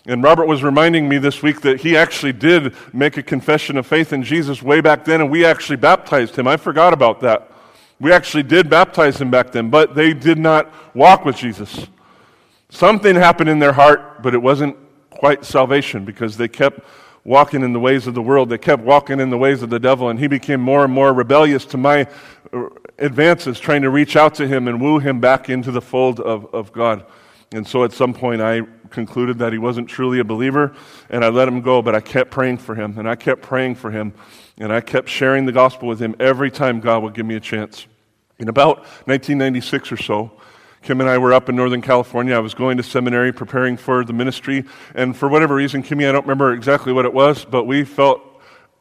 And 0.05 0.22
Robert 0.22 0.47
was 0.47 0.62
reminding 0.62 1.09
me 1.09 1.18
this 1.18 1.43
week 1.43 1.61
that 1.62 1.81
he 1.81 1.97
actually 1.97 2.33
did 2.33 2.74
make 2.93 3.16
a 3.16 3.22
confession 3.22 3.76
of 3.76 3.87
faith 3.87 4.12
in 4.12 4.22
Jesus 4.22 4.62
way 4.62 4.81
back 4.81 5.05
then, 5.05 5.20
and 5.20 5.31
we 5.31 5.45
actually 5.45 5.76
baptized 5.76 6.37
him. 6.37 6.47
I 6.49 6.57
forgot 6.57 6.93
about 6.93 7.20
that. 7.20 7.51
We 8.01 8.12
actually 8.12 8.45
did 8.45 8.70
baptize 8.70 9.20
him 9.20 9.31
back 9.31 9.53
then, 9.53 9.70
but 9.70 9.95
they 9.95 10.14
did 10.14 10.39
not 10.39 10.72
walk 10.95 11.24
with 11.24 11.37
Jesus. 11.37 11.87
Something 12.70 13.16
happened 13.16 13.51
in 13.51 13.59
their 13.59 13.72
heart, 13.72 14.22
but 14.22 14.35
it 14.35 14.39
wasn't 14.39 14.76
quite 15.11 15.45
salvation 15.45 16.05
because 16.05 16.37
they 16.37 16.49
kept 16.49 16.81
walking 17.24 17.62
in 17.62 17.72
the 17.72 17.80
ways 17.80 18.06
of 18.06 18.14
the 18.14 18.22
world. 18.22 18.48
They 18.48 18.58
kept 18.58 18.82
walking 18.82 19.20
in 19.20 19.30
the 19.30 19.38
ways 19.38 19.62
of 19.62 19.70
the 19.70 19.78
devil, 19.78 20.08
and 20.08 20.18
he 20.18 20.26
became 20.26 20.60
more 20.60 20.84
and 20.84 20.92
more 20.92 21.12
rebellious 21.12 21.64
to 21.66 21.76
my 21.76 22.06
uh, 22.52 22.68
advances, 22.98 23.60
trying 23.60 23.82
to 23.82 23.90
reach 23.90 24.16
out 24.16 24.34
to 24.36 24.46
him 24.46 24.68
and 24.68 24.80
woo 24.80 24.98
him 24.98 25.20
back 25.20 25.48
into 25.48 25.70
the 25.70 25.80
fold 25.80 26.20
of, 26.20 26.52
of 26.54 26.72
God. 26.72 27.04
And 27.52 27.66
so 27.66 27.84
at 27.84 27.92
some 27.92 28.12
point, 28.12 28.42
I 28.42 28.62
concluded 28.90 29.38
that 29.38 29.52
he 29.52 29.58
wasn't 29.58 29.88
truly 29.88 30.18
a 30.18 30.24
believer, 30.24 30.74
and 31.08 31.24
I 31.24 31.28
let 31.28 31.48
him 31.48 31.62
go, 31.62 31.80
but 31.80 31.94
I 31.94 32.00
kept 32.00 32.30
praying 32.30 32.58
for 32.58 32.74
him, 32.74 32.98
and 32.98 33.08
I 33.08 33.16
kept 33.16 33.42
praying 33.42 33.76
for 33.76 33.90
him, 33.90 34.12
and 34.58 34.72
I 34.72 34.80
kept 34.80 35.08
sharing 35.08 35.46
the 35.46 35.52
gospel 35.52 35.88
with 35.88 36.00
him 36.00 36.14
every 36.20 36.50
time 36.50 36.80
God 36.80 37.02
would 37.02 37.14
give 37.14 37.26
me 37.26 37.36
a 37.36 37.40
chance. 37.40 37.86
In 38.38 38.48
about 38.48 38.78
1996 39.06 39.92
or 39.92 39.96
so, 39.96 40.32
Kim 40.83 41.01
and 41.01 41.11
I 41.11 41.18
were 41.18 41.33
up 41.33 41.49
in 41.49 41.57
Northern 41.57 41.83
California. 41.83 42.35
I 42.35 42.39
was 42.39 42.55
going 42.55 42.76
to 42.76 42.83
seminary, 42.83 43.33
preparing 43.33 43.76
for 43.76 44.05
the 44.05 44.12
ministry, 44.12 44.64
and 44.95 45.16
for 45.16 45.29
whatever 45.29 45.55
reason, 45.55 45.83
Kimmy, 45.83 46.09
I 46.09 46.12
don't 46.12 46.24
remember 46.24 46.53
exactly 46.53 46.93
what 46.93 47.05
it 47.05 47.12
was, 47.12 47.45
but 47.45 47.64
we 47.64 47.85
felt 47.85 48.22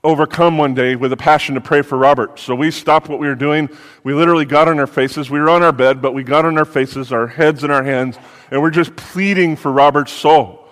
overcome 0.04 0.58
one 0.58 0.74
day 0.74 0.96
with 0.96 1.12
a 1.12 1.18
passion 1.18 1.56
to 1.56 1.62
pray 1.62 1.82
for 1.82 1.98
Robert. 1.98 2.40
So 2.40 2.56
we 2.56 2.72
stopped 2.72 3.10
what 3.10 3.20
we 3.20 3.28
were 3.28 3.36
doing. 3.36 3.70
We 4.04 4.14
literally 4.14 4.46
got 4.46 4.68
on 4.68 4.80
our 4.80 4.88
faces. 4.88 5.30
We 5.30 5.40
were 5.40 5.50
on 5.50 5.64
our 5.64 5.72
bed, 5.72 6.02
but 6.02 6.14
we 6.14 6.24
got 6.24 6.46
on 6.46 6.58
our 6.58 6.66
faces, 6.66 7.12
our 7.12 7.28
heads 7.28 7.64
in 7.64 7.72
our 7.72 7.84
hands, 7.84 8.18
and 8.52 8.62
we're 8.62 8.70
just 8.70 8.96
pleading 8.96 9.56
for 9.56 9.72
Robert's 9.72 10.14
soul. 10.14 10.66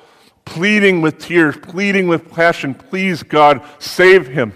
Pleading 0.45 1.01
with 1.01 1.17
tears, 1.17 1.57
pleading 1.57 2.07
with 2.07 2.31
passion, 2.31 2.75
please 2.75 3.23
God, 3.23 3.63
save 3.79 4.27
him. 4.27 4.53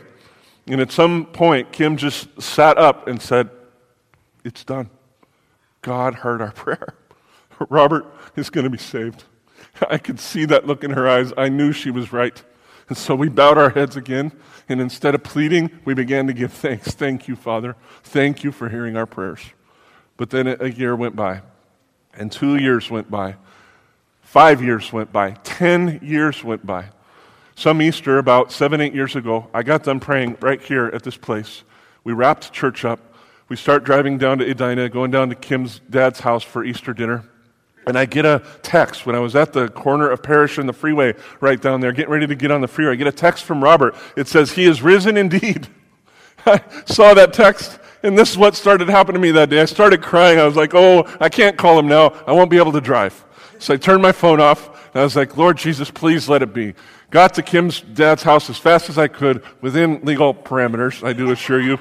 And 0.68 0.80
at 0.80 0.92
some 0.92 1.26
point, 1.26 1.72
Kim 1.72 1.98
just 1.98 2.40
sat 2.40 2.78
up 2.78 3.08
and 3.08 3.20
said, 3.20 3.50
It's 4.46 4.64
done. 4.64 4.92
God 5.82 6.16
heard 6.16 6.42
our 6.42 6.52
prayer. 6.54 6.96
Robert 7.70 8.06
is 8.36 8.50
going 8.50 8.64
to 8.64 8.70
be 8.70 8.78
saved. 8.78 9.24
I 9.90 9.98
could 9.98 10.20
see 10.20 10.46
that 10.46 10.66
look 10.66 10.84
in 10.84 10.92
her 10.92 11.08
eyes. 11.10 11.34
I 11.38 11.50
knew 11.50 11.72
she 11.72 11.92
was 11.92 12.14
right. 12.14 12.42
And 12.90 12.98
so 12.98 13.14
we 13.14 13.30
bowed 13.30 13.58
our 13.58 13.70
heads 13.70 13.96
again, 13.96 14.32
and 14.68 14.82
instead 14.82 15.14
of 15.14 15.24
pleading, 15.24 15.70
we 15.86 15.94
began 15.94 16.26
to 16.26 16.34
give 16.34 16.52
thanks. 16.52 16.92
Thank 16.92 17.28
you, 17.28 17.36
Father. 17.36 17.76
Thank 18.04 18.44
you 18.44 18.52
for 18.52 18.68
hearing 18.68 18.98
our 18.98 19.06
prayers. 19.06 19.42
But 20.18 20.32
then 20.32 20.48
a 20.48 20.68
year 20.68 20.96
went 20.96 21.16
by, 21.16 21.44
and 22.16 22.32
two 22.32 22.58
years 22.58 22.90
went 22.90 23.12
by, 23.12 23.36
five 24.22 24.64
years 24.64 24.92
went 24.92 25.12
by, 25.12 25.32
ten 25.44 26.00
years 26.02 26.44
went 26.44 26.66
by. 26.66 26.90
Some 27.54 27.82
Easter, 27.82 28.18
about 28.18 28.52
seven, 28.52 28.82
eight 28.82 28.96
years 28.96 29.16
ago, 29.16 29.50
I 29.54 29.62
got 29.62 29.84
done 29.84 30.00
praying 30.00 30.38
right 30.42 30.62
here 30.62 30.88
at 30.88 31.04
this 31.04 31.18
place. 31.18 31.64
We 32.04 32.14
wrapped 32.14 32.52
church 32.52 32.86
up. 32.86 33.09
We 33.50 33.56
start 33.56 33.84
driving 33.84 34.20
down 34.20 34.38
to 34.38 34.50
Edina, 34.50 34.90
going 34.90 35.10
down 35.10 35.30
to 35.30 35.36
Kim's 35.36 35.82
dad's 35.90 36.20
house 36.20 36.44
for 36.44 36.64
Easter 36.64 36.94
dinner. 36.94 37.24
And 37.88 37.98
I 37.98 38.06
get 38.06 38.24
a 38.24 38.44
text 38.62 39.08
when 39.08 39.16
I 39.16 39.20
was 39.20 39.36
at 39.36 39.54
the 39.54 39.70
corner 39.70 40.08
of 40.08 40.22
Parish 40.22 40.60
and 40.60 40.70
the 40.70 40.74
freeway 40.74 41.16
right 41.40 41.60
down 41.60 41.82
there, 41.82 41.92
getting 41.92 42.12
ready 42.12 42.28
to 42.28 42.36
get 42.36 42.52
on 42.52 42.62
the 42.62 42.68
freeway. 42.68 42.92
I 42.92 42.96
get 42.96 43.08
a 43.08 43.12
text 43.12 43.46
from 43.46 43.64
Robert. 43.64 43.96
It 44.16 44.28
says, 44.28 44.52
He 44.52 44.66
is 44.66 44.84
risen 44.84 45.18
indeed. 45.18 45.68
I 46.46 46.62
saw 46.86 47.16
that 47.16 47.34
text, 47.34 47.80
and 48.04 48.16
this 48.16 48.30
is 48.30 48.38
what 48.38 48.54
started 48.54 48.88
happening 48.88 49.20
to 49.20 49.28
me 49.28 49.32
that 49.32 49.50
day. 49.50 49.62
I 49.62 49.66
started 49.66 50.04
crying. 50.04 50.38
I 50.38 50.46
was 50.46 50.56
like, 50.56 50.76
Oh, 50.76 51.12
I 51.20 51.30
can't 51.30 51.58
call 51.58 51.80
him 51.80 51.88
now. 51.88 52.10
I 52.28 52.34
won't 52.34 52.52
be 52.52 52.58
able 52.58 52.74
to 52.74 52.82
drive. 52.82 53.26
So 53.58 53.74
I 53.74 53.78
turned 53.78 54.04
my 54.04 54.12
phone 54.12 54.40
off, 54.40 54.68
and 54.94 55.02
I 55.02 55.04
was 55.04 55.16
like, 55.16 55.36
Lord 55.36 55.58
Jesus, 55.58 55.90
please 55.90 56.30
let 56.30 56.44
it 56.44 56.54
be. 56.54 56.76
Got 57.10 57.34
to 57.34 57.42
Kim's 57.42 57.82
dad's 57.82 58.22
house 58.22 58.50
as 58.52 58.60
fast 58.60 58.90
as 58.90 59.00
I 59.00 59.08
could 59.08 59.44
within 59.60 60.02
legal 60.04 60.36
parameters, 60.36 61.04
I 61.04 61.14
do 61.14 61.32
assure 61.32 61.60
you. 61.60 61.80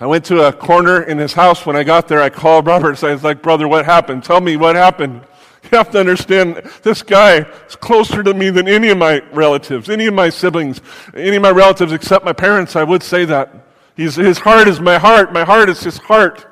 I 0.00 0.06
went 0.06 0.24
to 0.24 0.48
a 0.48 0.52
corner 0.52 1.02
in 1.02 1.18
his 1.18 1.32
house. 1.32 1.64
When 1.64 1.76
I 1.76 1.84
got 1.84 2.08
there, 2.08 2.20
I 2.20 2.28
called 2.28 2.66
Robert. 2.66 3.02
I 3.04 3.12
was 3.12 3.22
like, 3.22 3.42
Brother, 3.42 3.68
what 3.68 3.84
happened? 3.84 4.24
Tell 4.24 4.40
me 4.40 4.56
what 4.56 4.76
happened. 4.76 5.22
You 5.72 5.78
have 5.78 5.90
to 5.92 5.98
understand, 5.98 6.56
this 6.82 7.02
guy 7.02 7.36
is 7.66 7.74
closer 7.74 8.22
to 8.22 8.34
me 8.34 8.50
than 8.50 8.68
any 8.68 8.90
of 8.90 8.98
my 8.98 9.22
relatives, 9.32 9.88
any 9.88 10.04
of 10.04 10.12
my 10.12 10.28
siblings, 10.28 10.82
any 11.14 11.36
of 11.36 11.42
my 11.42 11.52
relatives 11.52 11.90
except 11.90 12.22
my 12.22 12.34
parents. 12.34 12.76
I 12.76 12.84
would 12.84 13.02
say 13.02 13.24
that. 13.24 13.66
He's, 13.96 14.14
his 14.14 14.38
heart 14.38 14.68
is 14.68 14.78
my 14.78 14.98
heart. 14.98 15.32
My 15.32 15.42
heart 15.42 15.70
is 15.70 15.80
his 15.80 15.96
heart. 15.96 16.46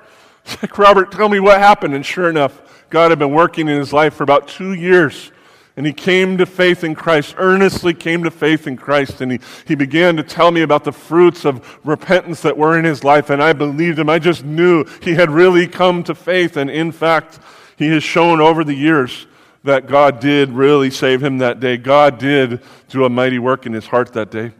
Like, 0.62 0.78
Robert, 0.78 1.12
tell 1.12 1.28
me 1.28 1.40
what 1.40 1.59
happened. 1.59 1.95
And 1.95 2.05
sure 2.05 2.30
enough, 2.30 2.86
God 2.88 3.11
had 3.11 3.18
been 3.18 3.32
working 3.32 3.68
in 3.68 3.76
his 3.76 3.93
life 3.93 4.14
for 4.14 4.22
about 4.24 4.49
two 4.49 4.72
years. 4.72 5.30
And 5.77 5.87
he 5.87 5.93
came 5.93 6.37
to 6.37 6.45
faith 6.45 6.85
in 6.85 6.95
Christ, 6.95 7.35
earnestly 7.39 7.95
came 7.95 8.25
to 8.25 8.31
faith 8.31 8.66
in 8.66 8.77
Christ. 8.77 9.20
And 9.23 9.33
he, 9.33 9.41
he 9.66 9.75
began 9.75 10.16
to 10.16 10.23
tell 10.23 10.51
me 10.51 10.61
about 10.61 10.85
the 10.85 10.93
fruits 10.93 11.47
of 11.47 11.79
repentance 11.83 12.43
that 12.43 12.59
were 12.59 12.79
in 12.79 12.85
his 12.85 13.05
life. 13.05 13.31
And 13.31 13.43
I 13.43 13.55
believed 13.55 13.99
him. 13.99 14.11
I 14.11 14.18
just 14.18 14.45
knew 14.45 14.85
he 15.01 15.14
had 15.14 15.31
really 15.31 15.66
come 15.66 16.05
to 16.05 16.14
faith. 16.14 16.59
And 16.59 16.68
in 16.68 16.93
fact, 16.93 17.39
he 17.77 17.89
has 17.89 18.03
shown 18.05 18.41
over 18.41 18.64
the 18.64 18.75
years 18.75 19.27
that 19.64 19.87
God 19.87 20.20
did 20.20 20.51
really 20.51 20.91
save 20.91 21.23
him 21.23 21.39
that 21.39 21.61
day. 21.61 21.77
God 21.77 22.18
did 22.18 22.61
do 22.89 23.05
a 23.05 23.09
mighty 23.09 23.39
work 23.39 23.64
in 23.64 23.73
his 23.73 23.87
heart 23.87 24.12
that 24.12 24.31
day. 24.31 24.53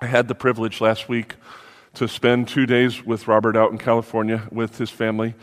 I 0.00 0.06
had 0.06 0.28
the 0.28 0.34
privilege 0.34 0.80
last 0.80 1.08
week 1.08 1.36
to 1.94 2.08
spend 2.08 2.48
two 2.48 2.66
days 2.66 3.04
with 3.04 3.28
Robert 3.28 3.56
out 3.56 3.70
in 3.70 3.78
California 3.78 4.48
with 4.50 4.78
his 4.78 4.90
family. 4.90 5.34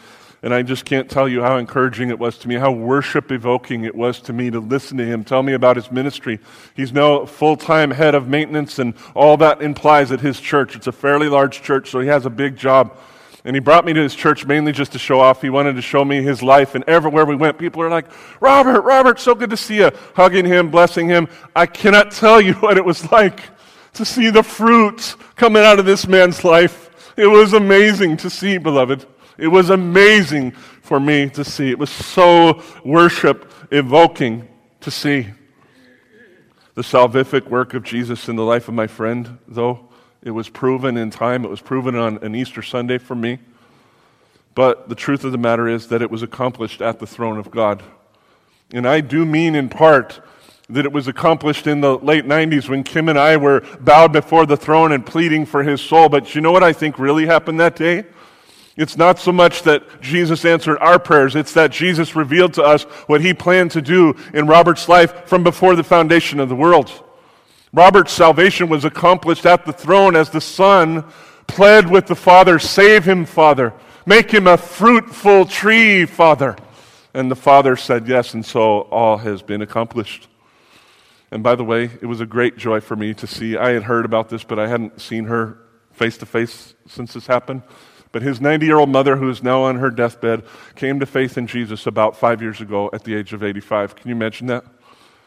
And 0.43 0.53
I 0.53 0.61
just 0.61 0.83
can't 0.83 1.09
tell 1.09 1.29
you 1.29 1.41
how 1.41 1.55
encouraging 1.55 2.09
it 2.09 2.19
was 2.19 2.37
to 2.39 2.49
me, 2.49 2.55
how 2.55 2.69
worship 2.69 3.31
evoking 3.31 3.85
it 3.85 3.95
was 3.95 4.19
to 4.21 4.33
me 4.33 4.51
to 4.51 4.59
listen 4.59 4.97
to 4.97 5.05
him 5.05 5.23
tell 5.23 5.41
me 5.41 5.53
about 5.53 5.77
his 5.77 5.89
ministry. 5.89 6.37
He's 6.75 6.91
now 6.91 7.25
full 7.25 7.55
time 7.55 7.91
head 7.91 8.13
of 8.13 8.27
maintenance, 8.27 8.77
and 8.77 8.93
all 9.15 9.37
that 9.37 9.61
implies 9.61 10.11
at 10.11 10.19
his 10.19 10.41
church. 10.41 10.75
It's 10.75 10.85
a 10.85 10.91
fairly 10.91 11.29
large 11.29 11.61
church, 11.61 11.89
so 11.89 12.01
he 12.01 12.09
has 12.09 12.25
a 12.25 12.29
big 12.29 12.57
job. 12.57 12.97
And 13.45 13.55
he 13.55 13.61
brought 13.61 13.85
me 13.85 13.93
to 13.93 14.01
his 14.01 14.15
church 14.15 14.45
mainly 14.45 14.73
just 14.73 14.91
to 14.93 14.99
show 14.99 15.21
off. 15.21 15.41
He 15.41 15.49
wanted 15.49 15.77
to 15.77 15.81
show 15.81 16.03
me 16.03 16.21
his 16.21 16.43
life. 16.43 16.75
And 16.75 16.83
everywhere 16.87 17.25
we 17.25 17.35
went, 17.35 17.57
people 17.57 17.81
are 17.81 17.89
like, 17.89 18.05
Robert, 18.41 18.81
Robert, 18.81 19.19
so 19.19 19.35
good 19.35 19.49
to 19.49 19.57
see 19.57 19.77
you. 19.77 19.91
Hugging 20.13 20.45
him, 20.45 20.71
blessing 20.71 21.07
him. 21.07 21.29
I 21.55 21.67
cannot 21.67 22.11
tell 22.11 22.41
you 22.41 22.53
what 22.59 22.77
it 22.77 22.83
was 22.83 23.09
like 23.11 23.39
to 23.93 24.03
see 24.03 24.29
the 24.29 24.43
fruits 24.43 25.15
coming 25.35 25.63
out 25.63 25.79
of 25.79 25.85
this 25.85 26.05
man's 26.05 26.43
life. 26.43 27.13
It 27.15 27.27
was 27.27 27.53
amazing 27.53 28.17
to 28.17 28.29
see, 28.29 28.57
beloved. 28.57 29.05
It 29.37 29.47
was 29.47 29.69
amazing 29.69 30.51
for 30.51 30.99
me 30.99 31.29
to 31.31 31.43
see. 31.43 31.69
It 31.69 31.79
was 31.79 31.89
so 31.89 32.61
worship 32.83 33.51
evoking 33.71 34.47
to 34.81 34.91
see. 34.91 35.27
The 36.75 36.81
salvific 36.81 37.49
work 37.49 37.73
of 37.73 37.83
Jesus 37.83 38.27
in 38.27 38.35
the 38.35 38.43
life 38.43 38.67
of 38.67 38.73
my 38.73 38.87
friend, 38.87 39.37
though, 39.47 39.89
it 40.23 40.31
was 40.31 40.49
proven 40.49 40.97
in 40.97 41.09
time. 41.09 41.45
It 41.45 41.49
was 41.49 41.61
proven 41.61 41.95
on 41.95 42.17
an 42.23 42.35
Easter 42.35 42.61
Sunday 42.61 42.97
for 42.97 43.15
me. 43.15 43.39
But 44.55 44.89
the 44.89 44.95
truth 44.95 45.23
of 45.23 45.31
the 45.31 45.37
matter 45.37 45.67
is 45.67 45.87
that 45.87 46.01
it 46.01 46.11
was 46.11 46.23
accomplished 46.23 46.81
at 46.81 46.99
the 46.99 47.07
throne 47.07 47.37
of 47.37 47.51
God. 47.51 47.83
And 48.71 48.87
I 48.87 49.01
do 49.01 49.25
mean 49.25 49.55
in 49.55 49.69
part 49.69 50.21
that 50.69 50.85
it 50.85 50.91
was 50.91 51.07
accomplished 51.07 51.67
in 51.67 51.81
the 51.81 51.97
late 51.97 52.25
90s 52.25 52.69
when 52.69 52.83
Kim 52.83 53.09
and 53.09 53.19
I 53.19 53.37
were 53.37 53.61
bowed 53.79 54.13
before 54.13 54.45
the 54.45 54.57
throne 54.57 54.91
and 54.91 55.05
pleading 55.05 55.45
for 55.45 55.63
his 55.63 55.81
soul. 55.81 56.09
But 56.09 56.33
you 56.33 56.41
know 56.41 56.51
what 56.51 56.63
I 56.63 56.73
think 56.73 56.97
really 56.97 57.25
happened 57.25 57.59
that 57.59 57.75
day? 57.75 58.05
It's 58.75 58.97
not 58.97 59.19
so 59.19 59.31
much 59.31 59.61
that 59.63 60.01
Jesus 60.01 60.45
answered 60.45 60.79
our 60.79 60.97
prayers, 60.97 61.35
it's 61.35 61.53
that 61.53 61.71
Jesus 61.71 62.15
revealed 62.15 62.55
to 62.55 62.63
us 62.63 62.83
what 63.07 63.21
he 63.21 63.33
planned 63.33 63.71
to 63.71 63.81
do 63.81 64.15
in 64.33 64.47
Robert's 64.47 64.89
life 64.89 65.27
from 65.27 65.43
before 65.43 65.75
the 65.75 65.83
foundation 65.83 66.39
of 66.39 66.49
the 66.49 66.55
world. 66.55 67.03
Robert's 67.71 68.13
salvation 68.13 68.69
was 68.69 68.85
accomplished 68.85 69.45
at 69.45 69.65
the 69.65 69.73
throne 69.73 70.15
as 70.15 70.29
the 70.29 70.41
Son 70.41 71.05
pled 71.47 71.89
with 71.89 72.07
the 72.07 72.15
Father, 72.15 72.57
Save 72.57 73.05
him, 73.05 73.25
Father. 73.25 73.73
Make 74.05 74.31
him 74.31 74.47
a 74.47 74.57
fruitful 74.57 75.45
tree, 75.45 76.05
Father. 76.05 76.55
And 77.13 77.29
the 77.29 77.35
Father 77.35 77.75
said 77.75 78.07
yes, 78.07 78.33
and 78.33 78.45
so 78.45 78.81
all 78.81 79.17
has 79.17 79.41
been 79.43 79.61
accomplished. 79.61 80.27
And 81.31 81.43
by 81.43 81.55
the 81.55 81.63
way, 81.63 81.85
it 81.85 82.05
was 82.05 82.21
a 82.21 82.25
great 82.25 82.57
joy 82.57 82.79
for 82.79 82.95
me 82.95 83.13
to 83.15 83.27
see. 83.27 83.55
I 83.57 83.71
had 83.71 83.83
heard 83.83 84.05
about 84.05 84.29
this, 84.29 84.43
but 84.43 84.59
I 84.59 84.67
hadn't 84.67 84.99
seen 84.99 85.25
her 85.25 85.57
face 85.91 86.17
to 86.17 86.25
face 86.25 86.73
since 86.87 87.13
this 87.13 87.27
happened. 87.27 87.63
But 88.13 88.21
his 88.21 88.39
90 88.39 88.65
year 88.65 88.77
old 88.77 88.89
mother, 88.89 89.17
who 89.17 89.27
is 89.27 89.43
now 89.43 89.63
on 89.63 89.79
her 89.79 89.89
deathbed, 89.89 90.43
came 90.75 91.01
to 91.01 91.05
faith 91.05 91.37
in 91.37 91.47
Jesus 91.47 91.85
about 91.85 92.15
five 92.15 92.41
years 92.41 92.61
ago 92.61 92.89
at 92.93 93.03
the 93.03 93.15
age 93.15 93.33
of 93.33 93.43
85. 93.43 93.95
Can 93.97 94.07
you 94.07 94.15
imagine 94.15 94.47
that? 94.47 94.63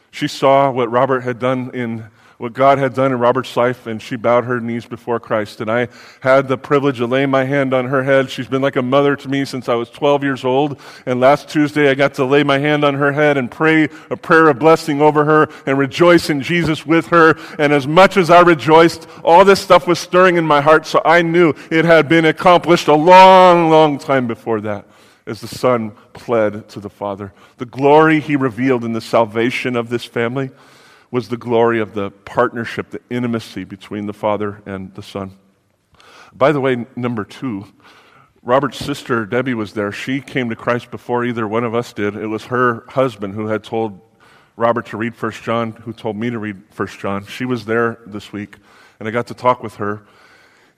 She 0.09 0.27
saw 0.27 0.71
what 0.71 0.89
Robert 0.89 1.19
had 1.21 1.37
done 1.37 1.69
in 1.75 2.05
what 2.37 2.53
God 2.53 2.77
had 2.77 2.93
done 2.93 3.11
in 3.11 3.17
Robert's 3.17 3.57
life, 3.57 3.87
and 3.87 3.99
she 3.99 4.15
bowed 4.15 4.45
her 4.45 4.59
knees 4.59 4.85
before 4.85 5.19
Christ. 5.19 5.59
And 5.59 5.71
I 5.71 5.87
had 6.19 6.47
the 6.47 6.57
privilege 6.57 6.99
of 6.99 7.09
laying 7.09 7.31
my 7.31 7.45
hand 7.45 7.73
on 7.73 7.87
her 7.87 8.03
head. 8.03 8.29
She's 8.29 8.47
been 8.47 8.61
like 8.61 8.75
a 8.75 8.81
mother 8.83 9.15
to 9.15 9.27
me 9.27 9.43
since 9.43 9.67
I 9.67 9.73
was 9.73 9.89
12 9.89 10.23
years 10.23 10.45
old. 10.45 10.79
And 11.07 11.19
last 11.19 11.49
Tuesday, 11.49 11.89
I 11.89 11.95
got 11.95 12.13
to 12.15 12.25
lay 12.25 12.43
my 12.43 12.59
hand 12.59 12.83
on 12.83 12.93
her 12.93 13.11
head 13.11 13.37
and 13.37 13.49
pray 13.49 13.89
a 14.11 14.17
prayer 14.17 14.49
of 14.49 14.59
blessing 14.59 15.01
over 15.01 15.25
her 15.25 15.49
and 15.65 15.79
rejoice 15.79 16.29
in 16.29 16.43
Jesus 16.43 16.85
with 16.85 17.07
her. 17.07 17.35
And 17.57 17.73
as 17.73 17.87
much 17.87 18.17
as 18.17 18.29
I 18.29 18.41
rejoiced, 18.41 19.07
all 19.23 19.43
this 19.43 19.59
stuff 19.59 19.87
was 19.87 19.97
stirring 19.97 20.37
in 20.37 20.45
my 20.45 20.61
heart, 20.61 20.85
so 20.85 21.01
I 21.03 21.23
knew 21.23 21.55
it 21.71 21.85
had 21.85 22.07
been 22.07 22.25
accomplished 22.25 22.87
a 22.87 22.95
long, 22.95 23.71
long 23.71 23.97
time 23.97 24.27
before 24.27 24.61
that 24.61 24.85
as 25.25 25.41
the 25.41 25.47
Son 25.47 25.91
pled 26.13 26.69
to 26.69 26.79
the 26.79 26.89
Father. 26.89 27.33
The 27.57 27.65
glory 27.65 28.19
he 28.19 28.35
revealed 28.35 28.85
in 28.85 28.93
the 28.93 29.01
salvation 29.01 29.75
of 29.75 29.89
this 29.89 30.05
family 30.05 30.51
was 31.11 31.29
the 31.29 31.37
glory 31.37 31.79
of 31.79 31.93
the 31.93 32.11
partnership, 32.11 32.89
the 32.89 33.01
intimacy 33.09 33.63
between 33.63 34.05
the 34.07 34.13
Father 34.13 34.61
and 34.65 34.93
the 34.95 35.03
Son. 35.03 35.37
By 36.33 36.51
the 36.51 36.59
way, 36.59 36.85
number 36.95 37.23
two, 37.23 37.65
Robert's 38.43 38.77
sister, 38.77 39.25
Debbie, 39.25 39.53
was 39.53 39.73
there. 39.73 39.91
She 39.91 40.21
came 40.21 40.49
to 40.49 40.55
Christ 40.55 40.91
before 40.91 41.25
either 41.25 41.47
one 41.47 41.63
of 41.63 41.73
us 41.73 41.93
did. 41.93 42.15
It 42.15 42.27
was 42.27 42.45
her 42.45 42.85
husband 42.89 43.33
who 43.33 43.47
had 43.47 43.63
told 43.63 43.99
Robert 44.55 44.87
to 44.87 44.97
read 44.97 45.15
First 45.15 45.43
John, 45.43 45.71
who 45.71 45.93
told 45.93 46.15
me 46.15 46.29
to 46.29 46.39
read 46.39 46.61
First 46.71 46.99
John. 46.99 47.25
She 47.25 47.45
was 47.45 47.65
there 47.65 47.99
this 48.05 48.31
week, 48.33 48.57
and 48.99 49.07
I 49.07 49.11
got 49.11 49.27
to 49.27 49.33
talk 49.33 49.63
with 49.63 49.75
her. 49.75 50.03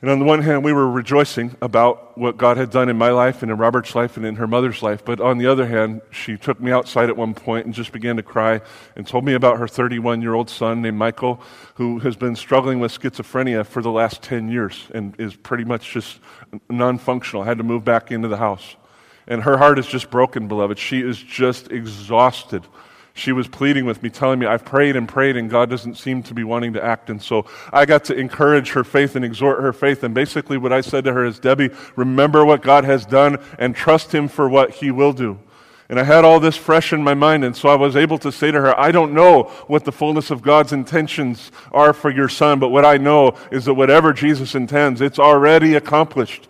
And 0.01 0.09
on 0.09 0.19
the 0.19 0.25
one 0.25 0.41
hand, 0.41 0.63
we 0.63 0.71
were 0.71 0.89
rejoicing 0.89 1.57
about 1.61 2.17
what 2.17 2.37
God 2.37 2.55
had 2.55 2.69
done 2.69 2.87
in 2.87 2.97
my 2.97 3.09
life 3.09 3.41
and 3.41 3.51
in 3.51 3.57
Robert's 3.57 3.95
life 3.95 4.15
and 4.15 4.25
in 4.25 4.37
her 4.37 4.47
mother's 4.47 4.81
life. 4.81 5.03
But 5.03 5.19
on 5.19 5.39
the 5.39 5.47
other 5.47 5.65
hand, 5.65 6.01
she 6.09 6.37
took 6.37 6.61
me 6.61 6.71
outside 6.71 7.09
at 7.09 7.17
one 7.17 7.33
point 7.33 7.65
and 7.65 7.75
just 7.75 7.91
began 7.91 8.15
to 8.15 8.23
cry 8.23 8.61
and 8.95 9.05
told 9.05 9.25
me 9.25 9.33
about 9.33 9.59
her 9.59 9.67
31 9.67 10.21
year 10.21 10.35
old 10.35 10.49
son 10.49 10.81
named 10.81 10.97
Michael, 10.97 11.41
who 11.75 11.99
has 11.99 12.15
been 12.15 12.37
struggling 12.37 12.79
with 12.79 12.97
schizophrenia 12.97 13.65
for 13.65 13.81
the 13.81 13.91
last 13.91 14.21
10 14.23 14.47
years 14.47 14.87
and 14.93 15.19
is 15.19 15.35
pretty 15.35 15.65
much 15.65 15.91
just 15.91 16.19
non 16.69 16.97
functional, 16.97 17.43
had 17.43 17.57
to 17.57 17.65
move 17.65 17.83
back 17.83 18.09
into 18.09 18.29
the 18.29 18.37
house. 18.37 18.77
And 19.27 19.43
her 19.43 19.57
heart 19.57 19.79
is 19.79 19.85
just 19.85 20.09
broken, 20.09 20.47
beloved. 20.47 20.79
She 20.79 21.01
is 21.01 21.21
just 21.21 21.71
exhausted 21.71 22.65
she 23.19 23.31
was 23.31 23.47
pleading 23.47 23.85
with 23.85 24.01
me, 24.01 24.09
telling 24.09 24.39
me, 24.39 24.45
I've 24.45 24.65
prayed 24.65 24.95
and 24.95 25.07
prayed, 25.07 25.35
and 25.37 25.49
God 25.49 25.69
doesn't 25.69 25.95
seem 25.95 26.23
to 26.23 26.33
be 26.33 26.43
wanting 26.43 26.73
to 26.73 26.83
act. 26.83 27.09
And 27.09 27.21
so 27.21 27.45
I 27.71 27.85
got 27.85 28.05
to 28.05 28.15
encourage 28.15 28.71
her 28.71 28.83
faith 28.83 29.15
and 29.15 29.25
exhort 29.25 29.61
her 29.61 29.73
faith. 29.73 30.03
And 30.03 30.15
basically, 30.15 30.57
what 30.57 30.73
I 30.73 30.81
said 30.81 31.03
to 31.03 31.13
her 31.13 31.25
is, 31.25 31.39
Debbie, 31.39 31.69
remember 31.95 32.45
what 32.45 32.61
God 32.61 32.85
has 32.85 33.05
done 33.05 33.37
and 33.57 33.75
trust 33.75 34.13
Him 34.13 34.27
for 34.27 34.47
what 34.47 34.71
He 34.71 34.91
will 34.91 35.13
do. 35.13 35.37
And 35.89 35.99
I 35.99 36.03
had 36.03 36.23
all 36.23 36.39
this 36.39 36.55
fresh 36.55 36.93
in 36.93 37.03
my 37.03 37.15
mind, 37.15 37.43
and 37.43 37.55
so 37.55 37.67
I 37.67 37.75
was 37.75 37.95
able 37.95 38.19
to 38.19 38.31
say 38.31 38.51
to 38.51 38.61
her, 38.61 38.79
I 38.79 38.91
don't 38.91 39.13
know 39.13 39.43
what 39.67 39.85
the 39.85 39.91
fullness 39.91 40.29
of 40.29 40.43
God's 40.43 40.71
intentions 40.71 41.51
are 41.71 41.93
for 41.93 42.11
your 42.11 42.29
son, 42.29 42.59
but 42.59 42.69
what 42.69 42.85
I 42.85 42.97
know 42.97 43.35
is 43.51 43.65
that 43.65 43.73
whatever 43.73 44.13
Jesus 44.13 44.53
intends, 44.53 45.01
it's 45.01 45.17
already 45.17 45.73
accomplished. 45.73 46.47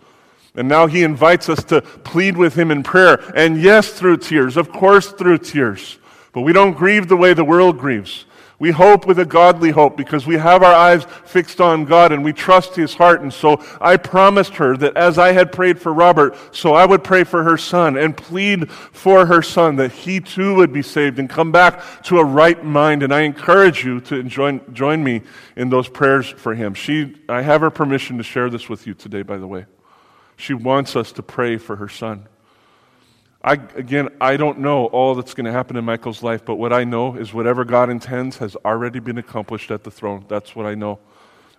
And 0.55 0.67
now 0.67 0.87
he 0.87 1.03
invites 1.03 1.47
us 1.47 1.63
to 1.65 1.81
plead 1.81 2.35
with 2.35 2.55
him 2.55 2.69
in 2.69 2.83
prayer. 2.83 3.23
And 3.33 3.61
yes, 3.61 3.93
through 3.93 4.17
tears, 4.17 4.57
of 4.57 4.71
course, 4.73 5.09
through 5.11 5.37
tears. 5.37 5.99
But 6.31 6.41
we 6.41 6.53
don't 6.53 6.77
grieve 6.77 7.07
the 7.07 7.17
way 7.17 7.33
the 7.33 7.43
world 7.43 7.77
grieves. 7.77 8.25
We 8.59 8.71
hope 8.71 9.07
with 9.07 9.19
a 9.19 9.25
godly 9.25 9.71
hope 9.71 9.95
because 9.95 10.27
we 10.27 10.35
have 10.35 10.63
our 10.63 10.73
eyes 10.73 11.05
fixed 11.23 11.61
on 11.61 11.85
God 11.85 12.11
and 12.11 12.25
we 12.25 12.33
trust 12.33 12.75
His 12.75 12.93
heart. 12.93 13.21
And 13.21 13.33
so 13.33 13.63
I 13.79 13.95
promised 13.95 14.55
her 14.55 14.75
that 14.77 14.97
as 14.97 15.17
I 15.17 15.31
had 15.31 15.53
prayed 15.53 15.79
for 15.79 15.93
Robert, 15.93 16.35
so 16.53 16.73
I 16.73 16.85
would 16.85 17.01
pray 17.01 17.23
for 17.23 17.43
her 17.43 17.57
son 17.57 17.97
and 17.97 18.15
plead 18.17 18.69
for 18.69 19.25
her 19.25 19.41
son 19.41 19.77
that 19.77 19.93
he 19.93 20.19
too 20.19 20.55
would 20.55 20.73
be 20.73 20.81
saved 20.81 21.19
and 21.19 21.29
come 21.29 21.53
back 21.53 22.03
to 22.03 22.17
a 22.17 22.25
right 22.25 22.61
mind. 22.61 23.01
And 23.01 23.13
I 23.13 23.21
encourage 23.21 23.85
you 23.85 24.01
to 24.01 24.23
join, 24.23 24.61
join 24.73 25.01
me 25.01 25.21
in 25.55 25.69
those 25.69 25.87
prayers 25.87 26.27
for 26.27 26.53
him. 26.53 26.73
She, 26.73 27.15
I 27.29 27.41
have 27.41 27.61
her 27.61 27.71
permission 27.71 28.17
to 28.17 28.23
share 28.23 28.49
this 28.49 28.67
with 28.67 28.85
you 28.85 28.93
today, 28.93 29.21
by 29.21 29.37
the 29.37 29.47
way. 29.47 29.67
She 30.35 30.53
wants 30.53 30.97
us 30.97 31.13
to 31.13 31.23
pray 31.23 31.57
for 31.57 31.77
her 31.77 31.89
son. 31.89 32.27
I, 33.41 33.53
again, 33.53 34.09
I 34.19 34.35
don't 34.35 34.59
know 34.59 34.87
all 34.87 35.15
that's 35.15 35.33
going 35.33 35.45
to 35.45 35.51
happen 35.51 35.77
in 35.77 35.85
Michael's 35.85 36.21
life, 36.21 36.43
but 36.43 36.55
what 36.55 36.73
I 36.73 36.83
know 36.83 37.15
is 37.15 37.33
whatever 37.33 37.63
God 37.63 37.89
intends 37.89 38.37
has 38.37 38.57
already 38.65 38.99
been 38.99 39.17
accomplished 39.17 39.71
at 39.71 39.85
the 39.85 39.91
throne. 39.91 40.25
That's 40.27 40.55
what 40.55 40.65
I 40.65 40.75
know. 40.75 40.99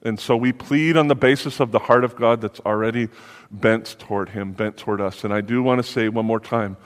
And 0.03 0.19
so 0.19 0.37
we 0.37 0.53
plead 0.53 0.97
on 0.97 1.09
the 1.09 1.15
basis 1.15 1.61
of 1.61 1.73
the 1.73 1.79
heart 1.79 2.05
of 2.05 2.17
God 2.17 2.41
that's 2.41 2.61
already 2.61 3.09
bent 3.51 3.97
toward 3.99 4.31
him, 4.31 4.53
bent 4.53 4.77
toward 4.77 5.01
us. 5.01 5.25
And 5.25 5.33
I 5.33 5.41
do 5.41 5.63
want 5.63 5.83
to 5.85 5.91
say 5.91 6.09
one 6.09 6.27
more 6.27 6.41
time 6.41 6.77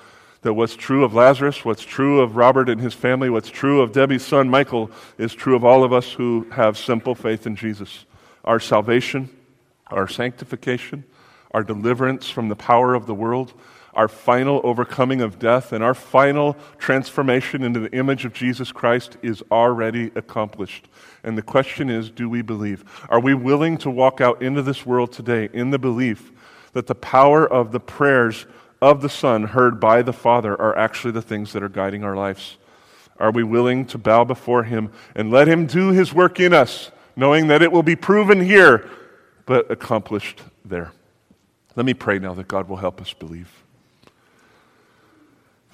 that 0.42 0.54
what's 0.54 0.76
true 0.76 1.04
of 1.04 1.14
Lazarus, 1.14 1.64
what's 1.64 1.82
true 1.82 2.20
of 2.20 2.36
Robert 2.36 2.68
and 2.68 2.80
his 2.80 2.92
family, 2.92 3.30
what's 3.30 3.50
true 3.50 3.80
of 3.80 3.92
Debbie's 3.92 4.24
son 4.24 4.48
Michael 4.48 4.90
is 5.16 5.32
true 5.32 5.56
of 5.56 5.64
all 5.64 5.82
of 5.84 5.92
us 5.92 6.12
who 6.12 6.46
have 6.52 6.76
simple 6.76 7.14
faith 7.14 7.46
in 7.46 7.56
Jesus. 7.56 8.04
Our 8.44 8.60
salvation, 8.60 9.30
our 9.88 10.06
sanctification, 10.06 11.04
our 11.52 11.62
deliverance 11.62 12.28
from 12.28 12.48
the 12.48 12.56
power 12.56 12.94
of 12.94 13.06
the 13.06 13.14
world, 13.14 13.54
our 13.94 14.08
final 14.08 14.60
overcoming 14.64 15.20
of 15.20 15.38
death 15.38 15.72
and 15.72 15.82
our 15.82 15.94
final 15.94 16.56
transformation 16.78 17.62
into 17.62 17.80
the 17.80 17.92
image 17.92 18.24
of 18.24 18.32
Jesus 18.32 18.72
Christ 18.72 19.16
is 19.22 19.42
already 19.50 20.10
accomplished. 20.14 20.88
And 21.22 21.38
the 21.38 21.42
question 21.42 21.88
is 21.88 22.10
do 22.10 22.28
we 22.28 22.42
believe? 22.42 22.84
Are 23.08 23.20
we 23.20 23.34
willing 23.34 23.78
to 23.78 23.90
walk 23.90 24.20
out 24.20 24.42
into 24.42 24.62
this 24.62 24.84
world 24.84 25.12
today 25.12 25.48
in 25.52 25.70
the 25.70 25.78
belief 25.78 26.32
that 26.72 26.86
the 26.86 26.94
power 26.94 27.46
of 27.46 27.72
the 27.72 27.80
prayers 27.80 28.46
of 28.82 29.00
the 29.00 29.08
Son 29.08 29.44
heard 29.44 29.80
by 29.80 30.02
the 30.02 30.12
Father 30.12 30.60
are 30.60 30.76
actually 30.76 31.12
the 31.12 31.22
things 31.22 31.52
that 31.52 31.62
are 31.62 31.68
guiding 31.68 32.04
our 32.04 32.16
lives? 32.16 32.58
Are 33.18 33.30
we 33.30 33.42
willing 33.42 33.86
to 33.86 33.98
bow 33.98 34.24
before 34.24 34.64
Him 34.64 34.92
and 35.14 35.30
let 35.30 35.48
Him 35.48 35.66
do 35.66 35.90
His 35.90 36.12
work 36.12 36.40
in 36.40 36.52
us, 36.52 36.90
knowing 37.16 37.46
that 37.46 37.62
it 37.62 37.72
will 37.72 37.82
be 37.82 37.96
proven 37.96 38.40
here, 38.40 38.88
but 39.46 39.70
accomplished 39.70 40.42
there? 40.64 40.92
Let 41.76 41.86
me 41.86 41.94
pray 41.94 42.18
now 42.18 42.34
that 42.34 42.48
God 42.48 42.68
will 42.68 42.76
help 42.76 43.00
us 43.00 43.12
believe. 43.12 43.63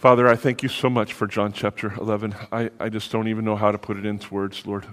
Father, 0.01 0.27
I 0.29 0.35
thank 0.35 0.63
you 0.63 0.71
so 0.71 0.89
much 0.89 1.13
for 1.13 1.27
John 1.27 1.53
chapter 1.53 1.93
11. 1.93 2.35
I, 2.51 2.71
I 2.81 2.89
just 2.89 3.13
don't 3.13 3.29
even 3.29 3.45
know 3.45 3.55
how 3.55 3.71
to 3.71 3.77
put 3.77 3.99
it 3.99 4.07
into 4.07 4.33
words, 4.33 4.67
Lord. 4.67 4.87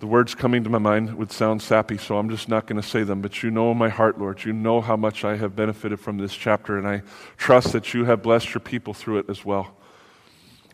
The 0.00 0.08
words 0.08 0.34
coming 0.34 0.64
to 0.64 0.68
my 0.68 0.78
mind 0.78 1.14
would 1.14 1.30
sound 1.30 1.62
sappy, 1.62 1.96
so 1.96 2.18
I'm 2.18 2.28
just 2.28 2.48
not 2.48 2.66
going 2.66 2.82
to 2.82 2.88
say 2.88 3.04
them. 3.04 3.22
But 3.22 3.44
you 3.44 3.52
know 3.52 3.72
my 3.72 3.88
heart, 3.88 4.18
Lord. 4.18 4.44
You 4.44 4.52
know 4.52 4.80
how 4.80 4.96
much 4.96 5.24
I 5.24 5.36
have 5.36 5.54
benefited 5.54 6.00
from 6.00 6.18
this 6.18 6.34
chapter, 6.34 6.76
and 6.76 6.88
I 6.88 7.02
trust 7.36 7.72
that 7.72 7.94
you 7.94 8.04
have 8.04 8.20
blessed 8.20 8.52
your 8.52 8.62
people 8.62 8.94
through 8.94 9.18
it 9.18 9.30
as 9.30 9.44
well. 9.44 9.76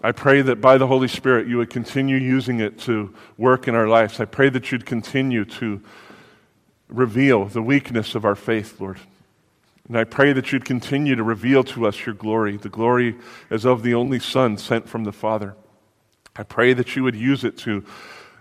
I 0.03 0.13
pray 0.13 0.41
that 0.41 0.63
by 0.63 0.79
the 0.79 0.87
Holy 0.87 1.09
Spirit 1.09 1.47
you 1.47 1.59
would 1.59 1.69
continue 1.69 2.17
using 2.17 2.61
it 2.61 2.79
to 2.81 3.15
work 3.37 3.69
in 3.69 3.75
our 3.75 3.87
lives. 3.87 4.19
I 4.19 4.25
pray 4.25 4.49
that 4.49 4.73
you'd 4.73 4.87
continue 4.87 5.45
to 5.45 5.83
reveal 6.89 7.45
the 7.45 7.61
weakness 7.61 8.15
of 8.15 8.25
our 8.25 8.35
faith, 8.35 8.81
Lord. 8.81 8.99
And 9.91 9.99
I 9.99 10.05
pray 10.05 10.33
that 10.33 10.53
you'd 10.53 10.65
continue 10.65 11.17
to 11.17 11.25
reveal 11.25 11.65
to 11.65 11.89
us 11.89 12.07
your 12.07 12.15
glory, 12.15 12.57
the 12.57 12.69
glory 12.69 13.17
as 13.51 13.65
of 13.65 13.83
the 13.83 13.95
only 13.95 14.21
Son 14.21 14.57
sent 14.57 14.89
from 14.89 15.03
the 15.03 15.11
Father. 15.11 15.57
I 16.37 16.45
pray 16.45 16.75
that 16.75 16.95
you 16.95 17.03
would 17.03 17.17
use 17.17 17.43
it 17.43 17.59
to 17.59 17.85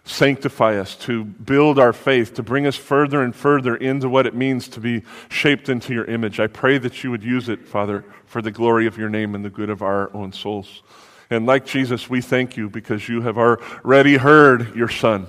sanctify 0.03 0.77
us, 0.77 0.95
to 0.97 1.23
build 1.23 1.79
our 1.79 1.91
faith, 1.91 2.35
to 2.35 2.43
bring 2.43 2.67
us 2.67 2.75
further 2.75 3.23
and 3.23 3.35
further 3.35 3.75
into 3.75 4.07
what 4.07 4.27
it 4.27 4.35
means 4.35 4.67
to 4.67 4.79
be 4.79 5.01
shaped 5.29 5.69
into 5.69 5.91
your 5.91 6.05
image. 6.05 6.39
I 6.39 6.45
pray 6.45 6.77
that 6.77 7.03
you 7.03 7.09
would 7.09 7.23
use 7.23 7.49
it, 7.49 7.67
Father, 7.67 8.05
for 8.27 8.43
the 8.43 8.51
glory 8.51 8.85
of 8.85 8.99
your 8.99 9.09
name 9.09 9.33
and 9.33 9.43
the 9.43 9.49
good 9.49 9.71
of 9.71 9.81
our 9.81 10.15
own 10.15 10.31
souls. 10.31 10.83
And 11.31 11.47
like 11.47 11.65
Jesus, 11.65 12.07
we 12.07 12.21
thank 12.21 12.57
you 12.57 12.69
because 12.69 13.09
you 13.09 13.21
have 13.21 13.39
already 13.39 14.17
heard 14.17 14.75
your 14.75 14.87
Son. 14.87 15.25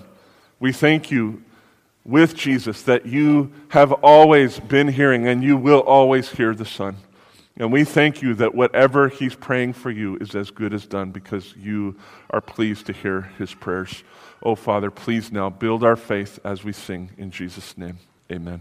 We 0.58 0.74
thank 0.74 1.10
you 1.10 1.44
with 2.04 2.34
Jesus 2.34 2.82
that 2.82 3.06
you 3.06 3.52
have 3.68 3.92
always 3.92 4.58
been 4.58 4.88
hearing 4.88 5.26
and 5.26 5.42
you 5.42 5.56
will 5.56 5.80
always 5.80 6.30
hear 6.30 6.54
the 6.54 6.64
Son. 6.64 6.96
And 7.56 7.70
we 7.70 7.84
thank 7.84 8.22
you 8.22 8.34
that 8.34 8.54
whatever 8.54 9.08
he's 9.08 9.34
praying 9.34 9.74
for 9.74 9.90
you 9.90 10.16
is 10.16 10.34
as 10.34 10.50
good 10.50 10.72
as 10.72 10.86
done 10.86 11.10
because 11.10 11.54
you 11.56 11.96
are 12.30 12.40
pleased 12.40 12.86
to 12.86 12.92
hear 12.92 13.22
his 13.38 13.52
prayers. 13.52 14.02
Oh, 14.42 14.54
Father, 14.54 14.90
please 14.90 15.30
now 15.30 15.50
build 15.50 15.84
our 15.84 15.96
faith 15.96 16.38
as 16.42 16.64
we 16.64 16.72
sing 16.72 17.10
in 17.18 17.30
Jesus' 17.30 17.76
name. 17.76 17.98
Amen. 18.32 18.58